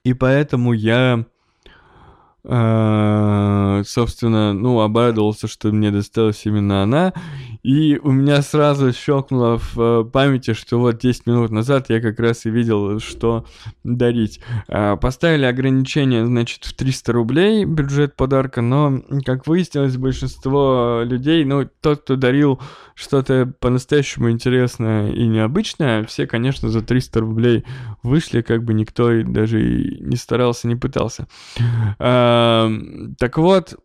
И 0.04 0.14
поэтому 0.14 0.72
я 0.72 1.24
а, 2.44 3.82
собственно, 3.84 4.52
ну, 4.52 4.80
обрадовался, 4.80 5.46
что 5.46 5.70
мне 5.70 5.90
досталась 5.90 6.44
именно 6.44 6.82
она. 6.82 7.12
И 7.62 8.00
у 8.02 8.10
меня 8.10 8.42
сразу 8.42 8.92
щелкнуло 8.92 9.58
в 9.58 9.78
э, 9.78 10.04
памяти, 10.04 10.52
что 10.52 10.80
вот 10.80 10.98
10 10.98 11.26
минут 11.26 11.50
назад 11.52 11.90
я 11.90 12.00
как 12.00 12.18
раз 12.18 12.44
и 12.44 12.50
видел, 12.50 12.98
что 12.98 13.46
дарить. 13.84 14.40
А, 14.66 14.96
поставили 14.96 15.44
ограничение, 15.44 16.26
значит, 16.26 16.64
в 16.64 16.74
300 16.74 17.12
рублей 17.12 17.64
бюджет 17.64 18.16
подарка, 18.16 18.62
но, 18.62 19.00
как 19.24 19.46
выяснилось, 19.46 19.96
большинство 19.96 21.02
людей, 21.04 21.44
ну, 21.44 21.68
тот, 21.80 22.02
кто 22.02 22.16
дарил 22.16 22.60
что-то 22.96 23.52
по-настоящему 23.60 24.30
интересное 24.30 25.12
и 25.12 25.24
необычное, 25.28 26.02
все, 26.04 26.26
конечно, 26.26 26.68
за 26.68 26.82
300 26.82 27.20
рублей 27.20 27.64
вышли, 28.02 28.42
как 28.42 28.64
бы 28.64 28.74
никто 28.74 29.22
даже 29.22 29.62
и 29.62 30.00
не 30.00 30.16
старался, 30.16 30.66
не 30.66 30.74
пытался. 30.74 31.28
Так 31.98 33.38
вот, 33.38 33.76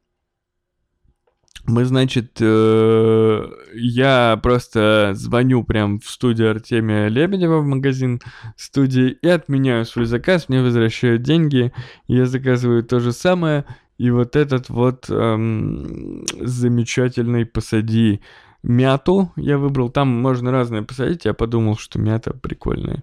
мы, 1.67 1.83
значит, 1.83 2.37
э, 2.39 3.45
я 3.73 4.39
просто 4.41 5.11
звоню 5.13 5.63
прям 5.63 5.99
в 5.99 6.09
студию 6.09 6.51
Артемия 6.51 7.09
Лебедева 7.09 7.59
в 7.59 7.65
магазин 7.65 8.21
студии 8.55 9.17
и 9.21 9.27
отменяю 9.27 9.85
свой 9.85 10.05
заказ, 10.05 10.47
мне 10.47 10.61
возвращают 10.61 11.23
деньги, 11.23 11.73
я 12.07 12.25
заказываю 12.25 12.83
то 12.83 13.01
же 13.01 13.11
самое, 13.11 13.65
и 13.97 14.09
вот 14.11 14.35
этот 14.35 14.69
вот 14.69 15.09
эм, 15.09 16.23
замечательный 16.39 17.45
посади 17.45 18.21
мяту 18.67 19.31
я 19.35 19.57
выбрал. 19.57 19.89
Там 19.89 20.09
можно 20.09 20.51
разное 20.51 20.83
посадить. 20.83 21.25
Я 21.25 21.33
подумал, 21.33 21.77
что 21.77 21.99
мята 21.99 22.33
прикольная. 22.33 23.01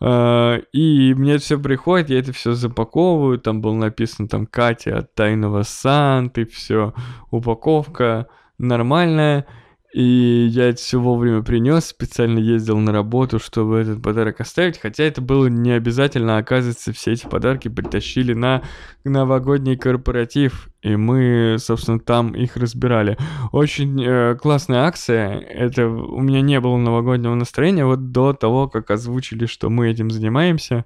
А, 0.00 0.56
и 0.72 1.14
мне 1.14 1.34
это 1.34 1.44
все 1.44 1.58
приходит, 1.58 2.10
я 2.10 2.18
это 2.18 2.32
все 2.32 2.54
запаковываю. 2.54 3.38
Там 3.38 3.60
было 3.60 3.74
написано 3.74 4.28
там 4.28 4.46
Катя 4.46 4.98
от 4.98 5.14
Тайного 5.14 5.62
Санты, 5.62 6.46
все. 6.46 6.94
Упаковка 7.30 8.28
нормальная. 8.58 9.46
И 9.96 10.48
я 10.50 10.68
это 10.68 10.78
все 10.78 11.00
вовремя 11.00 11.40
принес, 11.40 11.86
специально 11.86 12.38
ездил 12.38 12.76
на 12.76 12.92
работу, 12.92 13.38
чтобы 13.38 13.78
этот 13.78 14.02
подарок 14.02 14.42
оставить. 14.42 14.78
Хотя 14.78 15.04
это 15.04 15.22
было 15.22 15.46
не 15.46 15.70
обязательно, 15.70 16.36
оказывается, 16.36 16.92
все 16.92 17.12
эти 17.12 17.26
подарки 17.26 17.68
притащили 17.68 18.34
на 18.34 18.62
новогодний 19.04 19.78
корпоратив. 19.78 20.68
И 20.82 20.96
мы, 20.96 21.56
собственно, 21.58 21.98
там 21.98 22.34
их 22.34 22.58
разбирали. 22.58 23.16
Очень 23.52 24.04
э, 24.04 24.36
классная 24.36 24.80
акция. 24.80 25.38
Это 25.38 25.88
у 25.88 26.20
меня 26.20 26.42
не 26.42 26.60
было 26.60 26.76
новогоднего 26.76 27.34
настроения 27.34 27.86
вот 27.86 28.12
до 28.12 28.34
того, 28.34 28.68
как 28.68 28.90
озвучили, 28.90 29.46
что 29.46 29.70
мы 29.70 29.88
этим 29.88 30.10
занимаемся. 30.10 30.84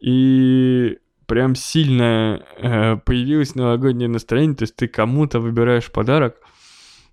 И 0.00 0.98
прям 1.26 1.54
сильно 1.54 2.42
э, 2.58 2.96
появилось 2.96 3.54
новогоднее 3.54 4.08
настроение. 4.08 4.56
То 4.56 4.64
есть 4.64 4.74
ты 4.74 4.88
кому-то 4.88 5.38
выбираешь 5.38 5.88
подарок. 5.92 6.34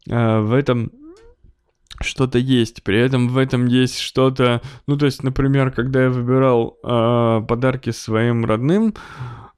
Э, 0.09 0.39
в 0.39 0.51
этом 0.51 0.91
что-то 2.01 2.37
есть. 2.37 2.83
При 2.83 2.99
этом 2.99 3.29
в 3.29 3.37
этом 3.37 3.65
есть 3.65 3.99
что-то... 3.99 4.61
Ну, 4.87 4.97
то 4.97 5.05
есть, 5.05 5.23
например, 5.23 5.71
когда 5.71 6.03
я 6.03 6.09
выбирал 6.09 6.77
э, 6.83 7.41
подарки 7.47 7.91
своим 7.91 8.45
родным, 8.45 8.93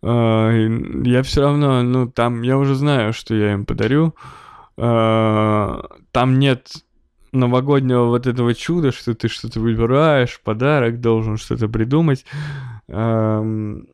э, 0.01 0.69
я 1.03 1.23
все 1.23 1.41
равно, 1.41 1.83
ну, 1.83 2.09
там, 2.09 2.41
я 2.41 2.57
уже 2.57 2.75
знаю, 2.75 3.13
что 3.13 3.35
я 3.35 3.53
им 3.53 3.65
подарю. 3.65 4.15
Э, 4.77 5.81
там 6.11 6.39
нет 6.39 6.69
новогоднего 7.31 8.05
вот 8.05 8.27
этого 8.27 8.53
чуда, 8.55 8.91
что 8.91 9.13
ты 9.13 9.27
что-то 9.27 9.59
выбираешь, 9.59 10.41
подарок 10.43 10.99
должен 10.99 11.37
что-то 11.37 11.67
придумать. 11.67 12.25
Эм, 12.87 13.87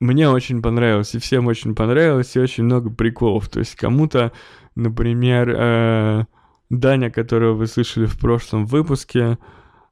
мне 0.00 0.28
очень 0.28 0.62
понравилось, 0.62 1.14
и 1.14 1.18
всем 1.18 1.46
очень 1.46 1.74
понравилось, 1.74 2.36
и 2.36 2.40
очень 2.40 2.64
много 2.64 2.90
приколов. 2.90 3.48
То 3.48 3.60
есть 3.60 3.74
кому-то, 3.76 4.32
например, 4.74 5.54
э, 5.56 6.24
Даня, 6.70 7.10
которого 7.10 7.54
вы 7.54 7.66
слышали 7.66 8.06
в 8.06 8.18
прошлом 8.18 8.66
выпуске, 8.66 9.38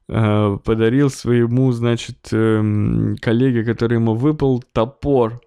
э, 0.07 0.57
подарил 0.63 1.09
своему, 1.09 1.71
значит, 1.71 2.29
э, 2.31 3.15
коллеге, 3.21 3.63
который 3.63 3.95
ему 3.95 4.15
выпал, 4.15 4.63
топор. 4.73 5.41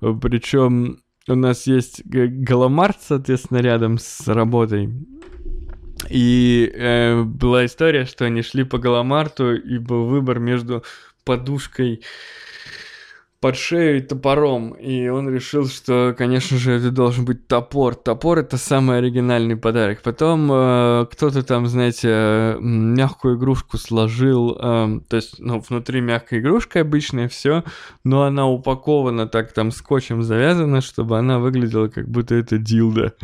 Причем 0.00 0.98
у 1.28 1.34
нас 1.34 1.66
есть 1.66 2.02
галамарт, 2.04 2.98
соответственно, 3.00 3.58
рядом 3.58 3.98
с 3.98 4.26
работой. 4.28 4.90
И 6.08 6.70
э, 6.74 7.22
была 7.22 7.66
история, 7.66 8.04
что 8.04 8.26
они 8.26 8.42
шли 8.42 8.64
по 8.64 8.78
галамарту, 8.78 9.54
и 9.54 9.78
был 9.78 10.06
выбор 10.06 10.38
между 10.38 10.84
подушкой 11.24 12.02
под 13.46 13.56
шею 13.56 14.04
топором. 14.04 14.72
И 14.72 15.06
он 15.06 15.32
решил, 15.32 15.68
что, 15.68 16.16
конечно 16.18 16.56
же, 16.56 16.72
это 16.72 16.90
должен 16.90 17.24
быть 17.24 17.46
топор. 17.46 17.94
Топор 17.94 18.38
это 18.38 18.56
самый 18.56 18.98
оригинальный 18.98 19.56
подарок. 19.56 20.02
Потом 20.02 20.50
э, 20.50 21.06
кто-то 21.12 21.44
там, 21.44 21.68
знаете, 21.68 22.56
мягкую 22.58 23.36
игрушку 23.36 23.78
сложил. 23.78 24.58
Э, 24.60 24.98
то 25.08 25.14
есть, 25.14 25.36
ну, 25.38 25.60
внутри 25.60 26.00
мягкая 26.00 26.40
игрушка 26.40 26.80
обычная, 26.80 27.28
все. 27.28 27.62
Но 28.02 28.24
она 28.24 28.48
упакована 28.48 29.28
так 29.28 29.52
там 29.52 29.70
скотчем 29.70 30.24
завязана, 30.24 30.80
чтобы 30.80 31.16
она 31.16 31.38
выглядела 31.38 31.86
как 31.86 32.08
будто 32.08 32.34
это 32.34 32.58
дилда. 32.58 33.14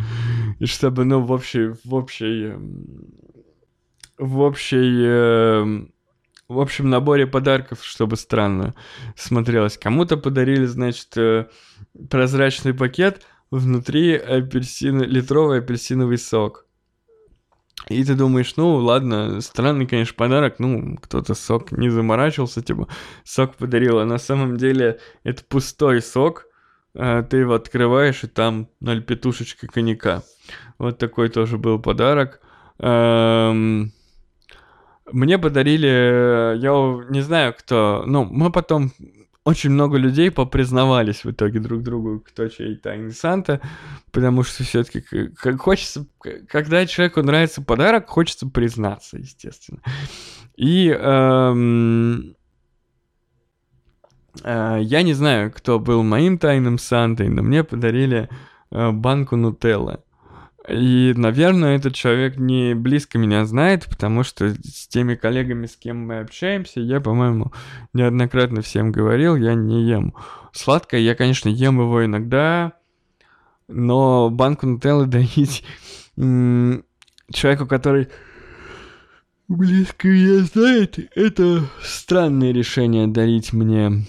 И 0.60 0.66
чтобы, 0.66 1.04
ну, 1.04 1.20
в 1.20 1.32
общей, 1.32 1.74
в 1.82 1.94
общей, 1.94 2.52
в 4.18 4.38
общей 4.38 5.02
э, 5.04 5.86
в 6.52 6.60
общем 6.60 6.90
наборе 6.90 7.26
подарков, 7.26 7.84
чтобы 7.84 8.16
странно 8.16 8.74
смотрелось. 9.16 9.78
Кому-то 9.78 10.16
подарили, 10.16 10.66
значит, 10.66 11.16
э, 11.16 11.46
прозрачный 12.10 12.74
пакет, 12.74 13.22
внутри 13.50 14.14
апельсин, 14.14 15.02
литровый 15.02 15.58
апельсиновый 15.58 16.18
сок. 16.18 16.66
И 17.88 18.04
ты 18.04 18.14
думаешь, 18.14 18.54
ну 18.56 18.76
ладно, 18.76 19.40
странный, 19.40 19.86
конечно, 19.86 20.14
подарок, 20.14 20.58
ну, 20.58 20.96
кто-то 20.98 21.34
сок 21.34 21.72
не 21.72 21.88
заморачивался, 21.88 22.62
типа, 22.62 22.88
сок 23.24 23.56
подарил, 23.56 23.98
а 23.98 24.04
на 24.04 24.18
самом 24.18 24.56
деле 24.56 25.00
это 25.24 25.42
пустой 25.44 26.00
сок, 26.00 26.46
а 26.94 27.22
ты 27.22 27.38
его 27.38 27.54
открываешь, 27.54 28.22
и 28.22 28.28
там 28.28 28.68
ноль 28.80 29.02
петушечка 29.02 29.66
коньяка. 29.66 30.22
Вот 30.78 30.98
такой 30.98 31.28
тоже 31.28 31.58
был 31.58 31.80
подарок. 31.80 32.40
Эм 32.78 33.92
мне 35.10 35.38
подарили, 35.38 35.88
э, 35.88 36.56
я 36.58 37.04
не 37.10 37.20
знаю 37.20 37.54
кто, 37.58 38.04
ну, 38.06 38.24
мы 38.24 38.50
потом 38.50 38.92
очень 39.44 39.70
много 39.70 39.96
людей 39.98 40.30
попризнавались 40.30 41.24
в 41.24 41.30
итоге 41.30 41.58
друг 41.58 41.82
другу, 41.82 42.20
кто 42.20 42.48
чей 42.48 42.76
тайный 42.76 43.10
Санта, 43.12 43.60
потому 44.12 44.44
что 44.44 44.62
все-таки 44.62 45.00
как 45.00 45.60
хочется, 45.60 46.06
когда 46.48 46.86
человеку 46.86 47.22
нравится 47.22 47.62
подарок, 47.62 48.08
хочется 48.08 48.46
признаться, 48.46 49.18
естественно. 49.18 49.80
И 50.56 50.88
эм, 50.88 52.36
э, 54.44 54.78
я 54.80 55.02
не 55.02 55.14
знаю, 55.14 55.50
кто 55.50 55.80
был 55.80 56.04
моим 56.04 56.38
тайным 56.38 56.78
Сантой, 56.78 57.28
но 57.28 57.42
мне 57.42 57.64
подарили 57.64 58.28
э, 58.70 58.90
банку 58.92 59.34
Нутелла. 59.34 60.04
И, 60.68 61.12
наверное, 61.16 61.76
этот 61.76 61.94
человек 61.94 62.36
не 62.36 62.74
близко 62.74 63.18
меня 63.18 63.44
знает, 63.44 63.86
потому 63.86 64.22
что 64.22 64.54
с 64.54 64.86
теми 64.86 65.16
коллегами, 65.16 65.66
с 65.66 65.76
кем 65.76 66.06
мы 66.06 66.20
общаемся, 66.20 66.80
я, 66.80 67.00
по-моему, 67.00 67.52
неоднократно 67.92 68.62
всем 68.62 68.92
говорил, 68.92 69.34
я 69.34 69.54
не 69.54 69.84
ем 69.88 70.14
сладкое. 70.52 71.00
Я, 71.00 71.16
конечно, 71.16 71.48
ем 71.48 71.80
его 71.80 72.04
иногда, 72.04 72.74
но 73.66 74.30
банку 74.30 74.66
нутеллы 74.66 75.06
дарить 75.06 75.64
человеку, 76.16 77.66
который 77.66 78.08
близко 79.48 80.08
меня 80.08 80.44
знает, 80.44 80.98
это 81.16 81.64
странное 81.82 82.52
решение 82.52 83.08
дарить 83.08 83.52
мне 83.52 84.04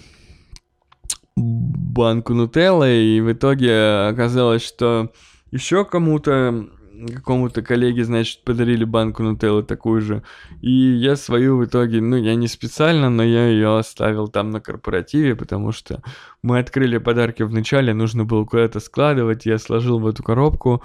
банку 1.36 2.32
нутеллы, 2.34 2.92
и 2.92 3.20
в 3.20 3.32
итоге 3.32 4.06
оказалось, 4.08 4.64
что 4.64 5.12
еще 5.54 5.84
кому-то, 5.84 6.68
какому-то 7.14 7.62
коллеге, 7.62 8.04
значит, 8.04 8.42
подарили 8.42 8.84
банку 8.84 9.22
нутеллы 9.22 9.62
такую 9.62 10.00
же. 10.00 10.24
И 10.60 10.70
я 10.70 11.14
свою 11.14 11.56
в 11.56 11.64
итоге, 11.64 12.00
ну, 12.00 12.16
я 12.16 12.34
не 12.34 12.48
специально, 12.48 13.08
но 13.08 13.22
я 13.22 13.46
ее 13.46 13.78
оставил 13.78 14.26
там 14.26 14.50
на 14.50 14.60
корпоративе, 14.60 15.36
потому 15.36 15.70
что 15.70 16.02
мы 16.42 16.58
открыли 16.58 16.98
подарки 16.98 17.44
в 17.44 17.52
начале, 17.52 17.94
нужно 17.94 18.24
было 18.24 18.44
куда-то 18.44 18.80
складывать, 18.80 19.46
я 19.46 19.58
сложил 19.58 20.00
в 20.00 20.08
эту 20.08 20.24
коробку. 20.24 20.82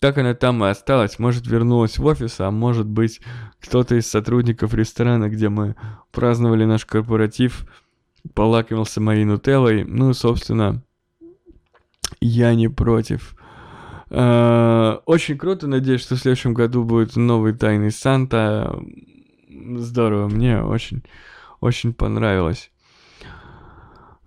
Так 0.00 0.18
она 0.18 0.34
там 0.34 0.62
и 0.62 0.68
осталась. 0.68 1.18
Может, 1.18 1.46
вернулась 1.46 1.96
в 1.96 2.04
офис, 2.04 2.38
а 2.40 2.50
может 2.50 2.86
быть, 2.86 3.22
кто-то 3.58 3.94
из 3.94 4.06
сотрудников 4.06 4.74
ресторана, 4.74 5.30
где 5.30 5.48
мы 5.48 5.76
праздновали 6.12 6.66
наш 6.66 6.84
корпоратив, 6.84 7.64
полакомился 8.34 9.00
моей 9.00 9.24
нутеллой. 9.24 9.84
Ну, 9.84 10.12
собственно, 10.12 10.82
я 12.20 12.54
не 12.54 12.68
против. 12.68 13.34
Э, 14.10 14.98
очень 15.06 15.38
круто, 15.38 15.66
надеюсь, 15.66 16.02
что 16.02 16.16
в 16.16 16.18
следующем 16.18 16.54
году 16.54 16.84
будет 16.84 17.16
новый 17.16 17.54
Тайный 17.54 17.90
Санта. 17.90 18.78
Здорово, 19.48 20.28
мне 20.28 20.62
очень, 20.62 21.02
очень 21.60 21.94
понравилось. 21.94 22.70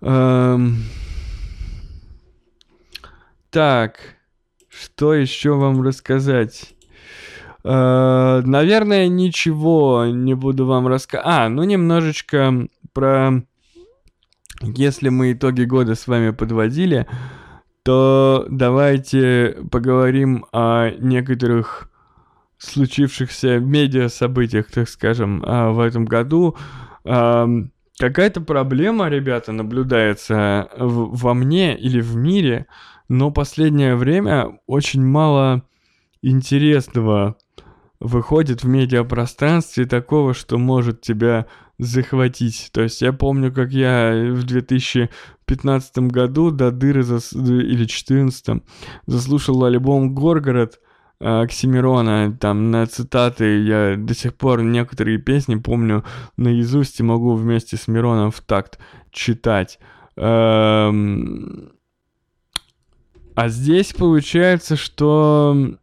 Эм, 0.00 0.76
так, 3.50 3.98
что 4.68 5.14
еще 5.14 5.54
вам 5.54 5.82
рассказать? 5.82 6.74
Э, 7.64 8.40
наверное, 8.44 9.08
ничего 9.08 10.06
не 10.06 10.34
буду 10.34 10.66
вам 10.66 10.86
рассказать. 10.86 11.26
А, 11.26 11.48
ну 11.48 11.64
немножечко 11.64 12.68
про... 12.92 13.42
Если 14.60 15.08
мы 15.08 15.32
итоги 15.32 15.62
года 15.62 15.94
с 15.94 16.08
вами 16.08 16.30
подводили, 16.30 17.06
то 17.82 18.46
давайте 18.50 19.56
поговорим 19.70 20.46
о 20.52 20.90
некоторых 20.90 21.90
случившихся 22.58 23.58
медиа 23.58 24.08
событиях, 24.08 24.70
так 24.70 24.88
скажем, 24.88 25.42
а, 25.46 25.70
в 25.70 25.80
этом 25.80 26.04
году. 26.04 26.56
Какая-то 27.04 28.40
проблема, 28.40 29.08
ребята, 29.08 29.52
наблюдается 29.52 30.68
во 30.76 31.34
мне 31.34 31.76
или 31.76 32.00
в 32.00 32.16
мире, 32.16 32.66
но 33.08 33.30
последнее 33.30 33.96
время 33.96 34.60
очень 34.66 35.04
мало 35.04 35.62
интересного 36.22 37.36
выходит 38.00 38.62
в 38.62 38.68
медиапространстве 38.68 39.86
такого, 39.86 40.34
что 40.34 40.58
может 40.58 41.00
тебя 41.00 41.46
захватить. 41.78 42.70
То 42.72 42.82
есть 42.82 43.02
я 43.02 43.12
помню, 43.12 43.52
как 43.52 43.72
я 43.72 44.12
в 44.32 44.44
2015 45.48 45.98
году 45.98 46.50
до 46.50 46.70
дыры 46.70 47.02
зас... 47.02 47.32
или 47.32 47.76
2014 47.76 48.62
заслушал 49.06 49.64
альбом 49.64 50.14
«Горгород», 50.14 50.80
а, 51.20 51.42
Оксимирона, 51.42 52.36
там 52.38 52.70
на 52.70 52.86
цитаты 52.86 53.62
я 53.62 53.96
до 53.96 54.14
сих 54.14 54.34
пор 54.34 54.62
некоторые 54.62 55.18
песни 55.18 55.56
помню 55.56 56.04
наизусть 56.36 57.00
и 57.00 57.02
могу 57.02 57.34
вместе 57.34 57.76
с 57.76 57.88
Мироном 57.88 58.30
в 58.30 58.40
такт 58.40 58.78
читать. 59.10 59.80
Эм, 60.16 61.72
а 63.34 63.48
здесь 63.48 63.92
получается, 63.92 64.76
что 64.76 65.76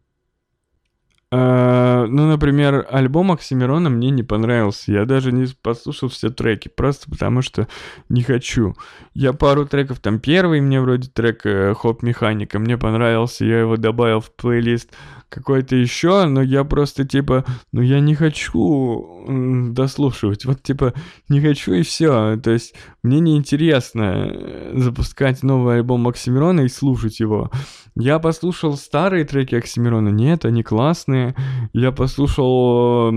Uh, 1.32 2.06
ну, 2.06 2.28
например, 2.28 2.86
альбом 2.88 3.32
Оксимирона 3.32 3.90
мне 3.90 4.10
не 4.10 4.22
понравился. 4.22 4.92
Я 4.92 5.06
даже 5.06 5.32
не 5.32 5.46
послушал 5.60 6.08
все 6.08 6.30
треки, 6.30 6.68
просто 6.68 7.10
потому 7.10 7.42
что 7.42 7.66
не 8.08 8.22
хочу. 8.22 8.76
Я 9.12 9.32
пару 9.32 9.66
треков, 9.66 9.98
там 9.98 10.20
первый 10.20 10.60
мне 10.60 10.80
вроде 10.80 11.10
трек 11.10 11.42
Хоп 11.78 12.04
э, 12.04 12.06
Механика, 12.06 12.60
мне 12.60 12.78
понравился, 12.78 13.44
я 13.44 13.58
его 13.58 13.76
добавил 13.76 14.20
в 14.20 14.30
плейлист. 14.30 14.94
Какой-то 15.28 15.76
еще, 15.76 16.26
но 16.26 16.42
я 16.42 16.64
просто 16.64 17.04
типа, 17.04 17.44
ну 17.72 17.80
я 17.80 18.00
не 18.00 18.14
хочу 18.14 19.24
дослушивать, 19.72 20.44
вот 20.44 20.62
типа 20.62 20.94
не 21.28 21.40
хочу 21.40 21.72
и 21.74 21.82
все. 21.82 22.38
То 22.42 22.50
есть 22.52 22.74
мне 23.02 23.20
неинтересно 23.20 24.30
э, 24.30 24.72
запускать 24.76 25.42
новый 25.42 25.76
альбом 25.76 26.06
Оксимирона 26.08 26.62
и 26.62 26.68
слушать 26.68 27.20
его. 27.20 27.50
Я 27.96 28.18
послушал 28.18 28.76
старые 28.76 29.24
треки 29.24 29.54
Оксимирона, 29.54 30.08
нет, 30.10 30.44
они 30.44 30.62
классные. 30.62 31.34
Я 31.72 31.92
послушал 31.92 33.12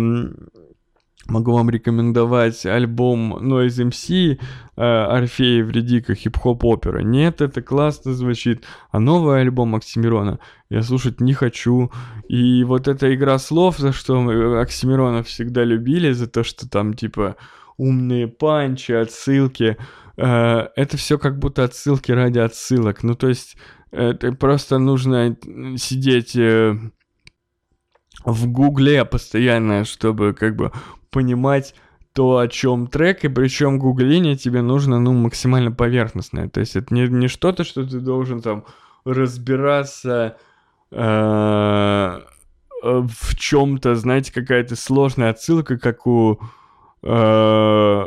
Могу 1.27 1.51
вам 1.51 1.69
рекомендовать 1.69 2.65
альбом 2.65 3.37
Noise 3.37 3.89
MC 3.89 4.39
э, 4.75 4.81
Орфея 4.81 5.63
Вредика 5.63 6.15
хип-хоп 6.15 6.63
опера. 6.63 6.99
Нет, 6.99 7.41
это 7.41 7.61
классно 7.61 8.13
звучит. 8.13 8.63
А 8.91 8.99
новый 8.99 9.41
альбом 9.41 9.75
Оксимирона 9.75 10.39
я 10.69 10.81
слушать 10.81 11.21
не 11.21 11.33
хочу. 11.33 11.91
И 12.27 12.63
вот 12.63 12.87
эта 12.87 13.13
игра 13.13 13.37
слов, 13.37 13.77
за 13.77 13.91
что 13.91 14.19
мы 14.21 14.59
Оксимирона 14.59 15.21
всегда 15.21 15.63
любили, 15.63 16.13
за 16.13 16.27
то, 16.27 16.43
что 16.43 16.67
там 16.67 16.95
типа 16.95 17.35
умные 17.77 18.27
панчи, 18.27 18.93
отсылки. 18.93 19.77
Э, 20.17 20.67
это 20.75 20.97
все 20.97 21.19
как 21.19 21.37
будто 21.37 21.63
отсылки 21.63 22.11
ради 22.11 22.39
отсылок. 22.39 23.03
Ну, 23.03 23.13
то 23.13 23.27
есть, 23.27 23.55
это 23.91 24.31
просто 24.33 24.79
нужно 24.79 25.37
сидеть 25.77 26.35
э, 26.35 26.75
в 28.25 28.47
гугле 28.47 29.05
постоянно, 29.05 29.85
чтобы 29.85 30.33
как 30.33 30.55
бы 30.55 30.71
понимать 31.09 31.73
то, 32.13 32.37
о 32.37 32.47
чем 32.47 32.87
трек, 32.87 33.23
и 33.23 33.29
причем 33.29 33.79
гугление 33.79 34.35
тебе 34.35 34.61
нужно, 34.61 34.99
ну, 34.99 35.13
максимально 35.13 35.71
поверхностное. 35.71 36.49
То 36.49 36.59
есть 36.59 36.75
это 36.75 36.93
не, 36.93 37.07
не 37.07 37.27
что-то, 37.27 37.63
что 37.63 37.85
ты 37.85 37.99
должен 37.99 38.41
там 38.41 38.65
разбираться 39.05 40.37
э, 40.91 42.19
в 42.83 43.35
чем-то, 43.35 43.95
знаете, 43.95 44.33
какая-то 44.33 44.75
сложная 44.75 45.29
отсылка, 45.29 45.77
как 45.77 46.07
у 46.07 46.39
э, 47.03 48.05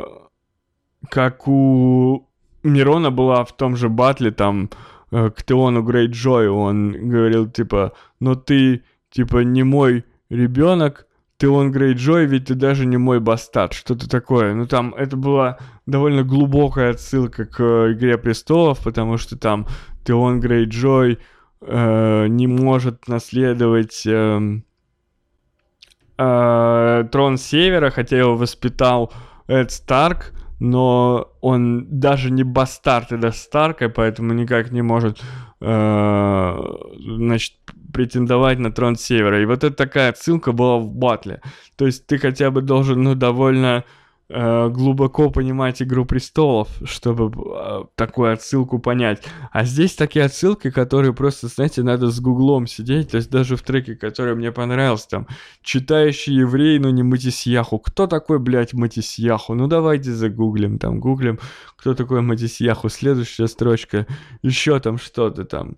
как 1.09 1.47
у 1.47 2.27
Мирона 2.63 3.11
была 3.11 3.43
в 3.43 3.55
том 3.55 3.75
же 3.75 3.89
батле 3.89 4.31
там 4.31 4.69
э, 5.11 5.29
к 5.31 5.43
Теону 5.43 5.83
Грейджою, 5.83 6.55
он 6.55 6.91
говорил 6.91 7.49
типа, 7.49 7.93
но 8.19 8.35
ты 8.35 8.83
типа 9.13 9.43
не 9.43 9.63
мой 9.63 10.05
ребенок, 10.29 11.07
ты 11.37 11.49
он 11.49 11.71
Грейджой, 11.71 12.25
ведь 12.25 12.45
ты 12.45 12.55
даже 12.55 12.85
не 12.85 12.97
мой 12.97 13.19
бастард, 13.19 13.73
что-то 13.73 14.09
такое. 14.09 14.53
Ну 14.53 14.65
там 14.65 14.93
это 14.95 15.15
была 15.15 15.57
довольно 15.85 16.23
глубокая 16.23 16.91
отсылка 16.91 17.45
к 17.45 17.59
э, 17.59 17.93
Игре 17.93 18.17
Престолов, 18.17 18.79
потому 18.83 19.17
что 19.17 19.37
там 19.37 19.67
ты 20.03 20.13
он 20.13 20.39
Грейджой 20.39 21.19
э, 21.61 22.27
не 22.27 22.47
может 22.47 23.07
наследовать 23.07 24.03
э, 24.05 24.61
э, 26.17 27.07
трон 27.11 27.37
Севера, 27.37 27.89
хотя 27.89 28.17
его 28.17 28.35
воспитал 28.35 29.11
Эд 29.47 29.71
Старк, 29.71 30.33
но 30.59 31.33
он 31.41 31.99
даже 31.99 32.31
не 32.31 32.43
бастард 32.43 33.11
Эда 33.11 33.31
Старка, 33.31 33.89
поэтому 33.89 34.33
никак 34.33 34.71
не 34.71 34.81
может, 34.81 35.21
э, 35.59 36.63
значит, 37.17 37.53
претендовать 37.93 38.59
на 38.59 38.71
трон 38.71 38.95
Севера. 38.97 39.41
И 39.41 39.45
вот 39.45 39.63
это 39.63 39.75
такая 39.75 40.09
отсылка 40.09 40.51
была 40.51 40.77
в 40.79 40.89
батле. 40.89 41.41
То 41.77 41.85
есть 41.85 42.05
ты 42.07 42.17
хотя 42.17 42.51
бы 42.51 42.61
должен, 42.61 43.01
ну, 43.01 43.15
довольно 43.15 43.85
э, 44.29 44.69
глубоко 44.69 45.29
понимать 45.29 45.81
Игру 45.81 46.05
Престолов, 46.05 46.69
чтобы 46.85 47.31
э, 47.31 47.83
такую 47.95 48.33
отсылку 48.33 48.79
понять. 48.79 49.23
А 49.51 49.63
здесь 49.63 49.95
такие 49.95 50.25
отсылки, 50.25 50.71
которые 50.71 51.13
просто, 51.13 51.47
знаете, 51.47 51.83
надо 51.83 52.09
с 52.09 52.19
гуглом 52.19 52.67
сидеть. 52.67 53.11
То 53.11 53.17
есть 53.17 53.29
даже 53.29 53.55
в 53.55 53.61
треке, 53.61 53.95
который 53.95 54.35
мне 54.35 54.51
понравился, 54.51 55.07
там, 55.09 55.27
читающий 55.61 56.33
еврей, 56.33 56.79
но 56.79 56.89
не 56.89 57.03
Матисьяху. 57.03 57.79
Кто 57.79 58.07
такой, 58.07 58.39
блядь, 58.39 58.73
Матисьяху? 58.73 59.53
Ну 59.53 59.67
давайте 59.67 60.11
загуглим, 60.11 60.79
там, 60.79 60.99
гуглим, 60.99 61.39
кто 61.75 61.93
такой 61.93 62.21
Матисьяху. 62.21 62.89
Следующая 62.89 63.47
строчка, 63.47 64.07
еще 64.41 64.79
там 64.79 64.97
что-то 64.97 65.45
там. 65.45 65.77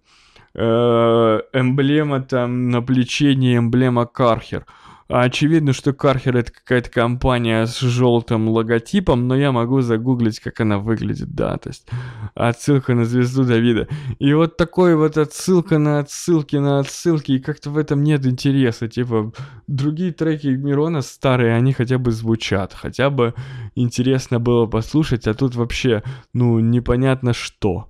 Э, 0.58 1.42
эмблема 1.52 2.22
там 2.22 2.70
на 2.70 2.82
плече 2.82 3.36
не 3.36 3.58
эмблема 3.58 4.06
Кархер. 4.06 4.66
А 5.08 5.22
очевидно, 5.22 5.74
что 5.74 5.94
Кархер 5.94 6.36
это 6.38 6.52
какая-то 6.52 6.90
компания 6.90 7.68
с 7.68 7.80
желтым 7.80 8.48
логотипом, 8.50 9.28
но 9.28 9.36
я 9.36 9.52
могу 9.52 9.82
загуглить, 9.82 10.40
как 10.40 10.62
она 10.62 10.80
выглядит, 10.80 11.36
да, 11.36 11.58
то 11.58 11.70
есть 11.70 11.88
отсылка 12.34 12.96
на 12.96 13.06
звезду 13.06 13.44
Давида. 13.44 13.88
И 14.18 14.34
вот 14.34 14.58
такой 14.58 14.96
вот 14.96 15.18
отсылка 15.18 15.78
на 15.78 16.00
отсылки 16.00 16.56
на 16.56 16.80
отсылки, 16.80 17.34
и 17.34 17.40
как-то 17.40 17.70
в 17.70 17.78
этом 17.78 18.02
нет 18.02 18.26
интереса, 18.26 18.88
типа 18.88 19.32
другие 19.68 20.12
треки 20.12 20.48
Мирона 20.48 21.02
старые, 21.02 21.54
они 21.54 21.74
хотя 21.74 22.00
бы 22.00 22.12
звучат, 22.12 22.74
хотя 22.74 23.12
бы 23.12 23.36
интересно 23.76 24.40
было 24.40 24.66
послушать, 24.66 25.28
а 25.28 25.36
тут 25.36 25.54
вообще, 25.54 26.02
ну, 26.34 26.60
непонятно 26.60 27.34
что 27.34 27.90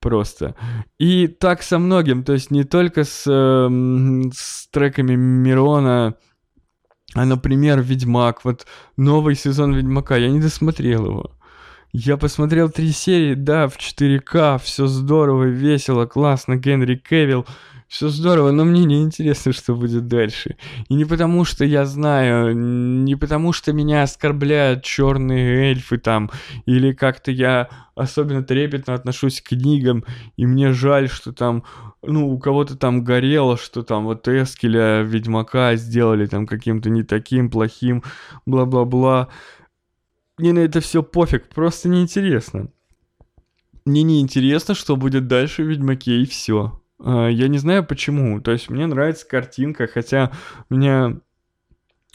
просто. 0.00 0.54
И 0.98 1.28
так 1.28 1.62
со 1.62 1.78
многим, 1.78 2.24
то 2.24 2.32
есть 2.32 2.50
не 2.50 2.64
только 2.64 3.04
с, 3.04 3.24
э, 3.26 4.30
с 4.32 4.68
треками 4.70 5.14
Мирона, 5.14 6.16
а, 7.14 7.24
например, 7.24 7.80
Ведьмак, 7.80 8.44
вот 8.44 8.66
новый 8.96 9.34
сезон 9.34 9.74
Ведьмака, 9.74 10.16
я 10.16 10.30
не 10.30 10.40
досмотрел 10.40 11.06
его. 11.06 11.30
Я 11.92 12.16
посмотрел 12.16 12.70
три 12.70 12.92
серии, 12.92 13.34
да, 13.34 13.66
в 13.66 13.76
4К, 13.76 14.58
все 14.58 14.86
здорово, 14.86 15.44
весело, 15.44 16.06
классно, 16.06 16.56
Генри 16.56 16.94
Кевилл, 16.94 17.46
все 17.90 18.08
здорово, 18.08 18.52
но 18.52 18.64
мне 18.64 18.84
не 18.84 19.02
интересно, 19.02 19.52
что 19.52 19.74
будет 19.74 20.06
дальше. 20.06 20.56
И 20.88 20.94
не 20.94 21.04
потому, 21.04 21.44
что 21.44 21.64
я 21.64 21.84
знаю, 21.84 22.56
не 22.56 23.16
потому, 23.16 23.52
что 23.52 23.72
меня 23.72 24.04
оскорбляют 24.04 24.84
черные 24.84 25.72
эльфы 25.72 25.98
там, 25.98 26.30
или 26.66 26.92
как-то 26.92 27.32
я 27.32 27.68
особенно 27.96 28.44
трепетно 28.44 28.94
отношусь 28.94 29.40
к 29.40 29.48
книгам, 29.48 30.04
и 30.36 30.46
мне 30.46 30.72
жаль, 30.72 31.08
что 31.08 31.32
там, 31.32 31.64
ну, 32.00 32.32
у 32.32 32.38
кого-то 32.38 32.76
там 32.76 33.02
горело, 33.02 33.58
что 33.58 33.82
там 33.82 34.04
вот 34.04 34.28
Эскеля, 34.28 35.02
Ведьмака 35.02 35.74
сделали 35.74 36.26
там 36.26 36.46
каким-то 36.46 36.90
не 36.90 37.02
таким, 37.02 37.50
плохим, 37.50 38.04
бла-бла-бла. 38.46 39.30
Мне 40.38 40.52
на 40.52 40.60
это 40.60 40.80
все 40.80 41.02
пофиг, 41.02 41.48
просто 41.48 41.88
неинтересно. 41.88 42.68
Мне 43.84 44.04
неинтересно, 44.04 44.76
что 44.76 44.96
будет 44.96 45.26
дальше 45.26 45.64
в 45.64 45.66
Ведьмаке, 45.66 46.22
и 46.22 46.24
все. 46.24 46.79
А, 47.02 47.28
я 47.28 47.48
не 47.48 47.58
знаю 47.58 47.84
почему. 47.84 48.40
То 48.40 48.52
есть 48.52 48.70
мне 48.70 48.86
нравится 48.86 49.26
картинка, 49.26 49.86
хотя 49.86 50.32
у 50.68 50.74
меня 50.74 51.20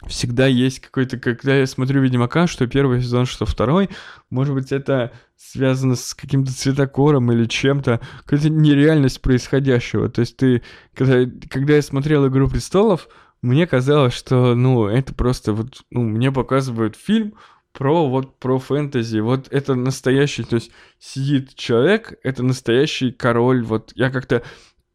всегда 0.07 0.45
есть 0.45 0.79
какой-то, 0.79 1.17
когда 1.17 1.55
я 1.55 1.65
смотрю 1.65 2.01
Ведьмака, 2.01 2.47
что 2.47 2.67
первый 2.67 3.01
сезон, 3.01 3.25
что 3.25 3.45
второй, 3.45 3.89
может 4.29 4.53
быть, 4.53 4.71
это 4.71 5.11
связано 5.35 5.95
с 5.95 6.13
каким-то 6.13 6.53
цветокором 6.53 7.31
или 7.31 7.45
чем-то, 7.45 8.01
какая-то 8.25 8.49
нереальность 8.49 9.21
происходящего. 9.21 10.09
То 10.09 10.21
есть 10.21 10.37
ты, 10.37 10.61
когда, 10.93 11.25
когда 11.49 11.75
я 11.75 11.81
смотрел 11.81 12.27
«Игру 12.27 12.49
престолов», 12.49 13.07
мне 13.41 13.67
казалось, 13.67 14.13
что, 14.13 14.55
ну, 14.55 14.87
это 14.87 15.13
просто 15.13 15.53
вот, 15.53 15.83
ну, 15.91 16.01
мне 16.01 16.31
показывают 16.31 16.95
фильм, 16.95 17.35
про 17.75 18.07
вот 18.07 18.39
про 18.39 18.57
фэнтези. 18.57 19.19
Вот 19.19 19.47
это 19.51 19.75
настоящий, 19.75 20.43
то 20.43 20.55
есть 20.55 20.71
сидит 20.97 21.55
человек, 21.55 22.17
это 22.23 22.41
настоящий 22.41 23.11
король. 23.11 23.63
Вот 23.63 23.91
я 23.95 24.09
как-то 24.09 24.43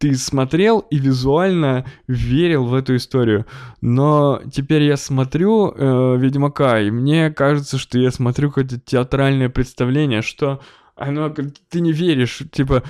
ты 0.01 0.15
смотрел 0.15 0.79
и 0.79 0.99
визуально 0.99 1.85
верил 2.09 2.65
в 2.65 2.75
эту 2.75 2.97
историю. 2.97 3.45
Но 3.83 4.41
теперь 4.51 4.83
я 4.85 4.97
смотрю 4.97 5.75
э, 5.77 6.17
Ведьмака, 6.17 6.81
и 6.81 6.91
мне 6.91 7.31
кажется, 7.31 7.77
что 7.77 7.99
я 7.99 8.11
смотрю 8.11 8.49
какое-то 8.49 8.81
театральное 8.81 9.51
представление, 9.51 10.23
что 10.23 10.61
оно, 10.97 11.29
ты 11.29 11.81
не 11.83 11.93
веришь, 11.93 12.43
типа, 12.51 12.83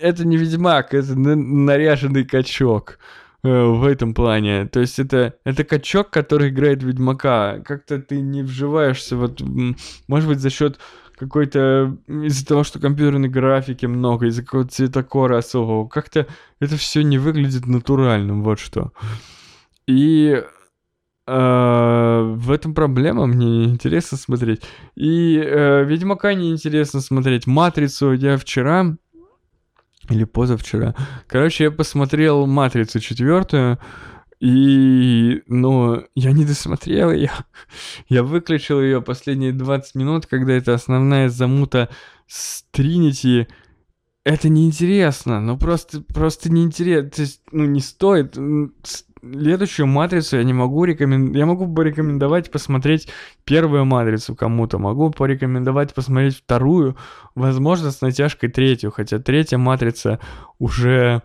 это 0.00 0.26
не 0.26 0.36
Ведьмак, 0.36 0.92
это 0.92 1.14
наряженный 1.16 2.24
качок 2.24 2.98
э, 3.42 3.48
в 3.48 3.84
этом 3.84 4.12
плане. 4.12 4.66
То 4.66 4.80
есть 4.80 4.98
это, 4.98 5.36
это 5.44 5.64
качок, 5.64 6.10
который 6.10 6.50
играет 6.50 6.82
Ведьмака. 6.82 7.60
Как-то 7.64 8.00
ты 8.00 8.20
не 8.20 8.42
вживаешься, 8.42 9.16
вот, 9.16 9.40
может 10.08 10.28
быть, 10.28 10.40
за 10.40 10.50
счет 10.50 10.78
какой-то 11.20 11.98
из-за 12.08 12.46
того, 12.46 12.64
что 12.64 12.80
компьютерной 12.80 13.28
графики 13.28 13.84
много, 13.84 14.26
из-за 14.26 14.42
какого-то 14.42 14.70
цветокора 14.70 15.36
особого, 15.36 15.86
как-то 15.86 16.26
это 16.60 16.76
все 16.78 17.02
не 17.02 17.18
выглядит 17.18 17.66
натуральным, 17.66 18.42
вот 18.42 18.58
что. 18.58 18.92
И 19.86 20.42
э, 21.26 22.34
в 22.36 22.50
этом 22.50 22.74
проблема, 22.74 23.26
мне 23.26 23.64
интересно 23.64 24.16
смотреть. 24.16 24.62
И 24.96 25.36
э, 25.36 25.84
Ведьмака 25.84 26.32
не 26.32 26.52
интересно 26.52 27.02
смотреть. 27.02 27.46
Матрицу 27.46 28.12
я 28.12 28.38
вчера 28.38 28.96
или 30.08 30.24
позавчера. 30.24 30.94
Короче, 31.26 31.64
я 31.64 31.70
посмотрел 31.70 32.46
Матрицу 32.46 32.98
четвертую. 32.98 33.78
И, 34.40 35.42
ну, 35.46 36.02
я 36.14 36.32
не 36.32 36.46
досмотрел 36.46 37.12
ее. 37.12 37.30
я 38.08 38.22
выключил 38.22 38.80
ее 38.80 39.02
последние 39.02 39.52
20 39.52 39.94
минут, 39.94 40.26
когда 40.26 40.54
это 40.54 40.74
основная 40.74 41.28
замута 41.28 41.90
с 42.26 42.64
Тринити. 42.70 43.48
Это 44.24 44.48
неинтересно, 44.48 45.40
ну 45.40 45.56
просто, 45.56 46.02
просто 46.02 46.52
неинтересно, 46.52 47.08
то 47.08 47.22
есть, 47.22 47.40
ну 47.52 47.64
не 47.64 47.80
стоит, 47.80 48.36
следующую 49.22 49.86
матрицу 49.86 50.36
я 50.36 50.44
не 50.44 50.52
могу 50.52 50.84
рекомендовать. 50.84 51.36
Я 51.36 51.46
могу 51.46 51.72
порекомендовать 51.72 52.50
посмотреть 52.50 53.08
первую 53.44 53.84
матрицу 53.84 54.34
кому-то, 54.34 54.78
могу 54.78 55.10
порекомендовать 55.10 55.94
посмотреть 55.94 56.36
вторую, 56.38 56.96
возможно, 57.34 57.90
с 57.90 58.00
натяжкой 58.00 58.50
третью, 58.50 58.90
хотя 58.90 59.18
третья 59.18 59.58
матрица 59.58 60.20
уже 60.58 61.22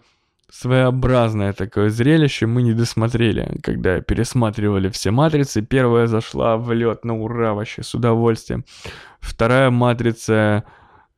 своеобразное 0.60 1.54
такое 1.54 1.90
зрелище 1.90 2.46
мы 2.46 2.62
не 2.62 2.74
досмотрели, 2.74 3.60
когда 3.62 4.00
пересматривали 4.00 4.90
все 4.90 5.12
матрицы. 5.12 5.62
Первая 5.62 6.08
зашла 6.08 6.58
в 6.58 6.72
лед 6.72 7.04
на 7.04 7.18
ура 7.18 7.54
вообще 7.54 7.84
с 7.84 7.94
удовольствием. 7.94 8.64
Вторая 9.20 9.70
матрица 9.70 10.64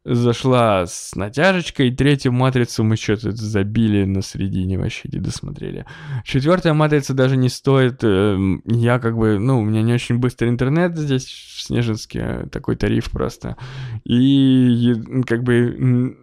зашла 0.04 0.86
с 0.88 1.16
натяжечкой, 1.16 1.92
третью 1.92 2.32
матрицу 2.32 2.84
мы 2.84 2.96
что-то 2.96 3.32
забили 3.32 4.06
на 4.06 4.22
середине, 4.22 4.80
вообще 4.80 5.10
не 5.12 5.20
досмотрели. 5.20 5.86
Четвертая 6.24 6.74
матрица 6.74 7.14
даже 7.14 7.36
не 7.36 7.50
стоит, 7.50 8.04
э, 8.04 8.38
я 8.66 9.00
как 9.00 9.18
бы, 9.18 9.38
ну, 9.38 9.60
у 9.60 9.66
меня 9.66 9.82
не 9.82 9.94
очень 9.94 10.18
быстрый 10.18 10.50
интернет 10.50 10.98
здесь 10.98 11.26
в 11.26 11.62
Снежинске, 11.62 12.48
такой 12.52 12.78
тариф 12.78 13.12
просто. 13.12 13.58
И 14.06 14.96
как 15.28 15.44
бы 15.44 16.16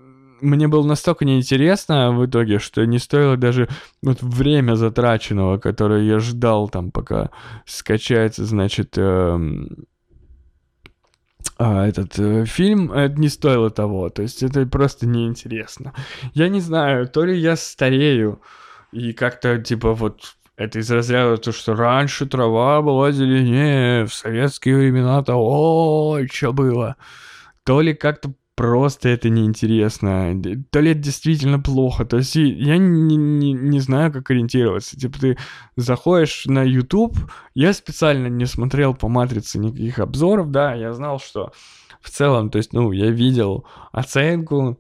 мне 0.45 0.69
было 0.69 0.87
настолько 0.87 1.25
неинтересно 1.25 2.13
в 2.13 2.27
итоге, 2.27 2.59
что 2.59 2.85
не 2.85 2.99
стоило 2.99 3.37
даже 3.37 3.69
вот 4.03 4.23
время 4.23 4.75
затраченного, 4.75 5.59
которое 5.59 6.05
я 6.05 6.19
ждал 6.19 6.69
там, 6.69 6.91
пока 6.91 7.31
скачается, 7.67 8.45
значит, 8.45 8.97
э, 8.97 9.39
а, 11.57 11.87
этот 11.87 12.19
э, 12.19 12.45
фильм, 12.47 12.93
это 12.93 13.21
не 13.21 13.29
стоило 13.29 13.71
того. 13.71 14.11
То 14.11 14.23
есть 14.23 14.43
это 14.43 14.67
просто 14.67 15.07
неинтересно. 15.07 15.95
Я 16.33 16.49
не 16.49 16.61
знаю, 16.61 17.09
то 17.09 17.25
ли 17.25 17.39
я 17.39 17.57
старею, 17.57 18.41
и 18.93 19.13
как-то 19.13 19.59
типа 19.59 19.95
вот 19.95 20.37
это 20.57 20.79
из 20.79 20.91
разряда 20.91 21.37
то, 21.37 21.53
что 21.53 21.75
раньше 21.75 22.27
трава 22.27 22.81
была 22.83 23.13
зеленее, 23.13 24.07
в 24.07 24.15
советские 24.15 24.77
времена-то 24.77 25.35
ой, 25.35 26.29
что 26.29 26.53
было. 26.53 26.97
То 27.65 27.81
ли 27.81 27.95
как-то 27.95 28.35
просто 28.57 29.09
это 29.09 29.29
неинтересно, 29.29 30.41
это 30.73 30.95
действительно 30.95 31.59
плохо, 31.59 32.05
то 32.05 32.19
есть 32.19 32.37
я 32.37 32.79
не, 32.79 33.17
не, 33.17 33.53
не 33.53 33.81
знаю, 33.81 34.13
как 34.13 34.31
ориентироваться, 34.31 34.97
типа 34.97 35.19
ты 35.19 35.39
заходишь 35.77 36.47
на 36.47 36.63
YouTube, 36.63 37.17
я 37.55 37.73
специально 37.73 38.29
не 38.29 38.47
смотрел 38.47 38.95
по 38.95 39.09
матрице 39.09 39.59
никаких 39.59 39.99
обзоров, 39.99 40.51
да, 40.51 40.75
я 40.75 40.93
знал, 40.93 41.19
что 41.19 41.53
в 42.01 42.11
целом, 42.11 42.51
то 42.51 42.59
есть, 42.59 42.73
ну, 42.73 42.93
я 42.93 43.11
видел 43.11 43.65
оценку 43.91 44.79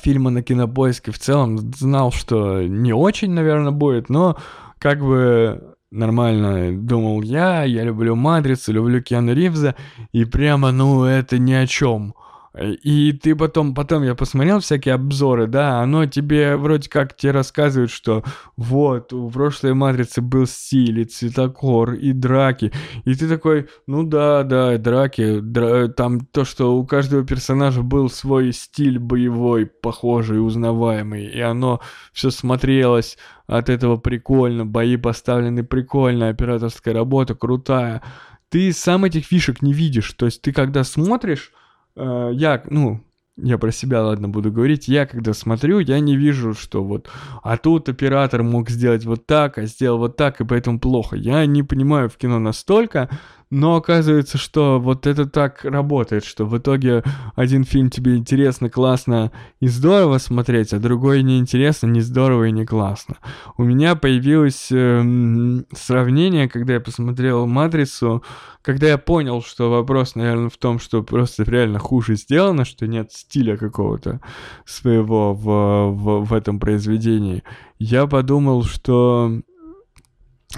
фильма 0.00 0.30
на 0.30 0.42
кинопоиске, 0.42 1.10
в 1.12 1.18
целом 1.18 1.58
знал, 1.74 2.12
что 2.12 2.62
не 2.62 2.92
очень, 2.92 3.32
наверное, 3.32 3.72
будет, 3.72 4.08
но 4.08 4.36
как 4.78 5.00
бы 5.00 5.74
нормально 5.90 6.76
думал 6.76 7.22
я, 7.22 7.64
я 7.64 7.84
люблю 7.84 8.14
«Матрицу», 8.14 8.72
люблю 8.72 9.02
Киану 9.02 9.34
Ривза, 9.34 9.74
и 10.12 10.24
прямо, 10.24 10.72
ну, 10.72 11.04
это 11.04 11.38
ни 11.38 11.52
о 11.52 11.66
чем. 11.66 12.14
И 12.58 13.12
ты 13.12 13.36
потом, 13.36 13.74
потом 13.74 14.02
я 14.02 14.14
посмотрел 14.14 14.60
всякие 14.60 14.94
обзоры, 14.94 15.46
да, 15.46 15.80
оно 15.80 16.06
тебе 16.06 16.56
вроде 16.56 16.88
как 16.88 17.14
тебе 17.14 17.32
рассказывает, 17.32 17.90
что 17.90 18.24
вот, 18.56 19.12
у 19.12 19.28
прошлой 19.28 19.74
матрицы 19.74 20.22
был 20.22 20.46
стиль, 20.46 21.00
и 21.00 21.04
цветокор, 21.04 21.92
и 21.92 22.12
драки. 22.12 22.72
И 23.04 23.14
ты 23.14 23.28
такой, 23.28 23.68
ну 23.86 24.04
да, 24.04 24.42
да, 24.42 24.78
драки, 24.78 25.40
дра... 25.40 25.88
там 25.88 26.20
то, 26.20 26.46
что 26.46 26.78
у 26.78 26.86
каждого 26.86 27.26
персонажа 27.26 27.82
был 27.82 28.08
свой 28.08 28.52
стиль 28.52 28.98
боевой, 28.98 29.66
похожий, 29.66 30.42
узнаваемый, 30.42 31.26
и 31.26 31.40
оно 31.40 31.80
все 32.14 32.30
смотрелось 32.30 33.18
от 33.46 33.68
этого 33.68 33.98
прикольно, 33.98 34.64
бои 34.64 34.96
поставлены 34.96 35.62
прикольно, 35.62 36.28
операторская 36.28 36.94
работа 36.94 37.34
крутая. 37.34 38.02
Ты 38.48 38.72
сам 38.72 39.04
этих 39.04 39.26
фишек 39.26 39.60
не 39.60 39.74
видишь, 39.74 40.10
то 40.14 40.24
есть 40.24 40.40
ты 40.40 40.52
когда 40.52 40.84
смотришь, 40.84 41.52
э, 41.96 42.30
я, 42.34 42.62
ну, 42.70 43.00
я 43.36 43.58
про 43.58 43.70
себя, 43.70 44.02
ладно, 44.02 44.28
буду 44.28 44.50
говорить, 44.50 44.88
я 44.88 45.06
когда 45.06 45.34
смотрю, 45.34 45.78
я 45.80 46.00
не 46.00 46.16
вижу, 46.16 46.54
что 46.54 46.82
вот, 46.82 47.08
а 47.42 47.56
тут 47.58 47.88
оператор 47.88 48.42
мог 48.42 48.70
сделать 48.70 49.04
вот 49.04 49.26
так, 49.26 49.58
а 49.58 49.66
сделал 49.66 49.98
вот 49.98 50.16
так, 50.16 50.40
и 50.40 50.44
поэтому 50.44 50.80
плохо. 50.80 51.16
Я 51.16 51.44
не 51.46 51.62
понимаю 51.62 52.08
в 52.08 52.16
кино 52.16 52.38
настолько, 52.38 53.10
но 53.50 53.76
оказывается, 53.76 54.38
что 54.38 54.80
вот 54.80 55.06
это 55.06 55.26
так 55.26 55.64
работает, 55.64 56.24
что 56.24 56.46
в 56.46 56.58
итоге 56.58 57.04
один 57.36 57.62
фильм 57.64 57.90
тебе 57.90 58.16
интересно, 58.16 58.68
классно 58.68 59.30
и 59.60 59.68
здорово 59.68 60.18
смотреть, 60.18 60.72
а 60.72 60.80
другой 60.80 61.22
неинтересно, 61.22 61.86
не 61.86 62.00
здорово 62.00 62.48
и 62.48 62.52
не 62.52 62.66
классно. 62.66 63.18
У 63.56 63.62
меня 63.62 63.94
появилось 63.94 64.68
э, 64.72 65.62
сравнение, 65.72 66.48
когда 66.48 66.74
я 66.74 66.80
посмотрел 66.80 67.46
«Матрицу», 67.46 68.24
когда 68.62 68.88
я 68.88 68.98
понял, 68.98 69.42
что 69.42 69.70
вопрос, 69.70 70.16
наверное, 70.16 70.50
в 70.50 70.56
том, 70.56 70.80
что 70.80 71.04
просто 71.04 71.44
реально 71.44 71.78
хуже 71.78 72.16
сделано, 72.16 72.64
что 72.64 72.88
нет 72.88 73.12
стиля 73.12 73.56
какого-то 73.56 74.20
своего 74.64 75.34
в, 75.34 75.44
в, 75.92 76.24
в 76.24 76.32
этом 76.32 76.58
произведении, 76.58 77.44
я 77.78 78.08
подумал, 78.08 78.64
что 78.64 79.40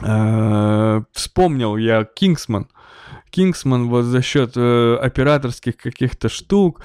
э, 0.03 1.03
вспомнил 1.12 1.76
я 1.76 2.05
«Кингсман», 2.05 2.68
Кингсман 3.31 3.89
вот 3.89 4.05
за 4.05 4.22
счет 4.22 4.53
э, 4.57 4.97
операторских 4.97 5.76
каких-то 5.76 6.29
штук. 6.29 6.83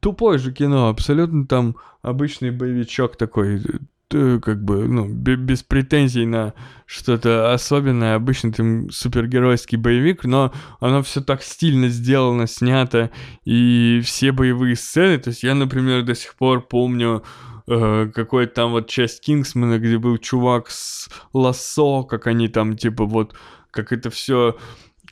Тупое 0.00 0.38
же 0.38 0.52
кино, 0.52 0.88
абсолютно 0.88 1.46
там 1.46 1.76
обычный 2.02 2.50
боевичок 2.50 3.16
такой, 3.16 3.62
э, 4.12 4.40
как 4.42 4.62
бы, 4.62 4.86
ну, 4.86 5.08
без 5.08 5.62
претензий 5.62 6.26
на 6.26 6.52
что-то 6.86 7.52
особенное, 7.52 8.14
обычный 8.14 8.52
там 8.52 8.90
супергеройский 8.90 9.78
боевик, 9.78 10.24
но 10.24 10.52
оно 10.80 11.02
все 11.02 11.20
так 11.20 11.42
стильно 11.42 11.88
сделано, 11.88 12.46
снято, 12.46 13.10
и 13.44 14.00
все 14.04 14.32
боевые 14.32 14.76
сцены, 14.76 15.18
то 15.18 15.30
есть 15.30 15.42
я, 15.42 15.54
например, 15.54 16.02
до 16.02 16.14
сих 16.14 16.34
пор 16.34 16.66
помню 16.66 17.24
э, 17.66 18.10
какой-то 18.14 18.54
там 18.54 18.72
вот 18.72 18.88
часть 18.88 19.24
Кингсмана, 19.24 19.78
где 19.78 19.98
был 19.98 20.18
чувак 20.18 20.70
с 20.70 21.08
лассо, 21.32 22.04
как 22.04 22.26
они 22.26 22.48
там, 22.48 22.76
типа, 22.76 23.06
вот, 23.06 23.34
как 23.70 23.92
это 23.92 24.10
все 24.10 24.56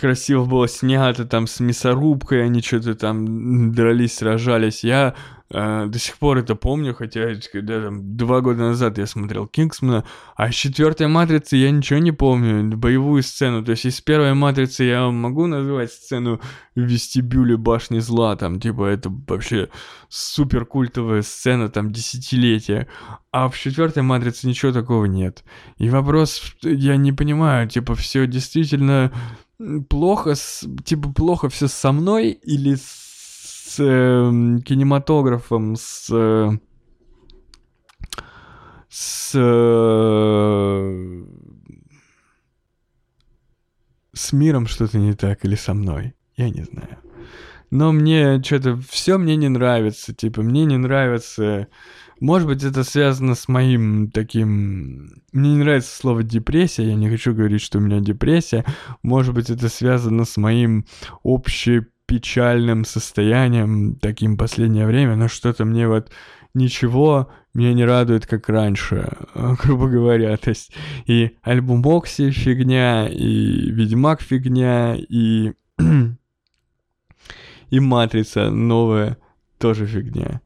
красиво 0.02 0.44
было 0.44 0.66
снято, 0.66 1.24
там 1.24 1.46
с 1.46 1.60
мясорубкой 1.60 2.44
они 2.44 2.60
что-то 2.60 2.96
там 2.96 3.70
дрались, 3.72 4.16
сражались. 4.16 4.82
Я 4.82 5.14
э, 5.48 5.86
до 5.86 5.98
сих 6.00 6.18
пор 6.18 6.38
это 6.38 6.56
помню, 6.56 6.92
хотя 6.92 7.28
когда 7.52 7.80
там 7.80 8.16
два 8.16 8.40
года 8.40 8.62
назад 8.62 8.98
я 8.98 9.06
смотрел 9.06 9.46
Кингсмана, 9.46 10.04
а 10.34 10.50
с 10.50 10.56
четвертой 10.56 11.06
матрицы 11.06 11.54
я 11.54 11.70
ничего 11.70 12.00
не 12.00 12.10
помню, 12.10 12.76
боевую 12.76 13.22
сцену. 13.22 13.64
То 13.64 13.70
есть 13.70 13.84
из 13.84 14.00
первой 14.00 14.34
матрицы 14.34 14.82
я 14.82 15.08
могу 15.08 15.46
называть 15.46 15.92
сцену 15.92 16.40
в 16.74 16.80
вестибюле 16.80 17.56
башни 17.56 18.00
зла, 18.00 18.34
там 18.34 18.58
типа 18.58 18.86
это 18.86 19.08
вообще 19.28 19.68
супер 20.08 20.66
культовая 20.66 21.22
сцена, 21.22 21.68
там 21.68 21.92
десятилетия. 21.92 22.88
А 23.30 23.48
в 23.48 23.56
четвертой 23.56 24.02
матрице 24.02 24.48
ничего 24.48 24.72
такого 24.72 25.04
нет. 25.04 25.44
И 25.78 25.88
вопрос, 25.88 26.42
я 26.62 26.96
не 26.96 27.12
понимаю, 27.12 27.68
типа 27.68 27.94
все 27.94 28.26
действительно 28.26 29.12
плохо, 29.88 30.34
с, 30.34 30.66
типа 30.84 31.12
плохо 31.12 31.48
все 31.48 31.68
со 31.68 31.92
мной 31.92 32.30
или 32.30 32.76
с 32.76 33.76
э, 33.78 34.60
кинематографом, 34.64 35.76
с 35.76 36.08
э, 36.10 36.50
с 38.88 39.32
э, 39.34 41.24
с 44.14 44.32
миром 44.32 44.66
что-то 44.66 44.98
не 44.98 45.14
так 45.14 45.44
или 45.44 45.54
со 45.54 45.74
мной, 45.74 46.14
я 46.36 46.50
не 46.50 46.62
знаю. 46.62 46.98
Но 47.70 47.90
мне 47.92 48.42
что-то 48.42 48.76
все 48.76 49.16
мне 49.16 49.36
не 49.36 49.48
нравится, 49.48 50.14
типа 50.14 50.42
мне 50.42 50.66
не 50.66 50.76
нравится 50.76 51.68
может 52.22 52.46
быть, 52.46 52.62
это 52.62 52.84
связано 52.84 53.34
с 53.34 53.48
моим 53.48 54.08
таким... 54.10 55.22
Мне 55.32 55.50
не 55.54 55.56
нравится 55.56 55.96
слово 55.96 56.22
депрессия, 56.22 56.84
я 56.84 56.94
не 56.94 57.10
хочу 57.10 57.34
говорить, 57.34 57.62
что 57.62 57.78
у 57.78 57.80
меня 57.80 57.98
депрессия. 57.98 58.64
Может 59.02 59.34
быть, 59.34 59.50
это 59.50 59.68
связано 59.68 60.24
с 60.24 60.36
моим 60.36 60.86
общепечальным 61.24 62.84
состоянием 62.84 63.96
таким 63.96 64.36
последнее 64.36 64.86
время, 64.86 65.16
но 65.16 65.26
что-то 65.26 65.64
мне 65.64 65.88
вот 65.88 66.12
ничего 66.54 67.28
меня 67.54 67.72
не 67.74 67.84
радует, 67.84 68.24
как 68.26 68.48
раньше, 68.48 69.10
грубо 69.34 69.88
говоря. 69.88 70.36
То 70.36 70.50
есть 70.50 70.72
и 71.06 71.36
альбом 71.42 71.82
Окси 71.84 72.30
фигня, 72.30 73.08
и 73.08 73.68
Ведьмак 73.70 74.22
фигня, 74.22 74.94
и... 74.96 75.54
и 77.70 77.80
Матрица 77.80 78.48
новая 78.50 79.18
тоже 79.58 79.86
фигня. 79.86 80.40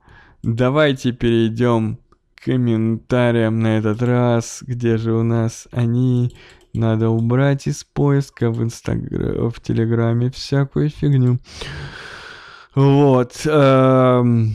Давайте 0.49 1.11
перейдем 1.11 1.99
к 2.37 2.45
комментариям 2.45 3.59
на 3.59 3.79
этот 3.79 4.01
раз. 4.01 4.63
Где 4.65 4.97
же 4.97 5.13
у 5.13 5.25
нас 5.25 5.67
они? 5.73 6.37
Надо 6.73 7.09
убрать 7.09 7.67
из 7.67 7.83
поиска 7.83 8.53
в 8.53 8.63
Инстаграме, 8.63 9.51
в 9.51 9.61
Телеграме 9.61 10.31
всякую 10.31 10.91
фигню. 10.91 11.41
Вот. 12.77 13.41
Эм, 13.45 14.55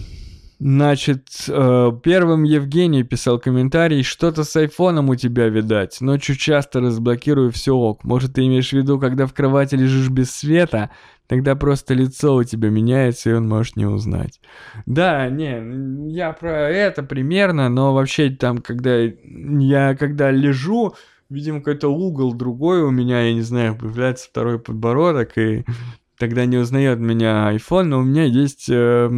Значит, 0.63 1.27
э, 1.49 1.91
первым 2.03 2.43
Евгений 2.43 3.01
писал 3.01 3.39
комментарий, 3.39 4.03
что-то 4.03 4.43
с 4.43 4.55
айфоном 4.55 5.09
у 5.09 5.15
тебя, 5.15 5.47
видать. 5.47 5.99
Ночью 6.01 6.35
часто 6.35 6.81
разблокирую 6.81 7.51
все 7.51 7.75
ок. 7.75 8.03
Может, 8.03 8.33
ты 8.33 8.45
имеешь 8.45 8.69
в 8.69 8.73
виду, 8.73 8.99
когда 8.99 9.25
в 9.25 9.33
кровати 9.33 9.73
лежишь 9.73 10.09
без 10.09 10.29
света? 10.29 10.91
Тогда 11.25 11.55
просто 11.55 11.95
лицо 11.95 12.35
у 12.35 12.43
тебя 12.43 12.69
меняется, 12.69 13.31
и 13.31 13.33
он 13.33 13.49
может 13.49 13.75
не 13.75 13.87
узнать. 13.87 14.39
Да, 14.85 15.27
не, 15.29 16.13
я 16.13 16.31
про 16.31 16.69
это 16.69 17.01
примерно, 17.01 17.67
но 17.67 17.95
вообще 17.95 18.29
там, 18.29 18.59
когда 18.59 18.99
я 18.99 19.95
когда 19.95 20.29
лежу, 20.29 20.93
видимо, 21.31 21.57
какой-то 21.57 21.89
угол 21.89 22.33
другой 22.33 22.83
у 22.83 22.91
меня, 22.91 23.23
я 23.23 23.33
не 23.33 23.41
знаю, 23.41 23.75
появляется 23.75 24.29
второй 24.29 24.59
подбородок, 24.59 25.39
и 25.39 25.65
тогда 26.19 26.45
не 26.45 26.57
узнает 26.57 26.99
меня 26.99 27.51
iPhone, 27.51 27.85
но 27.85 27.99
у 28.01 28.03
меня 28.03 28.25
есть... 28.25 28.67
Э, 28.69 29.09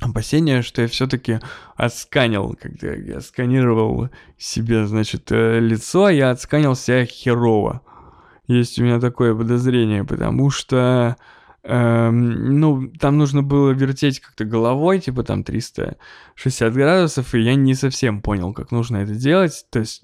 опасение, 0.00 0.62
что 0.62 0.82
я 0.82 0.88
все-таки 0.88 1.40
отсканил, 1.76 2.56
когда 2.60 2.92
я 2.92 3.20
сканировал 3.20 4.08
себе, 4.38 4.86
значит, 4.86 5.30
э, 5.30 5.60
лицо, 5.60 6.08
я 6.08 6.30
отсканил 6.30 6.74
себя 6.74 7.04
херово. 7.04 7.82
Есть 8.46 8.80
у 8.80 8.82
меня 8.82 8.98
такое 8.98 9.34
подозрение, 9.34 10.04
потому 10.04 10.50
что, 10.50 11.16
эм, 11.62 12.58
ну, 12.58 12.88
там 12.98 13.16
нужно 13.16 13.42
было 13.42 13.70
вертеть 13.70 14.18
как-то 14.20 14.44
головой, 14.44 14.98
типа 14.98 15.22
там 15.22 15.44
360 15.44 16.72
градусов, 16.72 17.34
и 17.34 17.40
я 17.40 17.54
не 17.54 17.74
совсем 17.74 18.22
понял, 18.22 18.52
как 18.52 18.72
нужно 18.72 18.98
это 18.98 19.14
делать. 19.14 19.66
То 19.70 19.78
есть 19.80 20.02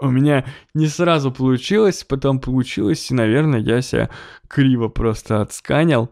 у 0.00 0.10
меня 0.10 0.44
не 0.74 0.86
сразу 0.88 1.32
получилось, 1.32 2.04
потом 2.04 2.40
получилось, 2.40 3.10
и, 3.10 3.14
наверное, 3.14 3.60
я 3.60 3.80
себя 3.80 4.10
криво 4.48 4.88
просто 4.88 5.40
отсканил. 5.40 6.10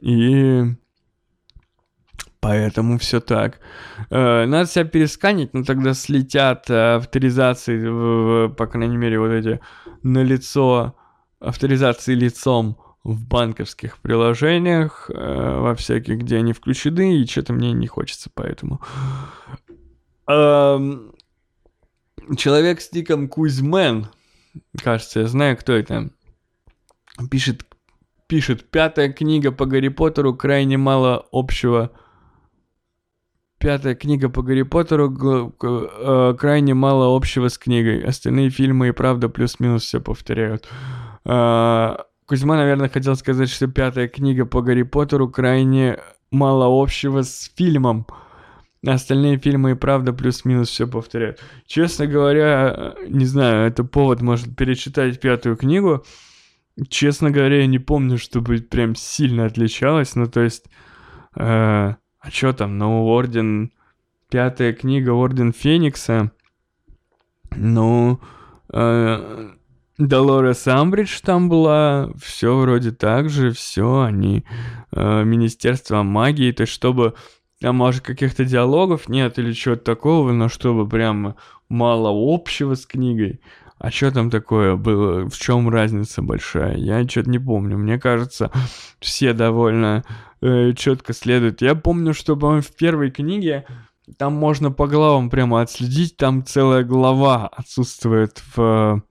И 0.00 0.62
Поэтому 2.46 2.96
все 2.98 3.18
так. 3.18 3.58
Э, 4.08 4.46
надо 4.46 4.70
себя 4.70 4.84
пересканить, 4.84 5.52
но 5.52 5.64
тогда 5.64 5.94
слетят 5.94 6.70
э, 6.70 6.94
авторизации, 6.94 8.48
по 8.54 8.66
крайней 8.68 8.96
мере, 8.96 9.18
вот 9.18 9.32
эти 9.32 9.60
на 10.04 10.22
лицо, 10.22 10.94
авторизации 11.40 12.14
лицом 12.14 12.78
в 13.02 13.26
банковских 13.26 13.98
приложениях, 13.98 15.10
э, 15.12 15.58
во 15.58 15.74
всяких, 15.74 16.18
где 16.18 16.36
они 16.36 16.52
включены, 16.52 17.16
и 17.16 17.26
что-то 17.26 17.52
мне 17.52 17.72
не 17.72 17.88
хочется, 17.88 18.30
поэтому... 18.32 18.80
Человек 22.36 22.80
с 22.80 22.92
ником 22.92 23.28
Кузьмен, 23.28 24.06
кажется, 24.80 25.20
я 25.20 25.26
знаю, 25.26 25.56
кто 25.56 25.72
это, 25.72 26.10
пишет, 27.28 27.66
пишет, 28.28 28.70
пятая 28.70 29.12
книга 29.12 29.50
по 29.50 29.66
Гарри 29.66 29.88
Поттеру, 29.88 30.32
крайне 30.32 30.76
мало 30.76 31.26
общего 31.32 31.90
Пятая 33.58 33.94
книга 33.94 34.28
по 34.28 34.42
Гарри 34.42 34.62
Поттеру 34.62 35.54
э, 35.62 36.34
крайне 36.38 36.74
мало 36.74 37.16
общего 37.16 37.48
с 37.48 37.56
книгой. 37.56 38.04
Остальные 38.04 38.50
фильмы 38.50 38.88
и 38.88 38.92
правда 38.92 39.30
плюс-минус 39.30 39.82
все 39.84 40.00
повторяют. 40.00 40.68
Э, 41.24 41.96
Кузьма, 42.26 42.56
наверное, 42.56 42.90
хотел 42.90 43.16
сказать, 43.16 43.48
что 43.48 43.66
пятая 43.66 44.08
книга 44.08 44.44
по 44.44 44.60
Гарри 44.60 44.82
Поттеру 44.82 45.30
крайне 45.30 45.98
мало 46.30 46.66
общего 46.82 47.22
с 47.22 47.50
фильмом. 47.56 48.06
Остальные 48.84 49.38
фильмы 49.38 49.70
и 49.70 49.74
правда 49.74 50.12
плюс-минус 50.12 50.68
все 50.68 50.86
повторяют. 50.86 51.40
Честно 51.66 52.06
говоря, 52.06 52.94
не 53.08 53.24
знаю, 53.24 53.66
это 53.66 53.84
повод, 53.84 54.20
может, 54.20 54.54
перечитать 54.54 55.18
пятую 55.18 55.56
книгу. 55.56 56.04
Честно 56.90 57.30
говоря, 57.30 57.60
я 57.60 57.66
не 57.66 57.78
помню, 57.78 58.18
чтобы 58.18 58.58
прям 58.58 58.94
сильно 58.94 59.46
отличалось. 59.46 60.14
Ну, 60.14 60.26
то 60.26 60.40
есть... 60.40 60.66
Э, 61.34 61.94
а 62.26 62.30
чё 62.30 62.52
там, 62.52 62.76
ну, 62.76 63.06
Орден... 63.06 63.70
Пятая 64.28 64.72
книга 64.72 65.10
Орден 65.10 65.52
Феникса. 65.52 66.32
Ну... 67.54 68.20
Э, 68.72 69.50
Долорес 69.98 70.66
Амбридж 70.66 71.20
там 71.22 71.48
была, 71.48 72.10
все 72.20 72.58
вроде 72.58 72.90
так 72.90 73.30
же, 73.30 73.52
все, 73.52 74.02
они 74.02 74.44
э, 74.92 75.24
Министерство 75.24 76.02
магии, 76.02 76.52
то 76.52 76.62
есть 76.62 76.72
чтобы 76.74 77.14
там, 77.60 77.76
может, 77.76 78.02
каких-то 78.02 78.44
диалогов 78.44 79.08
нет 79.08 79.38
или 79.38 79.52
чего-то 79.52 79.84
такого, 79.84 80.32
но 80.32 80.50
чтобы 80.50 80.86
прям 80.86 81.36
мало 81.70 82.10
общего 82.12 82.74
с 82.74 82.84
книгой. 82.84 83.40
А 83.78 83.90
что 83.90 84.10
там 84.10 84.30
такое 84.30 84.76
было? 84.76 85.28
В 85.28 85.38
чем 85.38 85.68
разница 85.68 86.20
большая? 86.20 86.76
Я 86.76 87.06
что-то 87.08 87.30
не 87.30 87.38
помню. 87.38 87.78
Мне 87.78 87.98
кажется, 87.98 88.50
все 89.00 89.32
довольно 89.32 90.04
э, 90.40 90.72
четко 90.74 91.12
следуют. 91.12 91.62
Я 91.62 91.74
помню, 91.74 92.14
что, 92.14 92.34
в 92.34 92.76
первой 92.76 93.10
книге 93.10 93.66
там 94.18 94.34
можно 94.34 94.70
по 94.70 94.86
главам 94.86 95.30
прямо 95.30 95.62
отследить. 95.62 96.16
Там 96.16 96.44
целая 96.44 96.84
глава 96.84 97.48
отсутствует 97.48 98.42
в, 98.54 99.02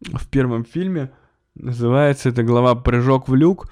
в 0.00 0.28
первом 0.30 0.64
фильме. 0.64 1.12
Называется 1.54 2.30
эта 2.30 2.42
глава 2.42 2.74
«Прыжок 2.74 3.28
в 3.28 3.34
люк», 3.34 3.70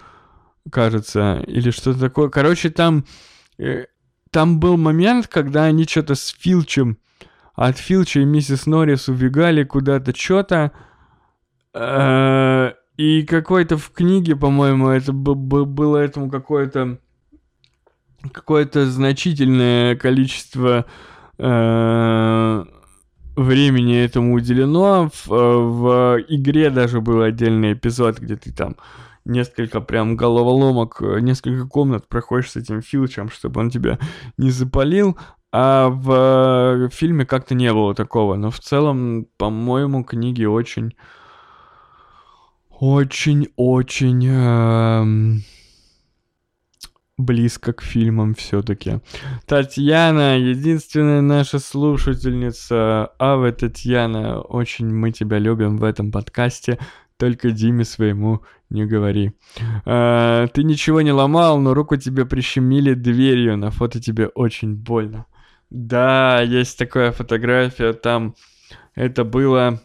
кажется, 0.71 1.43
или 1.47 1.71
что-то 1.71 2.01
такое. 2.01 2.29
Короче, 2.29 2.71
там, 2.71 3.05
э, 3.59 3.87
там 4.31 4.61
был 4.61 4.77
момент, 4.77 5.27
когда 5.27 5.65
они 5.65 5.85
что-то 5.85 6.15
с 6.15 6.29
Филчем 6.29 6.99
от 7.55 7.79
Филча 7.79 8.21
и 8.21 8.25
миссис 8.25 8.67
Норрис 8.67 9.09
убегали 9.09 9.65
куда-то 9.65 10.17
что-то. 10.17 10.73
Э, 11.75 12.73
и 12.97 13.23
какой-то 13.23 13.77
в 13.77 13.91
книге, 13.91 14.37
по-моему, 14.37 14.89
это 14.89 15.13
было 15.13 15.97
этому 15.99 16.31
какое-то 16.31 16.99
какое-то 18.33 18.87
значительное 18.87 19.97
количество 19.97 20.87
э, 21.39 22.65
времени 23.37 23.97
этому 23.97 24.35
уделено. 24.35 25.11
В, 25.13 25.29
в 25.29 26.21
игре 26.29 26.71
даже 26.71 27.01
был 27.01 27.23
отдельный 27.23 27.73
эпизод, 27.73 28.21
где 28.21 28.37
ты 28.37 28.53
там 28.53 28.77
несколько 29.25 29.81
прям 29.81 30.17
головоломок, 30.17 31.01
несколько 31.01 31.67
комнат 31.67 32.09
проходишь 32.09 32.53
с 32.53 32.57
этим 32.57 32.83
Филчем, 32.83 33.31
чтобы 33.31 33.61
он 33.61 33.71
тебя 33.71 33.99
не 34.37 34.51
запалил. 34.51 35.17
А 35.55 35.89
в 35.89 36.89
фильме 36.91 37.27
как-то 37.27 37.55
не 37.55 37.73
было 37.73 37.95
такого. 37.95 38.37
Но 38.37 38.51
в 38.51 38.61
целом, 38.61 39.27
по-моему, 39.37 40.05
книги 40.05 40.45
очень... 40.45 40.95
Очень-очень... 42.83 44.27
Эм, 44.27 45.43
близко 47.17 47.73
к 47.73 47.81
фильмам 47.81 48.35
все-таки. 48.35 48.99
Татьяна, 49.47 50.37
единственная 50.37 51.21
наша 51.21 51.61
слушательница. 51.61 53.13
Ава, 53.21 53.53
Татьяна, 53.53 54.41
очень 54.41 54.93
мы 54.93 55.13
тебя 55.13 55.39
любим 55.39 55.77
в 55.77 55.85
этом 55.85 56.11
подкасте. 56.11 56.81
Только 57.19 57.53
Диме 57.53 57.85
своему 57.85 58.43
не 58.69 58.85
говори. 58.85 59.31
А, 59.85 60.49
ты 60.49 60.65
ничего 60.65 61.03
не 61.03 61.13
ломал, 61.13 61.61
но 61.61 61.75
руку 61.75 61.95
тебе 61.95 62.27
прищемили 62.27 62.95
дверью. 62.95 63.59
На 63.59 63.71
фото 63.71 64.03
тебе 64.03 64.27
очень 64.27 64.75
больно. 64.75 65.27
Да, 65.71 66.41
есть 66.41 66.77
такая 66.81 67.13
фотография, 67.13 67.93
там 67.93 68.35
это 68.97 69.23
было 69.23 69.81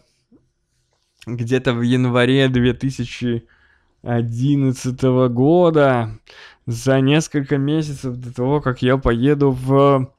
где-то 1.36 1.74
в 1.74 1.82
январе 1.82 2.48
2011 2.48 5.02
года, 5.30 6.18
за 6.66 7.00
несколько 7.00 7.58
месяцев 7.58 8.16
до 8.16 8.34
того, 8.34 8.60
как 8.60 8.82
я 8.82 8.96
поеду 8.98 9.50
в 9.50 10.12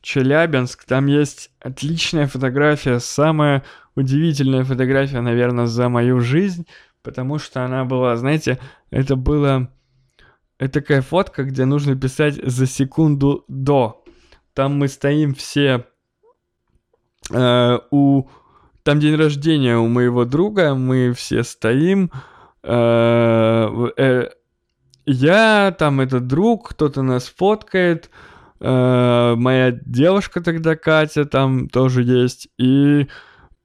Челябинск. 0.00 0.84
Там 0.84 1.06
есть 1.06 1.50
отличная 1.60 2.26
фотография, 2.26 3.00
самая 3.00 3.64
удивительная 3.94 4.64
фотография, 4.64 5.20
наверное, 5.20 5.66
за 5.66 5.88
мою 5.88 6.20
жизнь, 6.20 6.66
потому 7.02 7.38
что 7.38 7.64
она 7.64 7.84
была, 7.84 8.16
знаете, 8.16 8.58
это 8.90 9.16
было... 9.16 9.70
Это 10.58 10.80
такая 10.80 11.02
фотка, 11.02 11.44
где 11.44 11.64
нужно 11.64 11.96
писать 11.96 12.40
за 12.42 12.66
секунду 12.66 13.44
до. 13.46 14.04
Там 14.54 14.76
мы 14.76 14.88
стоим 14.88 15.34
все 15.34 15.86
э, 17.30 17.78
у... 17.92 18.24
Там 18.88 19.00
день 19.00 19.16
рождения 19.16 19.76
у 19.76 19.86
моего 19.86 20.24
друга, 20.24 20.74
мы 20.74 21.12
все 21.12 21.42
стоим. 21.42 22.10
Э, 22.62 23.68
э, 23.98 24.28
я, 25.04 25.76
там 25.78 26.00
этот 26.00 26.26
друг, 26.26 26.70
кто-то 26.70 27.02
нас 27.02 27.28
фоткает. 27.28 28.08
Э, 28.60 29.34
моя 29.36 29.72
девушка 29.72 30.40
тогда, 30.40 30.74
Катя, 30.74 31.26
там 31.26 31.68
тоже 31.68 32.02
есть. 32.02 32.48
И, 32.56 33.08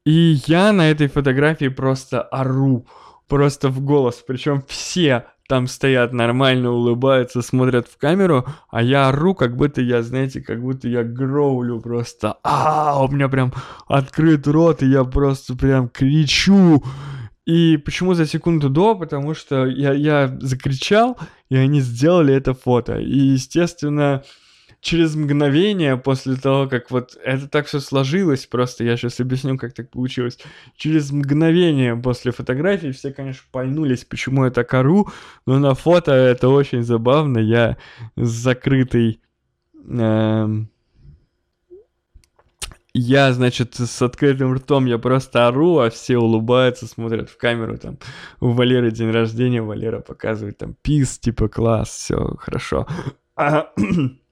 и 0.04 0.42
я 0.46 0.74
на 0.74 0.92
этой 0.92 1.08
фотографии 1.08 1.70
просто 1.70 2.22
ору. 2.22 2.86
Просто 3.30 3.70
в 3.70 3.80
голос. 3.80 4.22
Причем 4.28 4.62
все 4.68 5.28
там 5.48 5.68
стоят 5.68 6.14
нормально, 6.14 6.72
улыбаются, 6.72 7.42
смотрят 7.42 7.88
в 7.88 7.98
камеру, 7.98 8.46
а 8.70 8.82
я 8.82 9.10
ору, 9.10 9.36
как 9.36 9.56
будто 9.56 9.82
я, 9.82 10.02
знаете, 10.02 10.42
как 10.42 10.62
будто 10.62 10.88
я 10.88 11.04
гроулю 11.04 11.82
просто. 11.82 12.38
А, 12.44 13.04
у 13.04 13.08
меня 13.10 13.28
прям 13.28 13.54
открыт 13.88 14.48
рот, 14.48 14.82
и 14.84 14.88
я 14.88 15.04
просто 15.04 15.56
прям 15.56 15.90
кричу. 15.90 16.84
И 17.46 17.76
почему 17.78 18.14
за 18.14 18.26
секунду 18.26 18.70
до? 18.70 18.96
Потому 18.96 19.34
что 19.34 19.66
я, 19.66 19.94
я 19.94 20.38
закричал, 20.40 21.18
и 21.50 21.58
они 21.58 21.82
сделали 21.82 22.34
это 22.34 22.54
фото. 22.54 22.98
И, 23.00 23.18
естественно, 23.18 24.24
через 24.84 25.16
мгновение 25.16 25.96
после 25.96 26.36
того, 26.36 26.68
как 26.68 26.92
вот 26.92 27.18
это 27.24 27.48
так 27.48 27.68
все 27.68 27.80
сложилось, 27.80 28.46
просто 28.46 28.84
я 28.84 28.98
сейчас 28.98 29.22
объясню, 29.22 29.58
как 29.58 29.74
так 29.74 29.90
получилось. 29.90 30.38
Через 30.76 31.10
мгновение 31.10 31.96
после 31.96 32.34
фотографии 32.34 32.92
все, 32.92 33.14
конечно, 33.14 33.44
пальнулись, 33.50 34.04
почему 34.04 34.44
я 34.44 34.52
так 34.52 34.74
ору, 34.74 35.08
но 35.46 35.58
на 35.58 35.74
фото 35.74 36.12
это 36.12 36.50
очень 36.50 36.84
забавно. 36.84 37.38
Я 37.40 37.78
с 38.18 38.28
закрытой... 38.28 39.22
Эм, 39.88 40.70
я, 42.94 43.32
значит, 43.32 43.76
с 43.76 44.02
открытым 44.02 44.54
ртом, 44.54 44.86
я 44.86 44.98
просто 44.98 45.48
ору, 45.48 45.80
а 45.80 45.90
все 45.92 46.18
улыбаются, 46.18 46.88
смотрят 46.88 47.30
в 47.30 47.38
камеру, 47.38 47.78
там, 47.78 47.98
у 48.42 48.50
Валеры 48.50 48.92
день 48.92 49.12
рождения, 49.12 49.62
Валера 49.62 50.02
показывает 50.02 50.58
там 50.58 50.76
пис, 50.82 51.20
типа, 51.20 51.48
класс, 51.48 51.90
все 51.90 52.36
хорошо. 52.38 52.86
А, 53.36 53.72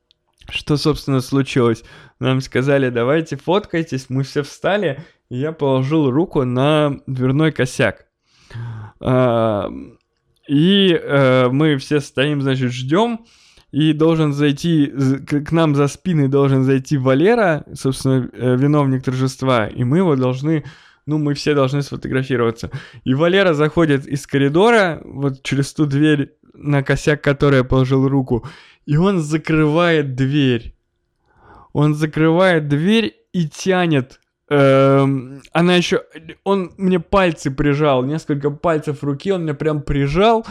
что, 0.49 0.77
собственно, 0.77 1.21
случилось? 1.21 1.83
Нам 2.19 2.41
сказали, 2.41 2.89
давайте 2.89 3.37
фоткайтесь, 3.37 4.09
мы 4.09 4.23
все 4.23 4.43
встали, 4.43 5.03
и 5.29 5.37
я 5.37 5.51
положил 5.51 6.09
руку 6.09 6.43
на 6.43 6.99
дверной 7.07 7.51
косяк. 7.51 8.05
А, 8.99 9.71
и 10.47 10.93
а, 10.93 11.49
мы 11.49 11.77
все 11.77 11.99
стоим, 11.99 12.41
значит, 12.41 12.71
ждем, 12.71 13.25
и 13.71 13.93
должен 13.93 14.33
зайти, 14.33 14.87
к 14.87 15.51
нам 15.51 15.75
за 15.75 15.87
спиной 15.87 16.27
должен 16.27 16.63
зайти 16.63 16.97
Валера, 16.97 17.65
собственно, 17.73 18.29
э, 18.33 18.57
виновник 18.57 19.03
торжества, 19.03 19.67
и 19.67 19.85
мы 19.85 19.99
его 19.99 20.15
должны, 20.17 20.65
ну, 21.05 21.17
мы 21.17 21.33
все 21.33 21.55
должны 21.55 21.81
сфотографироваться. 21.81 22.69
И 23.05 23.13
Валера 23.13 23.53
заходит 23.53 24.05
из 24.05 24.27
коридора, 24.27 25.01
вот 25.05 25.41
через 25.43 25.73
ту 25.73 25.85
дверь, 25.85 26.33
на 26.53 26.83
косяк 26.83 27.23
которой 27.23 27.59
я 27.59 27.63
положил 27.63 28.09
руку, 28.09 28.45
и 28.85 28.97
он 28.97 29.19
закрывает 29.19 30.15
дверь. 30.15 30.75
Он 31.73 31.95
закрывает 31.95 32.67
дверь 32.67 33.15
и 33.31 33.47
тянет 33.47 34.21
Эм, 34.51 35.41
она 35.53 35.75
еще... 35.75 36.03
Он 36.43 36.73
мне 36.75 36.99
пальцы 36.99 37.51
прижал, 37.51 38.03
несколько 38.03 38.49
пальцев 38.49 39.01
руки 39.01 39.31
он 39.31 39.43
мне 39.43 39.53
прям 39.53 39.81
прижал, 39.81 40.45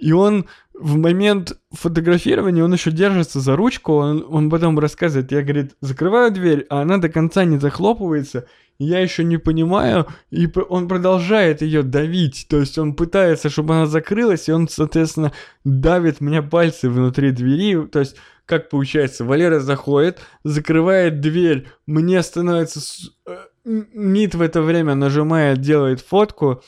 и 0.00 0.12
он 0.12 0.46
в 0.72 0.96
момент 0.96 1.58
фотографирования, 1.72 2.64
он 2.64 2.72
еще 2.72 2.90
держится 2.90 3.40
за 3.40 3.54
ручку, 3.54 3.92
он, 3.94 4.24
он 4.28 4.48
потом 4.48 4.78
рассказывает, 4.78 5.30
я, 5.30 5.42
говорит, 5.42 5.76
закрываю 5.80 6.32
дверь, 6.32 6.66
а 6.70 6.80
она 6.80 6.96
до 6.96 7.10
конца 7.10 7.44
не 7.44 7.58
захлопывается, 7.58 8.46
я 8.78 9.00
еще 9.00 9.24
не 9.24 9.36
понимаю, 9.36 10.06
и 10.30 10.48
он 10.70 10.88
продолжает 10.88 11.60
ее 11.60 11.82
давить, 11.82 12.46
то 12.48 12.58
есть 12.58 12.78
он 12.78 12.94
пытается, 12.94 13.50
чтобы 13.50 13.74
она 13.74 13.86
закрылась, 13.86 14.48
и 14.48 14.52
он, 14.52 14.68
соответственно, 14.68 15.32
давит 15.64 16.22
мне 16.22 16.42
пальцы 16.42 16.88
внутри 16.88 17.30
двери, 17.30 17.86
то 17.86 18.00
есть 18.00 18.16
как 18.46 18.68
получается, 18.68 19.24
Валера 19.24 19.60
заходит, 19.60 20.18
закрывает 20.42 21.20
дверь, 21.20 21.68
мне 21.86 22.20
становится... 22.20 22.80
Э, 23.26 23.36
Нит 23.64 24.34
в 24.34 24.40
это 24.40 24.60
время 24.62 24.96
нажимает, 24.96 25.60
делает 25.60 26.00
фотку, 26.00 26.62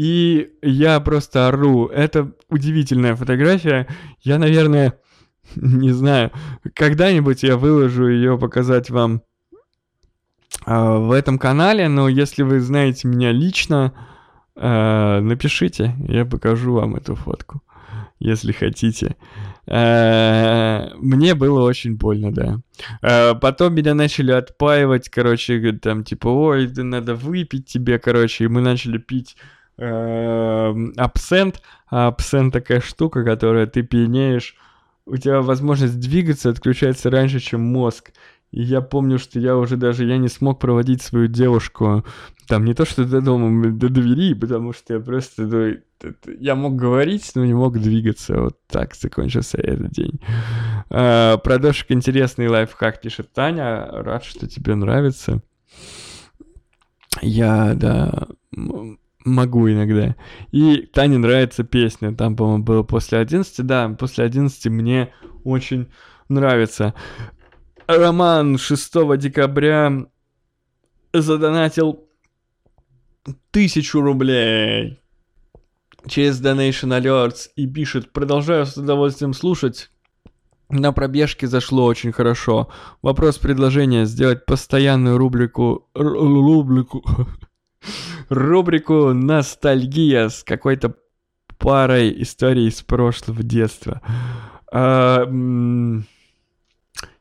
и 0.00 0.52
я 0.62 0.98
просто 1.00 1.48
ору. 1.48 1.88
Это 1.88 2.32
удивительная 2.48 3.14
фотография. 3.16 3.86
Я, 4.22 4.38
наверное, 4.38 4.98
не 5.56 5.92
знаю, 5.92 6.30
когда-нибудь 6.74 7.42
я 7.42 7.58
выложу 7.58 8.08
ее 8.08 8.38
показать 8.38 8.88
вам 8.88 9.20
э, 10.64 10.72
в 10.74 11.12
этом 11.12 11.38
канале, 11.38 11.86
но 11.88 12.08
если 12.08 12.42
вы 12.42 12.60
знаете 12.60 13.08
меня 13.08 13.30
лично, 13.30 13.92
э, 14.56 15.20
напишите, 15.20 15.94
я 16.08 16.24
покажу 16.24 16.72
вам 16.72 16.96
эту 16.96 17.14
фотку, 17.14 17.62
если 18.18 18.52
хотите. 18.52 19.16
Э, 19.66 20.94
мне 20.96 21.34
было 21.34 21.60
очень 21.62 21.96
больно, 21.96 22.32
да. 22.32 23.34
Потом 23.34 23.74
меня 23.74 23.92
начали 23.92 24.32
отпаивать, 24.32 25.10
короче, 25.10 25.72
там, 25.72 26.04
типа, 26.04 26.28
ой, 26.28 26.72
надо 26.74 27.14
выпить 27.16 27.66
тебе, 27.66 27.98
короче, 27.98 28.44
и 28.44 28.48
мы 28.48 28.62
начали 28.62 28.96
пить 28.96 29.36
абсент. 29.80 31.62
А 31.90 32.06
абсент 32.08 32.52
такая 32.52 32.80
штука, 32.80 33.24
которая 33.24 33.66
ты 33.66 33.82
пьянеешь, 33.82 34.56
у 35.06 35.16
тебя 35.16 35.40
возможность 35.40 35.98
двигаться 35.98 36.50
отключается 36.50 37.10
раньше, 37.10 37.40
чем 37.40 37.62
мозг. 37.62 38.12
И 38.52 38.62
я 38.62 38.80
помню, 38.80 39.18
что 39.18 39.38
я 39.38 39.56
уже 39.56 39.76
даже, 39.76 40.04
я 40.04 40.18
не 40.18 40.28
смог 40.28 40.58
проводить 40.58 41.02
свою 41.02 41.28
девушку, 41.28 42.04
там, 42.48 42.64
не 42.64 42.74
то 42.74 42.84
что 42.84 43.04
до 43.04 43.20
дома, 43.20 43.70
до 43.70 43.88
двери, 43.88 44.34
потому 44.34 44.72
что 44.72 44.94
я 44.94 45.00
просто, 45.00 45.42
ну, 45.42 45.76
я 46.40 46.56
мог 46.56 46.74
говорить, 46.74 47.30
но 47.36 47.44
не 47.44 47.54
мог 47.54 47.78
двигаться. 47.78 48.40
Вот 48.40 48.58
так 48.66 48.96
закончился 48.96 49.58
этот 49.58 49.92
день. 49.92 50.20
А, 50.90 51.36
про 51.36 51.56
интересный 51.56 52.48
лайфхак 52.48 53.00
пишет 53.00 53.32
Таня. 53.32 53.86
Рад, 53.90 54.24
что 54.24 54.48
тебе 54.48 54.74
нравится. 54.74 55.42
Я, 57.22 57.74
да, 57.74 58.26
могу 59.24 59.70
иногда. 59.70 60.16
И 60.50 60.88
Тане 60.92 61.18
нравится 61.18 61.64
песня. 61.64 62.14
Там, 62.14 62.36
по-моему, 62.36 62.64
было 62.64 62.82
после 62.82 63.18
11. 63.18 63.66
Да, 63.66 63.88
после 63.98 64.24
11 64.24 64.66
мне 64.66 65.12
очень 65.44 65.88
нравится. 66.28 66.94
Роман 67.86 68.58
6 68.58 68.92
декабря 69.18 70.06
задонатил 71.12 72.08
тысячу 73.50 74.00
рублей 74.00 75.00
через 76.06 76.40
Donation 76.40 76.98
Alerts 76.98 77.48
и 77.56 77.66
пишет 77.66 78.12
«Продолжаю 78.12 78.66
с 78.66 78.76
удовольствием 78.76 79.34
слушать». 79.34 79.90
На 80.70 80.92
пробежке 80.92 81.48
зашло 81.48 81.84
очень 81.84 82.12
хорошо. 82.12 82.68
Вопрос 83.02 83.38
предложения 83.38 84.04
сделать 84.04 84.46
постоянную 84.46 85.18
рубрику... 85.18 85.88
Рубрику... 85.94 87.04
Рубрику 88.28 89.12
«Ностальгия» 89.12 90.28
с 90.28 90.44
какой-то 90.44 90.94
парой 91.58 92.22
историй 92.22 92.68
из 92.68 92.82
прошлого 92.82 93.42
детства. 93.42 94.00
А, 94.72 95.26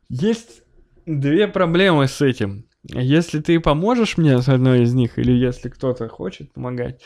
есть 0.10 0.64
две 1.06 1.48
проблемы 1.48 2.08
с 2.08 2.22
этим. 2.22 2.66
Если 2.84 3.40
ты 3.40 3.60
поможешь 3.60 4.18
мне 4.18 4.42
с 4.42 4.48
одной 4.48 4.84
из 4.84 4.94
них, 4.94 5.20
или 5.20 5.32
если 5.32 5.70
кто-то 5.70 6.08
хочет 6.08 6.54
помогать, 6.54 7.02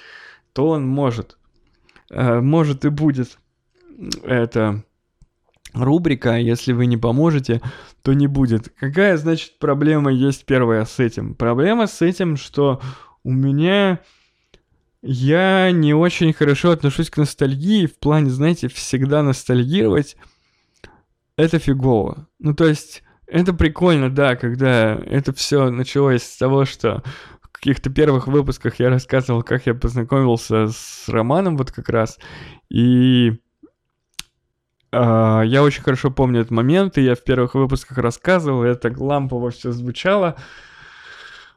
то 0.54 0.70
он 0.70 0.86
может. 0.86 1.38
Э, 2.12 2.42
может 2.42 2.86
и 2.86 2.90
будет 2.90 3.40
это 4.24 4.84
рубрика, 5.74 6.38
если 6.38 6.74
вы 6.74 6.86
не 6.86 6.98
поможете, 6.98 7.62
то 8.04 8.14
не 8.14 8.28
будет. 8.28 8.72
Какая, 8.80 9.18
значит, 9.18 9.58
проблема 9.60 10.12
есть 10.12 10.46
первая 10.46 10.86
с 10.86 11.00
этим? 11.00 11.34
Проблема 11.34 11.88
с 11.88 12.02
этим, 12.02 12.38
что 12.38 12.82
у 13.24 13.32
меня 13.32 14.00
я 15.02 15.72
не 15.72 15.94
очень 15.94 16.32
хорошо 16.34 16.72
отношусь 16.72 17.10
к 17.10 17.18
ностальгии, 17.18 17.88
в 17.88 18.00
плане, 18.00 18.30
знаете, 18.30 18.70
всегда 18.70 19.22
ностальгировать 19.22 20.16
это 21.36 21.60
фигово. 21.60 22.28
Ну, 22.40 22.54
то 22.54 22.66
есть, 22.66 23.04
это 23.28 23.54
прикольно, 23.54 24.10
да, 24.10 24.36
когда 24.36 24.96
это 24.96 25.34
все 25.34 25.70
началось 25.70 26.24
с 26.24 26.38
того, 26.38 26.66
что 26.66 27.04
в 27.42 27.50
каких-то 27.50 27.90
первых 27.90 28.28
выпусках 28.28 28.80
я 28.80 28.90
рассказывал, 28.90 29.44
как 29.44 29.66
я 29.66 29.74
познакомился 29.74 30.68
с 30.68 31.10
Романом 31.10 31.58
вот 31.58 31.72
как 31.72 31.90
раз, 31.90 32.20
и 32.70 33.40
э, 34.92 35.42
я 35.46 35.64
очень 35.64 35.84
хорошо 35.84 36.12
помню 36.12 36.42
этот 36.42 36.52
момент, 36.52 36.98
и 36.98 37.04
я 37.04 37.16
в 37.16 37.24
первых 37.24 37.56
выпусках 37.56 37.98
рассказывал, 37.98 38.64
и 38.64 38.70
это 38.70 38.94
лампово 38.96 39.50
все 39.50 39.72
звучало, 39.72 40.38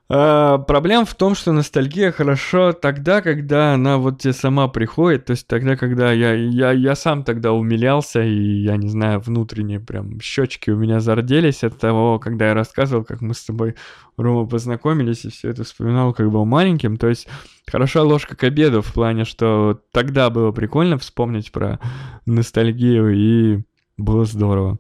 Uh, 0.09 0.65
проблема 0.65 1.05
в 1.05 1.17
том, 1.17 1.35
что 1.35 1.51
ностальгия 1.51 2.13
хорошо 2.13 2.73
тогда, 2.73 3.21
когда 3.23 3.75
она 3.75 3.99
вот 3.99 4.21
тебе 4.21 4.33
сама 4.33 4.69
приходит, 4.69 5.25
то 5.25 5.33
есть 5.33 5.49
тогда, 5.49 5.75
когда 5.75 6.13
я, 6.13 6.33
я, 6.33 6.71
я 6.71 6.95
сам 6.95 7.25
тогда 7.25 7.53
умилялся, 7.53 8.23
и 8.23 8.63
я 8.63 8.77
не 8.77 8.89
знаю, 8.89 9.19
внутренние 9.19 9.81
прям 9.81 10.21
щечки 10.21 10.71
у 10.71 10.77
меня 10.77 11.01
зарделись 11.01 11.65
от 11.65 11.81
того, 11.81 12.21
когда 12.21 12.47
я 12.47 12.55
рассказывал, 12.55 13.03
как 13.03 13.21
мы 13.21 13.35
с 13.35 13.43
тобой, 13.43 13.75
Рома, 14.17 14.47
познакомились, 14.47 15.25
и 15.25 15.31
все 15.31 15.51
это 15.51 15.65
вспоминал, 15.65 16.15
как 16.15 16.31
был 16.31 16.45
маленьким, 16.45 16.99
то 16.99 17.09
есть 17.09 17.27
хороша 17.69 18.05
ложка 18.05 18.37
к 18.37 18.45
обеду 18.45 18.83
в 18.83 18.93
плане, 18.93 19.25
что 19.25 19.81
тогда 19.91 20.31
было 20.31 20.53
прикольно 20.53 20.99
вспомнить 20.99 21.51
про 21.51 21.81
ностальгию, 22.27 23.13
и 23.13 23.63
было 23.97 24.25
здорово. 24.25 24.79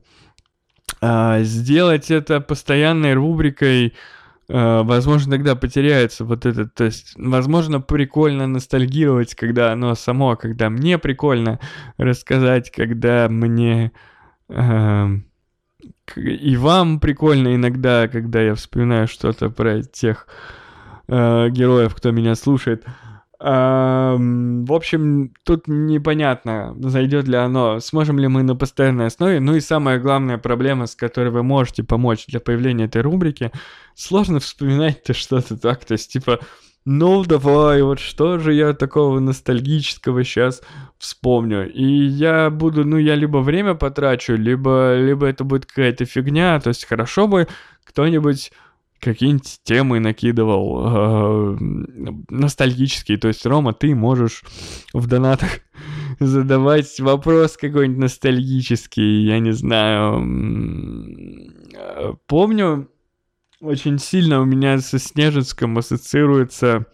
Uh, 1.00 1.42
сделать 1.42 2.12
это 2.12 2.40
постоянной 2.40 3.14
рубрикой 3.14 3.92
возможно, 4.48 5.32
тогда 5.32 5.56
потеряется 5.56 6.24
вот 6.24 6.46
этот, 6.46 6.74
то 6.74 6.84
есть, 6.84 7.14
возможно, 7.16 7.80
прикольно 7.80 8.46
ностальгировать, 8.46 9.34
когда 9.34 9.72
оно 9.72 9.94
само, 9.94 10.36
когда 10.36 10.70
мне 10.70 10.98
прикольно 10.98 11.58
рассказать, 11.96 12.70
когда 12.70 13.28
мне 13.28 13.92
э, 14.48 15.08
и 16.16 16.56
вам 16.56 17.00
прикольно 17.00 17.54
иногда, 17.54 18.08
когда 18.08 18.40
я 18.40 18.54
вспоминаю 18.54 19.08
что-то 19.08 19.50
про 19.50 19.82
тех 19.82 20.28
э, 21.08 21.48
героев, 21.50 21.94
кто 21.94 22.10
меня 22.10 22.34
слушает. 22.34 22.84
В 23.38 24.72
общем, 24.72 25.34
тут 25.44 25.68
непонятно, 25.68 26.74
зайдет 26.78 27.28
ли 27.28 27.36
оно, 27.36 27.80
сможем 27.80 28.18
ли 28.18 28.28
мы 28.28 28.42
на 28.42 28.56
постоянной 28.56 29.08
основе. 29.08 29.40
Ну 29.40 29.54
и 29.54 29.60
самая 29.60 30.00
главная 30.00 30.38
проблема, 30.38 30.86
с 30.86 30.96
которой 30.96 31.28
вы 31.28 31.42
можете 31.42 31.84
помочь 31.84 32.24
для 32.26 32.40
появления 32.40 32.86
этой 32.86 33.02
рубрики, 33.02 33.52
сложно 33.96 34.38
вспоминать-то 34.38 35.14
что-то 35.14 35.56
так, 35.56 35.84
то 35.84 35.92
есть 35.92 36.12
типа, 36.12 36.40
ну 36.84 37.24
давай, 37.24 37.82
вот 37.82 37.98
что 37.98 38.38
же 38.38 38.54
я 38.54 38.72
такого 38.72 39.18
ностальгического 39.18 40.22
сейчас 40.22 40.62
вспомню. 40.98 41.68
И 41.72 41.82
я 41.84 42.48
буду, 42.48 42.84
ну 42.84 42.96
я 42.96 43.16
либо 43.16 43.38
время 43.38 43.74
потрачу, 43.74 44.34
либо, 44.34 44.96
либо 44.96 45.26
это 45.26 45.42
будет 45.42 45.66
какая-то 45.66 46.04
фигня, 46.04 46.60
то 46.60 46.68
есть 46.68 46.84
хорошо 46.84 47.26
бы 47.26 47.48
кто-нибудь 47.84 48.52
какие-нибудь 49.00 49.60
темы 49.64 50.00
накидывал 50.00 50.82
э, 50.84 51.56
ностальгические. 52.30 53.18
То 53.18 53.28
есть, 53.28 53.44
Рома, 53.44 53.72
ты 53.72 53.94
можешь 53.94 54.42
в 54.92 55.06
донатах 55.06 55.50
задавать 56.20 56.98
вопрос 57.00 57.56
какой-нибудь 57.56 57.98
ностальгический, 57.98 59.26
я 59.26 59.38
не 59.38 59.52
знаю. 59.52 60.22
Э, 61.74 62.14
помню, 62.26 62.88
очень 63.66 63.98
сильно 63.98 64.40
у 64.40 64.44
меня 64.44 64.78
со 64.78 64.98
Снежинском 64.98 65.76
ассоциируется 65.78 66.86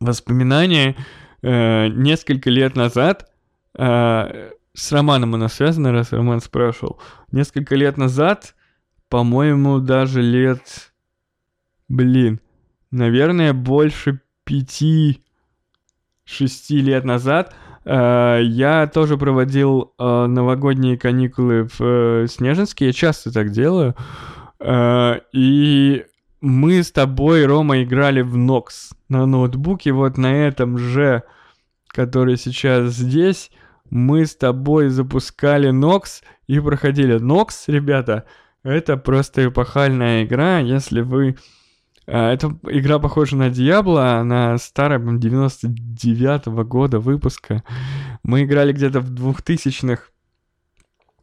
воспоминание 0.00 0.96
э, 1.42 1.88
несколько 1.88 2.50
лет 2.50 2.76
назад. 2.76 3.30
Э, 3.78 4.50
с 4.74 4.92
Романом 4.92 5.34
оно 5.34 5.48
связано, 5.48 5.92
раз 5.92 6.12
Роман 6.12 6.40
спрашивал. 6.40 7.00
Несколько 7.32 7.76
лет 7.76 7.96
назад, 7.96 8.54
по-моему, 9.08 9.78
даже 9.78 10.20
лет 10.20 10.92
Блин, 11.88 12.40
наверное, 12.90 13.52
больше 13.52 14.20
пяти 14.44 15.22
шести 16.24 16.80
лет 16.80 17.04
назад 17.04 17.54
э, 17.84 18.40
я 18.42 18.88
тоже 18.88 19.16
проводил 19.16 19.94
э, 19.96 20.26
новогодние 20.26 20.98
каникулы 20.98 21.68
в 21.68 21.80
э, 21.80 22.26
Снежинске. 22.28 22.86
Я 22.86 22.92
часто 22.92 23.32
так 23.32 23.50
делаю. 23.50 23.94
И 24.62 26.04
мы 26.40 26.82
с 26.82 26.92
тобой, 26.92 27.44
Рома, 27.46 27.82
играли 27.82 28.20
в 28.20 28.36
Нокс 28.36 28.90
на 29.08 29.26
ноутбуке, 29.26 29.92
вот 29.92 30.16
на 30.16 30.46
этом 30.46 30.78
же, 30.78 31.22
который 31.88 32.36
сейчас 32.36 32.94
здесь. 32.94 33.50
Мы 33.90 34.26
с 34.26 34.36
тобой 34.36 34.88
запускали 34.88 35.70
Нокс 35.70 36.22
и 36.46 36.58
проходили. 36.60 37.18
Нокс, 37.18 37.68
ребята, 37.68 38.24
это 38.62 38.96
просто 38.96 39.46
эпохальная 39.46 40.24
игра, 40.24 40.58
если 40.58 41.00
вы 41.00 41.36
а, 42.06 42.32
эта 42.32 42.56
игра 42.68 42.98
похожа 42.98 43.36
на 43.36 43.50
Диабло, 43.50 44.18
она 44.18 44.56
старая, 44.58 44.98
99-го 44.98 46.64
года 46.64 47.00
выпуска. 47.00 47.64
Мы 48.22 48.44
играли 48.44 48.72
где-то 48.72 49.00
в 49.00 49.12
2000-х 49.12 50.02
а, 50.02 50.15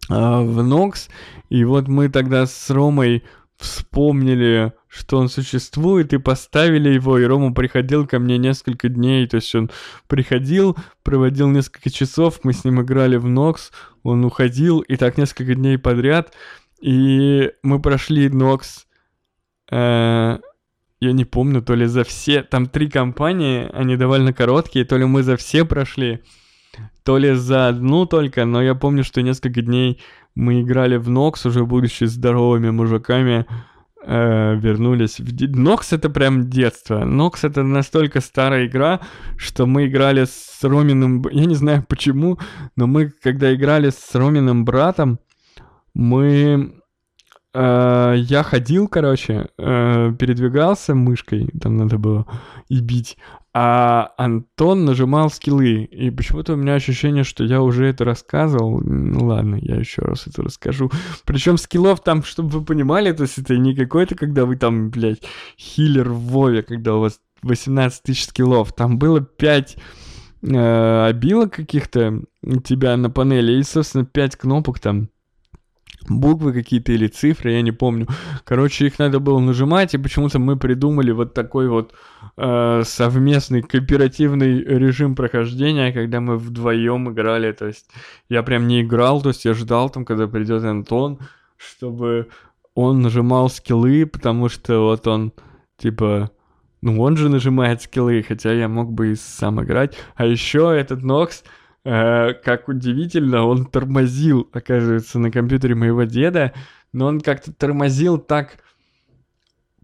в 0.09 0.59
Nox, 0.59 1.09
и 1.49 1.63
вот 1.63 1.87
мы 1.87 2.09
тогда 2.09 2.45
с 2.45 2.69
Ромой 2.69 3.23
вспомнили, 3.57 4.73
что 4.87 5.17
он 5.17 5.29
существует, 5.29 6.13
и 6.13 6.17
поставили 6.17 6.89
его, 6.89 7.17
и 7.17 7.23
Рома 7.23 7.53
приходил 7.53 8.05
ко 8.05 8.19
мне 8.19 8.37
несколько 8.37 8.89
дней, 8.89 9.27
то 9.27 9.37
есть 9.37 9.53
он 9.55 9.71
приходил, 10.07 10.77
проводил 11.03 11.47
несколько 11.47 11.89
часов, 11.89 12.39
мы 12.43 12.53
с 12.53 12.65
ним 12.65 12.81
играли 12.81 13.15
в 13.15 13.25
Nox, 13.25 13.71
он 14.03 14.25
уходил, 14.25 14.79
и 14.79 14.97
так 14.97 15.17
несколько 15.17 15.55
дней 15.55 15.77
подряд, 15.77 16.33
и 16.81 17.51
мы 17.63 17.81
прошли 17.81 18.27
Nox 18.27 18.85
э, 19.71 20.39
я 21.03 21.11
не 21.11 21.25
помню, 21.25 21.61
то 21.61 21.75
ли 21.75 21.85
за 21.85 22.03
все, 22.03 22.43
там 22.43 22.67
три 22.67 22.89
компании, 22.89 23.69
они 23.73 23.97
довольно 23.97 24.33
короткие, 24.33 24.85
то 24.85 24.97
ли 24.97 25.05
мы 25.05 25.23
за 25.23 25.37
все 25.37 25.65
прошли, 25.65 26.23
то 27.03 27.17
ли 27.17 27.33
за 27.33 27.67
одну 27.67 28.05
только, 28.05 28.45
но 28.45 28.61
я 28.61 28.75
помню, 28.75 29.03
что 29.03 29.21
несколько 29.21 29.61
дней 29.61 30.01
мы 30.35 30.61
играли 30.61 30.97
в 30.97 31.09
Нокс, 31.09 31.45
уже 31.45 31.65
будучи 31.65 32.05
здоровыми 32.05 32.71
мужиками, 32.71 33.45
э, 34.05 34.55
вернулись 34.55 35.19
в... 35.19 35.57
Нокс 35.57 35.93
это 35.93 36.09
прям 36.09 36.49
детство. 36.49 37.05
Нокс 37.05 37.43
это 37.43 37.63
настолько 37.63 38.21
старая 38.21 38.67
игра, 38.67 38.99
что 39.37 39.65
мы 39.65 39.87
играли 39.87 40.25
с 40.25 40.59
Роминым... 40.63 41.23
Я 41.31 41.45
не 41.45 41.55
знаю 41.55 41.85
почему, 41.87 42.39
но 42.75 42.87
мы, 42.87 43.09
когда 43.09 43.53
играли 43.53 43.89
с 43.89 44.15
Роминым 44.15 44.65
братом, 44.65 45.19
мы 45.93 46.73
Э, 47.53 48.15
я 48.17 48.43
ходил, 48.43 48.87
короче, 48.87 49.47
э, 49.57 50.13
передвигался 50.17 50.95
мышкой, 50.95 51.49
там 51.61 51.77
надо 51.77 51.97
было 51.97 52.25
и 52.67 52.79
бить, 52.79 53.17
а 53.53 54.13
Антон 54.17 54.83
нажимал 54.85 55.29
скиллы. 55.29 55.83
И 55.83 56.09
почему-то 56.09 56.53
у 56.53 56.55
меня 56.55 56.73
ощущение, 56.73 57.23
что 57.23 57.43
я 57.43 57.61
уже 57.61 57.85
это 57.85 58.03
рассказывал. 58.03 58.79
Ну 58.81 59.25
ладно, 59.25 59.57
я 59.61 59.75
еще 59.75 60.01
раз 60.01 60.25
это 60.25 60.41
расскажу. 60.41 60.91
Причем 61.25 61.57
скиллов 61.57 62.03
там, 62.03 62.23
чтобы 62.23 62.49
вы 62.49 62.65
понимали, 62.65 63.11
то 63.11 63.23
есть 63.23 63.37
это 63.37 63.55
не 63.57 63.75
какой-то, 63.75 64.15
когда 64.15 64.45
вы 64.45 64.55
там, 64.55 64.89
блядь, 64.89 65.21
хиллер 65.57 66.09
в 66.09 66.19
Вове, 66.29 66.63
когда 66.63 66.95
у 66.95 67.01
вас 67.01 67.19
18 67.43 68.01
тысяч 68.01 68.25
скиллов. 68.25 68.73
Там 68.73 68.97
было 68.97 69.21
5 69.21 69.77
э, 70.41 71.05
обилок 71.05 71.53
каких-то 71.53 72.23
у 72.41 72.59
тебя 72.59 72.97
на 72.97 73.11
панели 73.11 73.59
и, 73.59 73.63
собственно, 73.63 74.05
5 74.05 74.35
кнопок 74.35 74.79
там 74.79 75.09
буквы 76.07 76.53
какие-то 76.53 76.91
или 76.91 77.07
цифры, 77.07 77.51
я 77.51 77.61
не 77.61 77.71
помню. 77.71 78.07
Короче, 78.43 78.87
их 78.87 78.99
надо 78.99 79.19
было 79.19 79.39
нажимать, 79.39 79.93
и 79.93 79.97
почему-то 79.97 80.39
мы 80.39 80.57
придумали 80.57 81.11
вот 81.11 81.33
такой 81.33 81.67
вот 81.67 81.93
э, 82.37 82.81
совместный 82.85 83.61
кооперативный 83.61 84.63
режим 84.63 85.15
прохождения, 85.15 85.91
когда 85.91 86.19
мы 86.19 86.37
вдвоем 86.37 87.11
играли. 87.11 87.51
То 87.51 87.67
есть 87.67 87.89
я 88.29 88.43
прям 88.43 88.67
не 88.67 88.81
играл, 88.81 89.21
то 89.21 89.29
есть 89.29 89.45
я 89.45 89.53
ждал 89.53 89.89
там, 89.89 90.05
когда 90.05 90.27
придет 90.27 90.63
Антон, 90.63 91.19
чтобы 91.57 92.27
он 92.75 93.01
нажимал 93.01 93.49
скиллы, 93.49 94.05
потому 94.05 94.49
что 94.49 94.79
вот 94.81 95.07
он 95.07 95.33
типа 95.77 96.31
ну 96.81 97.01
он 97.01 97.17
же 97.17 97.29
нажимает 97.29 97.81
скиллы, 97.81 98.23
хотя 98.27 98.51
я 98.51 98.67
мог 98.67 98.91
бы 98.91 99.11
и 99.11 99.15
сам 99.15 99.63
играть. 99.63 99.97
А 100.15 100.25
еще 100.25 100.75
этот 100.77 101.01
Нокс, 101.01 101.43
Э, 101.43 101.62
как 101.83 102.67
удивительно, 102.67 103.45
он 103.45 103.65
тормозил, 103.65 104.49
оказывается, 104.53 105.19
на 105.19 105.31
компьютере 105.31 105.75
моего 105.75 106.03
деда, 106.03 106.53
но 106.93 107.07
он 107.07 107.19
как-то 107.19 107.51
тормозил 107.53 108.17
так 108.17 108.63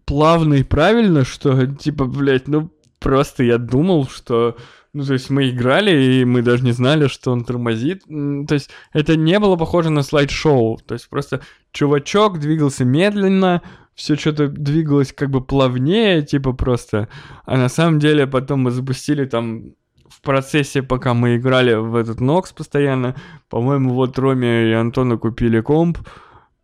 плавно 0.06 0.54
и 0.54 0.62
правильно, 0.62 1.24
что, 1.24 1.66
типа, 1.66 2.06
блядь, 2.06 2.48
ну, 2.48 2.72
просто 2.98 3.44
я 3.44 3.58
думал, 3.58 4.06
что... 4.06 4.56
Ну, 4.92 5.04
то 5.04 5.12
есть 5.12 5.30
мы 5.30 5.50
играли, 5.50 5.92
и 5.92 6.24
мы 6.24 6.42
даже 6.42 6.64
не 6.64 6.72
знали, 6.72 7.06
что 7.06 7.30
он 7.30 7.44
тормозит. 7.44 8.02
То 8.06 8.54
есть 8.54 8.70
это 8.92 9.14
не 9.14 9.38
было 9.38 9.54
похоже 9.54 9.90
на 9.90 10.02
слайд-шоу. 10.02 10.80
То 10.84 10.94
есть 10.94 11.08
просто 11.08 11.42
чувачок 11.70 12.40
двигался 12.40 12.84
медленно, 12.84 13.62
все 13.94 14.16
что-то 14.16 14.48
двигалось 14.48 15.12
как 15.12 15.30
бы 15.30 15.42
плавнее, 15.42 16.22
типа 16.22 16.54
просто. 16.54 17.08
А 17.44 17.56
на 17.56 17.68
самом 17.68 18.00
деле 18.00 18.26
потом 18.26 18.62
мы 18.62 18.72
запустили 18.72 19.26
там 19.26 19.74
в 20.20 20.24
процессе, 20.24 20.82
пока 20.82 21.14
мы 21.14 21.36
играли 21.36 21.74
в 21.74 21.94
этот 21.94 22.20
Нокс 22.20 22.52
постоянно, 22.52 23.16
по-моему, 23.48 23.94
вот 23.94 24.18
Роме 24.18 24.70
и 24.70 24.72
Антона 24.72 25.16
купили 25.16 25.60
комп, 25.60 25.98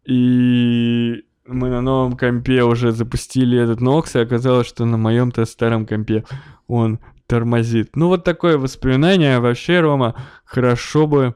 и 0.05 1.25
мы 1.47 1.71
на 1.71 1.81
новом 1.81 2.17
компе 2.17 2.63
уже 2.63 2.93
запустили 2.93 3.59
этот 3.59 3.81
Нокс, 3.81 4.15
и 4.15 4.21
оказалось, 4.21 4.67
что 4.67 4.85
на 4.85 4.99
моем-то 4.99 5.45
старом 5.47 5.87
компе 5.87 6.25
он 6.67 6.99
тормозит. 7.27 7.97
Ну, 7.97 8.09
вот 8.09 8.25
такое 8.25 8.59
воспоминание. 8.59 9.41
Вообще, 9.41 9.81
Рома, 9.81 10.15
хорошо 10.45 11.07
бы... 11.07 11.35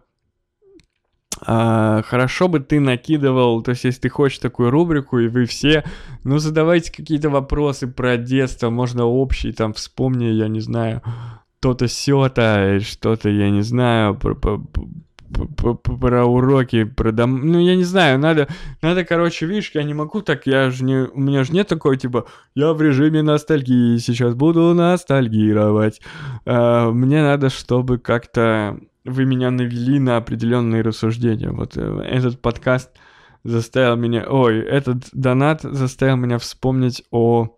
А, 1.46 2.02
хорошо 2.02 2.48
бы 2.48 2.60
ты 2.60 2.80
накидывал, 2.80 3.62
то 3.62 3.70
есть 3.70 3.84
если 3.84 4.00
ты 4.00 4.08
хочешь 4.10 4.40
такую 4.40 4.70
рубрику, 4.70 5.20
и 5.20 5.28
вы 5.28 5.46
все, 5.46 5.84
ну 6.22 6.36
задавайте 6.38 6.92
какие-то 6.92 7.30
вопросы 7.30 7.86
про 7.86 8.18
детство, 8.18 8.68
можно 8.68 9.06
общий, 9.06 9.52
там 9.52 9.72
вспомни, 9.72 10.26
я 10.26 10.48
не 10.48 10.60
знаю, 10.60 11.02
то-то 11.60 11.88
сё-то, 11.88 12.80
что-то, 12.80 13.28
я 13.28 13.50
не 13.50 13.62
знаю, 13.62 14.14
про, 14.14 14.34
про, 14.34 14.58
про, 15.56 15.74
про 15.74 16.24
уроки, 16.24 16.84
про 16.84 17.12
дом... 17.12 17.46
Ну, 17.46 17.60
я 17.60 17.76
не 17.76 17.84
знаю, 17.84 18.18
надо, 18.18 18.48
надо, 18.82 19.04
короче, 19.04 19.46
видишь, 19.46 19.70
я 19.74 19.82
не 19.82 19.94
могу 19.94 20.22
так, 20.22 20.46
я 20.46 20.70
же 20.70 20.84
не, 20.84 21.08
у 21.08 21.20
меня 21.20 21.44
же 21.44 21.52
нет 21.52 21.68
такой, 21.68 21.96
типа, 21.96 22.26
я 22.54 22.72
в 22.72 22.82
режиме 22.82 23.22
ностальгии, 23.22 23.98
сейчас 23.98 24.34
буду 24.34 24.74
ностальгировать. 24.74 26.00
А, 26.46 26.90
мне 26.90 27.22
надо, 27.22 27.50
чтобы 27.50 27.98
как-то 27.98 28.78
вы 29.04 29.24
меня 29.24 29.50
навели 29.50 29.98
на 29.98 30.16
определенные 30.16 30.82
рассуждения. 30.82 31.50
Вот 31.50 31.76
э, 31.76 32.00
этот 32.02 32.40
подкаст 32.40 32.90
заставил 33.44 33.96
меня... 33.96 34.26
Ой, 34.28 34.60
этот 34.60 35.08
донат 35.12 35.62
заставил 35.62 36.16
меня 36.16 36.38
вспомнить 36.38 37.02
о 37.10 37.48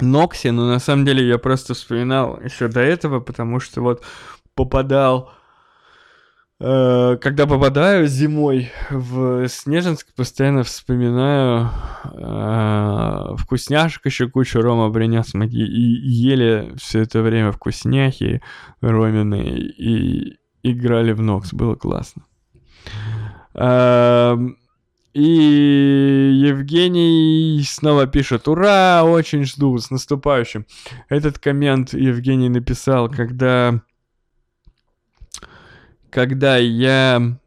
Нокси, 0.00 0.48
но 0.48 0.68
на 0.68 0.78
самом 0.78 1.04
деле 1.04 1.26
я 1.26 1.38
просто 1.38 1.74
вспоминал 1.74 2.40
еще 2.40 2.68
до 2.68 2.80
этого, 2.80 3.20
потому 3.20 3.60
что 3.60 3.80
вот 3.80 4.02
попадал 4.54 5.32
Э, 6.58 7.18
когда 7.20 7.46
попадаю 7.46 8.06
зимой 8.06 8.70
в 8.88 9.46
Снежинск, 9.46 10.14
постоянно 10.14 10.62
вспоминаю 10.62 11.70
э, 12.14 13.36
вкусняшек 13.36 14.06
еще 14.06 14.28
кучу 14.28 14.62
Рома 14.62 14.90
принес. 14.90 15.34
Мы 15.34 15.46
и, 15.46 15.50
и 15.50 16.08
ели 16.08 16.72
все 16.78 17.00
это 17.00 17.20
время 17.20 17.52
вкусняхи 17.52 18.40
Ромины 18.80 19.42
и 19.42 20.38
играли 20.62 21.12
в 21.12 21.20
Нокс. 21.20 21.52
Было 21.52 21.74
классно. 21.74 22.22
Э, 23.54 24.38
и 25.16 26.42
Евгений 26.46 27.62
снова 27.66 28.06
пишет, 28.06 28.48
ура, 28.48 29.02
очень 29.02 29.46
жду, 29.46 29.78
с 29.78 29.90
наступающим. 29.90 30.66
Этот 31.08 31.38
коммент 31.38 31.94
Евгений 31.94 32.50
написал, 32.50 33.08
когда 33.08 33.80
когда 36.10 36.58
я 36.58 37.38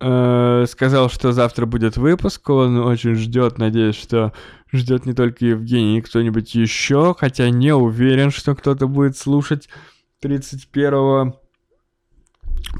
э, 0.00 0.66
сказал, 0.68 1.08
что 1.08 1.32
завтра 1.32 1.64
будет 1.64 1.96
выпуск, 1.96 2.50
он 2.50 2.76
очень 2.76 3.14
ждет, 3.14 3.56
надеюсь, 3.56 3.96
что 3.96 4.34
ждет 4.70 5.06
не 5.06 5.14
только 5.14 5.46
Евгений, 5.46 6.02
кто-нибудь 6.02 6.54
еще, 6.54 7.14
хотя 7.18 7.48
не 7.48 7.74
уверен, 7.74 8.30
что 8.30 8.54
кто-то 8.54 8.86
будет 8.86 9.16
слушать 9.16 9.70
31-го. 10.22 11.40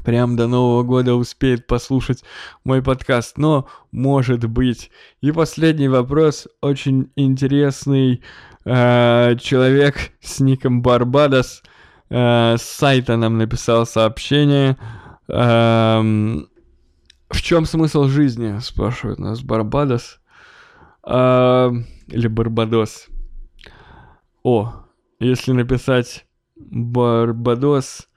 Прям 0.03 0.35
до 0.35 0.47
Нового 0.47 0.83
года 0.83 1.15
успеет 1.15 1.67
послушать 1.67 2.23
мой 2.63 2.81
подкаст, 2.81 3.37
но 3.37 3.67
может 3.91 4.45
быть. 4.45 4.91
И 5.21 5.31
последний 5.31 5.87
вопрос, 5.87 6.47
очень 6.61 7.11
интересный 7.15 8.21
э, 8.65 9.35
человек 9.41 10.11
с 10.21 10.39
ником 10.39 10.81
Барбадос 10.81 11.63
э, 12.09 12.55
с 12.57 12.61
сайта 12.61 13.17
нам 13.17 13.37
написал 13.37 13.85
сообщение. 13.85 14.77
Э, 15.27 16.01
в 17.29 17.41
чем 17.41 17.65
смысл 17.65 18.05
жизни? 18.05 18.59
Спрашивает 18.59 19.19
нас 19.19 19.41
Барбадос. 19.41 20.19
Э, 21.05 21.71
или 22.07 22.27
Барбадос. 22.27 23.07
О, 24.43 24.73
если 25.19 25.51
написать 25.51 26.25
Барбадос, 26.55 28.08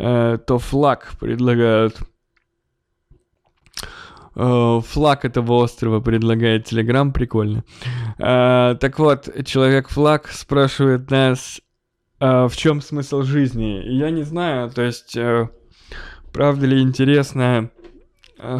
э, 0.00 0.38
то 0.46 0.58
флаг 0.58 1.12
предлагают. 1.20 2.00
Э, 4.34 4.80
флаг 4.84 5.24
этого 5.24 5.52
острова 5.54 6.00
предлагает 6.00 6.64
Телеграм, 6.64 7.12
прикольно. 7.12 7.64
Э, 8.18 8.76
так 8.80 8.98
вот, 8.98 9.28
человек-флаг 9.44 10.28
спрашивает 10.28 11.10
нас, 11.10 11.60
в 12.18 12.52
чем 12.54 12.82
смысл 12.82 13.22
жизни. 13.22 13.82
Я 13.86 14.10
не 14.10 14.24
знаю, 14.24 14.70
то 14.70 14.82
есть, 14.82 15.16
э, 15.16 15.48
правда 16.32 16.66
ли 16.66 16.82
интересно 16.82 17.70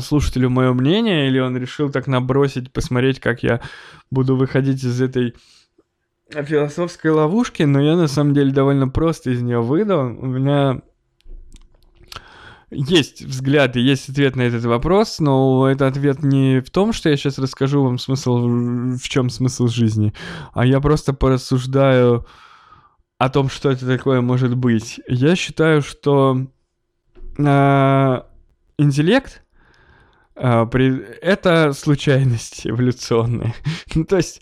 слушателю 0.00 0.48
мое 0.50 0.72
мнение, 0.72 1.28
или 1.28 1.38
он 1.38 1.56
решил 1.56 1.90
так 1.90 2.06
набросить, 2.06 2.72
посмотреть, 2.72 3.20
как 3.20 3.42
я 3.42 3.60
буду 4.10 4.36
выходить 4.36 4.82
из 4.84 5.00
этой 5.00 5.34
философской 6.30 7.10
ловушки, 7.10 7.62
но 7.64 7.80
я 7.80 7.96
на 7.96 8.08
самом 8.08 8.34
деле 8.34 8.52
довольно 8.52 8.88
просто 8.88 9.30
из 9.30 9.42
нее 9.42 9.60
выйду. 9.60 9.98
У 9.98 10.26
меня 10.26 10.80
есть 12.70 13.22
взгляд 13.22 13.76
и 13.76 13.80
есть 13.80 14.08
ответ 14.08 14.36
на 14.36 14.42
этот 14.42 14.64
вопрос, 14.64 15.18
но 15.18 15.68
это 15.68 15.86
ответ 15.86 16.22
не 16.22 16.60
в 16.60 16.70
том, 16.70 16.92
что 16.92 17.08
я 17.08 17.16
сейчас 17.16 17.38
расскажу 17.38 17.82
вам 17.82 17.98
смысл, 17.98 18.46
в 18.96 19.08
чем 19.08 19.28
смысл 19.28 19.66
жизни, 19.66 20.14
а 20.52 20.64
я 20.64 20.80
просто 20.80 21.12
порассуждаю 21.12 22.26
о 23.18 23.28
том, 23.28 23.48
что 23.50 23.70
это 23.70 23.86
такое 23.86 24.20
может 24.20 24.56
быть. 24.56 25.00
Я 25.08 25.36
считаю, 25.36 25.82
что 25.82 26.46
э, 27.36 28.22
интеллект 28.78 29.42
э, 30.36 30.66
при... 30.70 31.04
это 31.20 31.72
случайность 31.72 32.66
эволюционная. 32.66 33.54
ну, 33.94 34.04
то 34.04 34.16
есть 34.16 34.40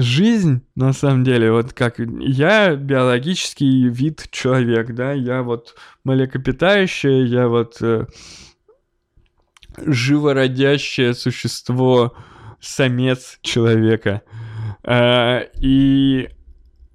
жизнь, 0.00 0.62
на 0.74 0.92
самом 0.92 1.24
деле, 1.24 1.50
вот 1.52 1.72
как 1.72 1.98
я 1.98 2.76
биологический 2.76 3.88
вид 3.88 4.28
человек, 4.30 4.94
да, 4.94 5.12
я 5.12 5.42
вот 5.42 5.74
млекопитающее, 6.04 7.24
я 7.24 7.48
вот 7.48 7.78
э, 7.80 8.06
живородящее 9.76 11.14
существо, 11.14 12.14
самец 12.60 13.38
человека. 13.42 14.22
Э, 14.84 15.46
и 15.60 16.28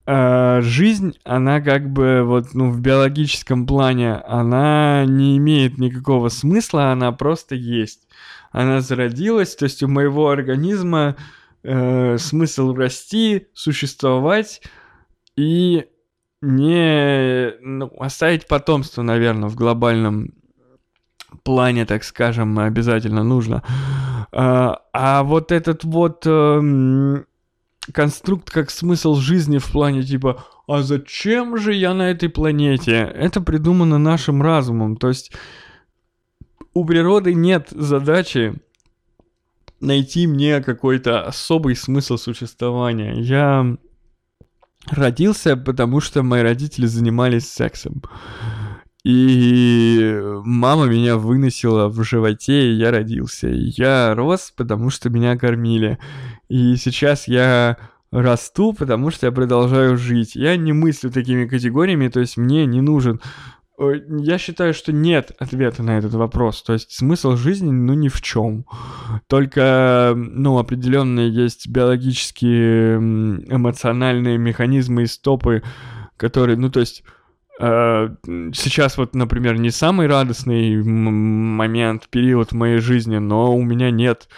э, 0.06 0.62
жизнь, 0.62 1.18
она 1.24 1.62
как 1.62 1.90
бы 1.90 2.24
вот, 2.24 2.54
ну, 2.54 2.72
в 2.72 2.80
биологическом 2.80 3.68
плане, 3.68 4.16
она 4.16 5.06
не 5.06 5.38
имеет 5.38 5.78
никакого 5.78 6.30
смысла, 6.30 6.92
она 6.92 7.12
просто 7.12 7.56
есть. 7.56 8.08
Она 8.52 8.82
зародилась, 8.82 9.56
то 9.56 9.64
есть 9.64 9.84
у 9.84 9.88
моего 9.88 10.30
организма 10.30 11.16
смысл 11.64 12.74
расти, 12.74 13.48
существовать 13.54 14.62
и 15.38 15.86
не 16.42 17.54
ну, 17.62 17.90
оставить 18.00 18.48
потомство, 18.48 19.02
наверное, 19.02 19.50
в 19.50 19.56
глобальном 19.56 20.34
плане, 21.44 21.86
так 21.86 22.04
скажем, 22.04 22.60
обязательно 22.60 23.24
нужно. 23.24 23.64
А, 24.32 24.82
а 24.94 25.24
вот 25.24 25.52
этот 25.52 25.84
вот 25.84 26.24
э, 26.26 27.24
конструкт 27.94 28.50
как 28.50 28.72
смысл 28.72 29.16
жизни 29.16 29.58
в 29.58 29.72
плане 29.72 30.04
типа 30.04 30.44
«А 30.68 30.82
зачем 30.82 31.58
же 31.58 31.74
я 31.74 31.94
на 31.94 32.10
этой 32.12 32.30
планете?» 32.30 33.12
Это 33.16 33.42
придумано 33.42 33.98
нашим 33.98 34.42
разумом. 34.42 34.98
То 34.98 35.10
есть 35.10 35.32
у 36.74 36.86
природы 36.86 37.34
нет 37.34 37.68
задачи 37.72 38.56
найти 39.84 40.28
мне 40.28 40.62
какой-то 40.62 41.24
особый 41.26 41.76
смысл 41.76 42.18
существования. 42.18 43.14
Я 43.20 43.78
родился, 44.90 45.56
потому 45.58 46.00
что 46.00 46.24
мои 46.24 46.42
родители 46.42 46.86
занимались 46.86 47.52
сексом. 47.52 48.02
И 49.04 50.18
мама 50.46 50.86
меня 50.86 51.18
выносила 51.18 51.90
в 51.90 52.04
животе, 52.04 52.72
и 52.72 52.76
я 52.76 52.90
родился. 52.90 53.50
Я 53.50 54.16
рос, 54.16 54.54
потому 54.56 54.90
что 54.90 55.10
меня 55.10 55.38
кормили. 55.38 56.00
И 56.48 56.78
сейчас 56.78 57.28
я 57.28 57.78
расту, 58.12 58.74
потому 58.74 59.12
что 59.12 59.26
я 59.26 59.32
продолжаю 59.32 59.98
жить. 59.98 60.36
Я 60.36 60.56
не 60.56 60.72
мыслю 60.72 61.12
такими 61.12 61.46
категориями, 61.46 62.08
то 62.08 62.20
есть 62.20 62.38
мне 62.38 62.66
не 62.66 62.82
нужен... 62.82 63.20
Я 63.78 64.38
считаю, 64.38 64.74
что 64.74 64.92
нет 64.92 65.32
ответа 65.40 65.82
на 65.82 65.98
этот 65.98 66.14
вопрос. 66.14 66.62
То 66.62 66.74
есть 66.74 66.92
смысл 66.92 67.36
жизни, 67.36 67.72
ну, 67.72 67.94
ни 67.94 68.08
в 68.08 68.22
чем. 68.22 68.66
Только, 69.28 70.14
ну, 70.16 70.60
определенные 70.60 71.34
есть 71.34 71.68
биологические 71.68 72.98
эмоциональные 72.98 74.38
механизмы 74.38 75.04
и 75.04 75.08
стопы, 75.08 75.64
которые, 76.18 76.56
ну, 76.56 76.70
то 76.70 76.82
есть 76.82 77.04
э, 77.60 78.10
сейчас 78.54 78.98
вот, 78.98 79.16
например, 79.16 79.58
не 79.58 79.72
самый 79.72 80.06
радостный 80.06 80.84
момент, 80.84 82.10
период 82.10 82.52
в 82.52 82.56
моей 82.56 82.78
жизни, 82.78 83.18
но 83.18 83.56
у 83.56 83.64
меня 83.64 83.90
нет 83.90 84.30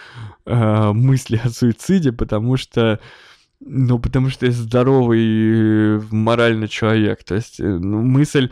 э, 0.46 0.92
мысли 0.92 1.38
о 1.44 1.50
суициде, 1.50 2.10
потому 2.10 2.56
что 2.56 3.00
ну, 3.60 3.98
потому 3.98 4.28
что 4.28 4.46
я 4.46 4.52
здоровый 4.52 6.00
морально 6.10 6.68
человек. 6.68 7.24
То 7.24 7.34
есть 7.34 7.58
э, 7.58 7.64
ну, 7.64 8.02
мысль 8.02 8.50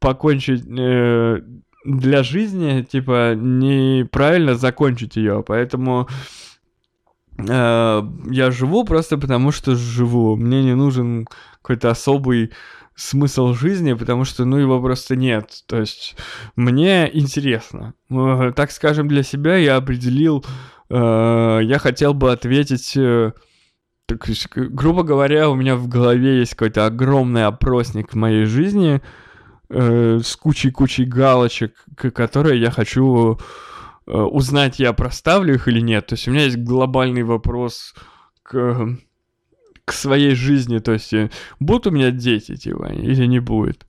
покончить 0.00 0.64
э, 0.66 1.40
для 1.84 2.22
жизни, 2.22 2.82
типа, 2.82 3.34
неправильно 3.34 4.54
закончить 4.54 5.16
ее. 5.16 5.44
Поэтому 5.46 6.08
э, 7.38 8.02
я 8.30 8.50
живу 8.50 8.84
просто 8.84 9.18
потому, 9.18 9.52
что 9.52 9.74
живу. 9.74 10.36
Мне 10.36 10.62
не 10.62 10.74
нужен 10.74 11.26
какой-то 11.62 11.90
особый 11.90 12.52
смысл 12.96 13.52
жизни, 13.52 13.92
потому 13.92 14.24
что, 14.24 14.44
ну, 14.44 14.56
его 14.56 14.80
просто 14.80 15.16
нет. 15.16 15.62
То 15.66 15.80
есть 15.80 16.16
мне 16.56 17.10
интересно. 17.12 17.94
Э, 18.10 18.52
так 18.56 18.70
скажем, 18.72 19.06
для 19.06 19.22
себя 19.22 19.56
я 19.56 19.76
определил, 19.76 20.44
э, 20.90 21.60
я 21.62 21.78
хотел 21.78 22.14
бы 22.14 22.32
ответить... 22.32 22.96
Э, 22.96 23.32
так, 24.06 24.24
грубо 24.54 25.02
говоря, 25.02 25.50
у 25.50 25.56
меня 25.56 25.74
в 25.74 25.88
голове 25.88 26.38
есть 26.38 26.52
какой-то 26.52 26.86
огромный 26.86 27.44
опросник 27.44 28.12
в 28.12 28.16
моей 28.16 28.44
жизни 28.44 29.02
с 29.68 30.36
кучей-кучей 30.36 31.04
галочек, 31.04 31.74
которые 31.96 32.60
я 32.60 32.70
хочу 32.70 33.38
э, 34.06 34.12
узнать, 34.12 34.78
я 34.78 34.92
проставлю 34.92 35.54
их 35.54 35.68
или 35.68 35.80
нет. 35.80 36.06
То 36.06 36.14
есть 36.14 36.28
у 36.28 36.30
меня 36.30 36.44
есть 36.44 36.58
глобальный 36.58 37.22
вопрос 37.22 37.94
к 38.42 38.96
к 39.84 39.92
своей 39.92 40.34
жизни, 40.34 40.78
то 40.78 40.92
есть 40.92 41.12
э, 41.12 41.30
будут 41.60 41.86
у 41.86 41.90
меня 41.92 42.10
дети, 42.10 42.56
типа, 42.56 42.92
или 42.92 43.26
не 43.26 43.40
будет. 43.40 43.86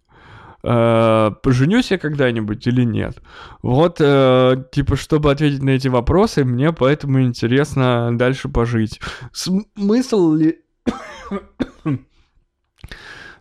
Поженюсь 0.61 1.91
я 1.91 1.97
когда-нибудь 1.97 2.67
или 2.67 2.83
нет? 2.83 3.21
Вот, 3.61 3.97
типа, 3.97 4.95
чтобы 4.95 5.31
ответить 5.31 5.63
на 5.63 5.69
эти 5.69 5.87
вопросы, 5.87 6.43
мне 6.43 6.73
поэтому 6.73 7.21
интересно 7.21 8.09
дальше 8.17 8.49
пожить. 8.49 8.99
Смысл 9.31 10.33
ли... 10.33 10.57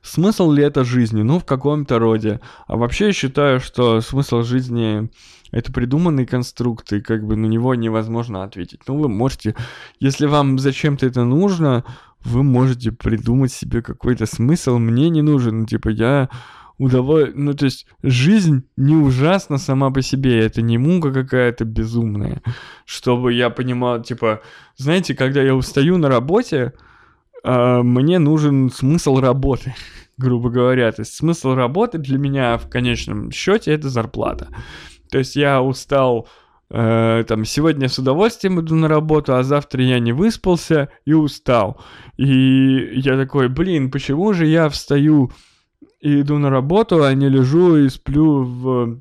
Смысл 0.06 0.52
ли 0.52 0.62
это 0.62 0.84
жизни? 0.84 1.22
Ну, 1.22 1.40
в 1.40 1.44
каком-то 1.44 1.98
роде. 1.98 2.40
А 2.68 2.76
вообще 2.76 3.06
я 3.06 3.12
считаю, 3.12 3.58
что 3.58 4.00
смысл 4.00 4.42
жизни 4.42 5.10
это 5.50 5.72
придуманный 5.72 6.26
конструкт, 6.26 6.92
и 6.92 7.00
как 7.00 7.26
бы 7.26 7.34
на 7.34 7.46
него 7.46 7.74
невозможно 7.74 8.44
ответить. 8.44 8.80
Ну, 8.86 8.98
вы 8.98 9.08
можете, 9.08 9.56
если 9.98 10.26
вам 10.26 10.60
зачем-то 10.60 11.06
это 11.06 11.24
нужно, 11.24 11.84
вы 12.24 12.44
можете 12.44 12.92
придумать 12.92 13.52
себе 13.52 13.82
какой-то 13.82 14.26
смысл. 14.26 14.78
Мне 14.78 15.10
не 15.10 15.22
нужен, 15.22 15.60
ну, 15.60 15.66
типа, 15.66 15.88
я 15.88 16.28
удоволь... 16.78 17.32
Ну, 17.34 17.54
то 17.54 17.64
есть, 17.64 17.86
жизнь 18.04 18.64
не 18.76 18.94
ужасна 18.94 19.58
сама 19.58 19.90
по 19.90 20.02
себе, 20.02 20.38
это 20.38 20.62
не 20.62 20.78
мука 20.78 21.12
какая-то 21.12 21.64
безумная. 21.64 22.42
Чтобы 22.84 23.32
я 23.32 23.50
понимал, 23.50 24.02
типа, 24.02 24.40
знаете, 24.76 25.16
когда 25.16 25.42
я 25.42 25.56
устаю 25.56 25.98
на 25.98 26.08
работе, 26.08 26.74
мне 27.52 28.18
нужен 28.18 28.70
смысл 28.70 29.20
работы, 29.20 29.74
грубо 30.18 30.50
говоря. 30.50 30.90
То 30.92 31.02
есть, 31.02 31.14
смысл 31.14 31.54
работы 31.54 31.98
для 31.98 32.18
меня 32.18 32.58
в 32.58 32.68
конечном 32.68 33.30
счете 33.30 33.72
это 33.72 33.88
зарплата. 33.88 34.48
То 35.10 35.18
есть, 35.18 35.36
я 35.36 35.62
устал 35.62 36.28
э, 36.70 37.24
там, 37.26 37.44
сегодня 37.44 37.88
с 37.88 37.98
удовольствием 37.98 38.60
иду 38.60 38.74
на 38.74 38.88
работу, 38.88 39.34
а 39.34 39.42
завтра 39.42 39.82
я 39.82 39.98
не 39.98 40.12
выспался 40.12 40.88
и 41.04 41.12
устал. 41.12 41.80
И 42.16 42.90
я 42.94 43.16
такой, 43.16 43.48
блин, 43.48 43.90
почему 43.90 44.32
же 44.32 44.46
я 44.46 44.68
встаю 44.68 45.30
и 46.00 46.20
иду 46.20 46.38
на 46.38 46.50
работу, 46.50 47.04
а 47.04 47.14
не 47.14 47.28
лежу 47.28 47.76
и 47.76 47.88
сплю 47.88 48.42
в 48.42 49.00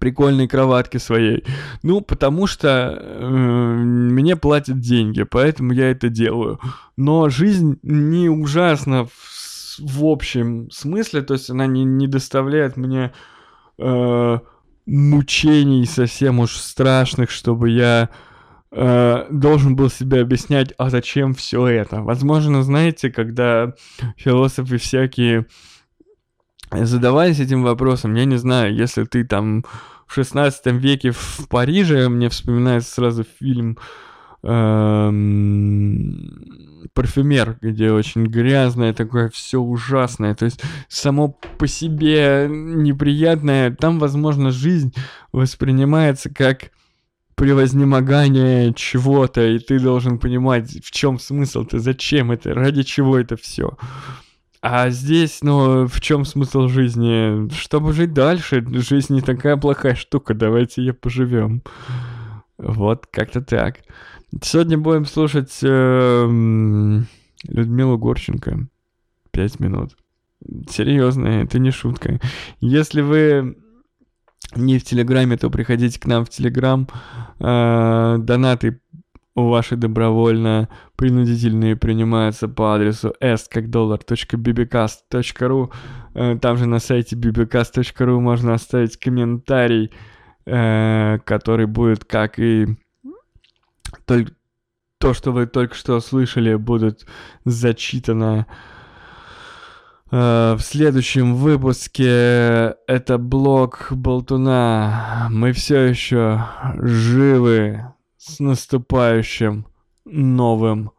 прикольной 0.00 0.48
кроватке 0.48 0.98
своей. 0.98 1.44
Ну, 1.82 2.00
потому 2.00 2.46
что 2.46 2.98
э, 3.00 3.26
мне 3.28 4.36
платят 4.36 4.80
деньги, 4.80 5.22
поэтому 5.22 5.72
я 5.72 5.90
это 5.90 6.08
делаю. 6.08 6.60
Но 6.96 7.28
жизнь 7.28 7.78
не 7.82 8.28
ужасна 8.28 9.06
в, 9.06 9.78
в 9.78 10.04
общем 10.04 10.70
смысле, 10.70 11.22
то 11.22 11.34
есть 11.34 11.50
она 11.50 11.66
не, 11.66 11.84
не 11.84 12.06
доставляет 12.06 12.76
мне 12.76 13.12
э, 13.78 14.38
мучений 14.86 15.86
совсем 15.86 16.40
уж 16.40 16.56
страшных, 16.56 17.30
чтобы 17.30 17.70
я 17.70 18.10
э, 18.70 19.26
должен 19.30 19.76
был 19.76 19.90
себе 19.90 20.20
объяснять, 20.20 20.72
а 20.78 20.90
зачем 20.90 21.34
все 21.34 21.66
это. 21.66 22.02
Возможно, 22.02 22.62
знаете, 22.62 23.10
когда 23.10 23.74
философы 24.16 24.78
всякие 24.78 25.46
задавались 26.72 27.40
этим 27.40 27.62
вопросом, 27.62 28.14
я 28.14 28.24
не 28.24 28.36
знаю, 28.36 28.74
если 28.74 29.04
ты 29.04 29.24
там 29.24 29.64
в 30.06 30.14
16 30.14 30.66
веке 30.66 31.10
в 31.10 31.46
Париже, 31.48 32.08
мне 32.08 32.28
вспоминается 32.28 32.94
сразу 32.94 33.24
фильм 33.38 33.78
эм, 34.42 35.28
парфюмер, 36.94 37.58
где 37.60 37.92
очень 37.92 38.26
грязное, 38.26 38.94
такое 38.94 39.28
все 39.28 39.60
ужасное, 39.60 40.34
то 40.34 40.44
есть 40.44 40.62
само 40.88 41.28
по 41.58 41.66
себе 41.66 42.46
неприятное, 42.48 43.70
там, 43.70 43.98
возможно, 43.98 44.50
жизнь 44.50 44.94
воспринимается 45.32 46.30
как 46.30 46.70
превознемогание 47.34 48.74
чего-то, 48.74 49.46
и 49.46 49.58
ты 49.58 49.78
должен 49.78 50.18
понимать, 50.18 50.84
в 50.84 50.90
чем 50.90 51.18
смысл, 51.18 51.64
ты 51.64 51.78
зачем 51.78 52.32
это, 52.32 52.52
ради 52.52 52.82
чего 52.82 53.16
это 53.18 53.36
все. 53.36 53.76
А 54.60 54.90
здесь, 54.90 55.38
ну, 55.42 55.86
в 55.86 56.00
чем 56.00 56.24
смысл 56.24 56.66
жизни? 56.66 57.48
Чтобы 57.54 57.92
жить 57.92 58.12
дальше, 58.12 58.64
жизнь 58.66 59.14
не 59.14 59.20
такая 59.20 59.56
плохая 59.56 59.94
штука, 59.94 60.34
давайте 60.34 60.82
ее 60.82 60.94
поживем. 60.94 61.62
Вот, 62.58 63.06
как-то 63.06 63.40
так. 63.40 63.78
Сегодня 64.42 64.76
будем 64.76 65.06
слушать 65.06 65.56
э, 65.62 67.02
Людмилу 67.46 67.98
Горченко. 67.98 68.66
Пять 69.30 69.60
минут. 69.60 69.96
Серьезно, 70.68 71.26
это 71.26 71.58
не 71.58 71.70
шутка. 71.70 72.20
Если 72.60 73.00
вы 73.00 73.56
не 74.56 74.78
в 74.78 74.84
Телеграме, 74.84 75.36
то 75.36 75.50
приходите 75.50 76.00
к 76.00 76.06
нам 76.06 76.24
в 76.24 76.30
Телеграм. 76.30 76.88
Э, 77.38 78.16
донаты 78.18 78.80
ваши 79.34 79.76
добровольно 79.76 80.68
принудительные 80.96 81.76
принимаются 81.76 82.48
по 82.48 82.74
адресу 82.74 83.14
s 83.20 83.48
как 83.48 83.70
доллар 83.70 84.00
.bbcast.ru 84.00 85.72
э, 86.14 86.38
Там 86.40 86.56
же 86.56 86.66
на 86.66 86.78
сайте 86.78 87.16
bbcast.ru 87.16 88.20
можно 88.20 88.54
оставить 88.54 88.96
комментарий, 88.96 89.92
э, 90.46 91.18
который 91.24 91.66
будет, 91.66 92.04
как 92.04 92.38
и 92.38 92.66
только 94.04 94.32
то, 94.98 95.14
что 95.14 95.32
вы 95.32 95.46
только 95.46 95.74
что 95.74 96.00
слышали, 96.00 96.56
будет 96.56 97.06
зачитано 97.44 98.46
э, 100.10 100.56
в 100.58 100.60
следующем 100.60 101.36
выпуске. 101.36 102.74
Это 102.86 103.18
блог 103.18 103.88
Болтуна. 103.90 105.28
Мы 105.30 105.52
все 105.52 105.82
еще 105.82 106.44
живы. 106.74 107.84
С 108.18 108.40
наступающим 108.40 109.64
Новым 110.04 110.90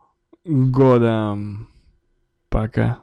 Годом. 0.46 1.68
Пока. 2.48 3.00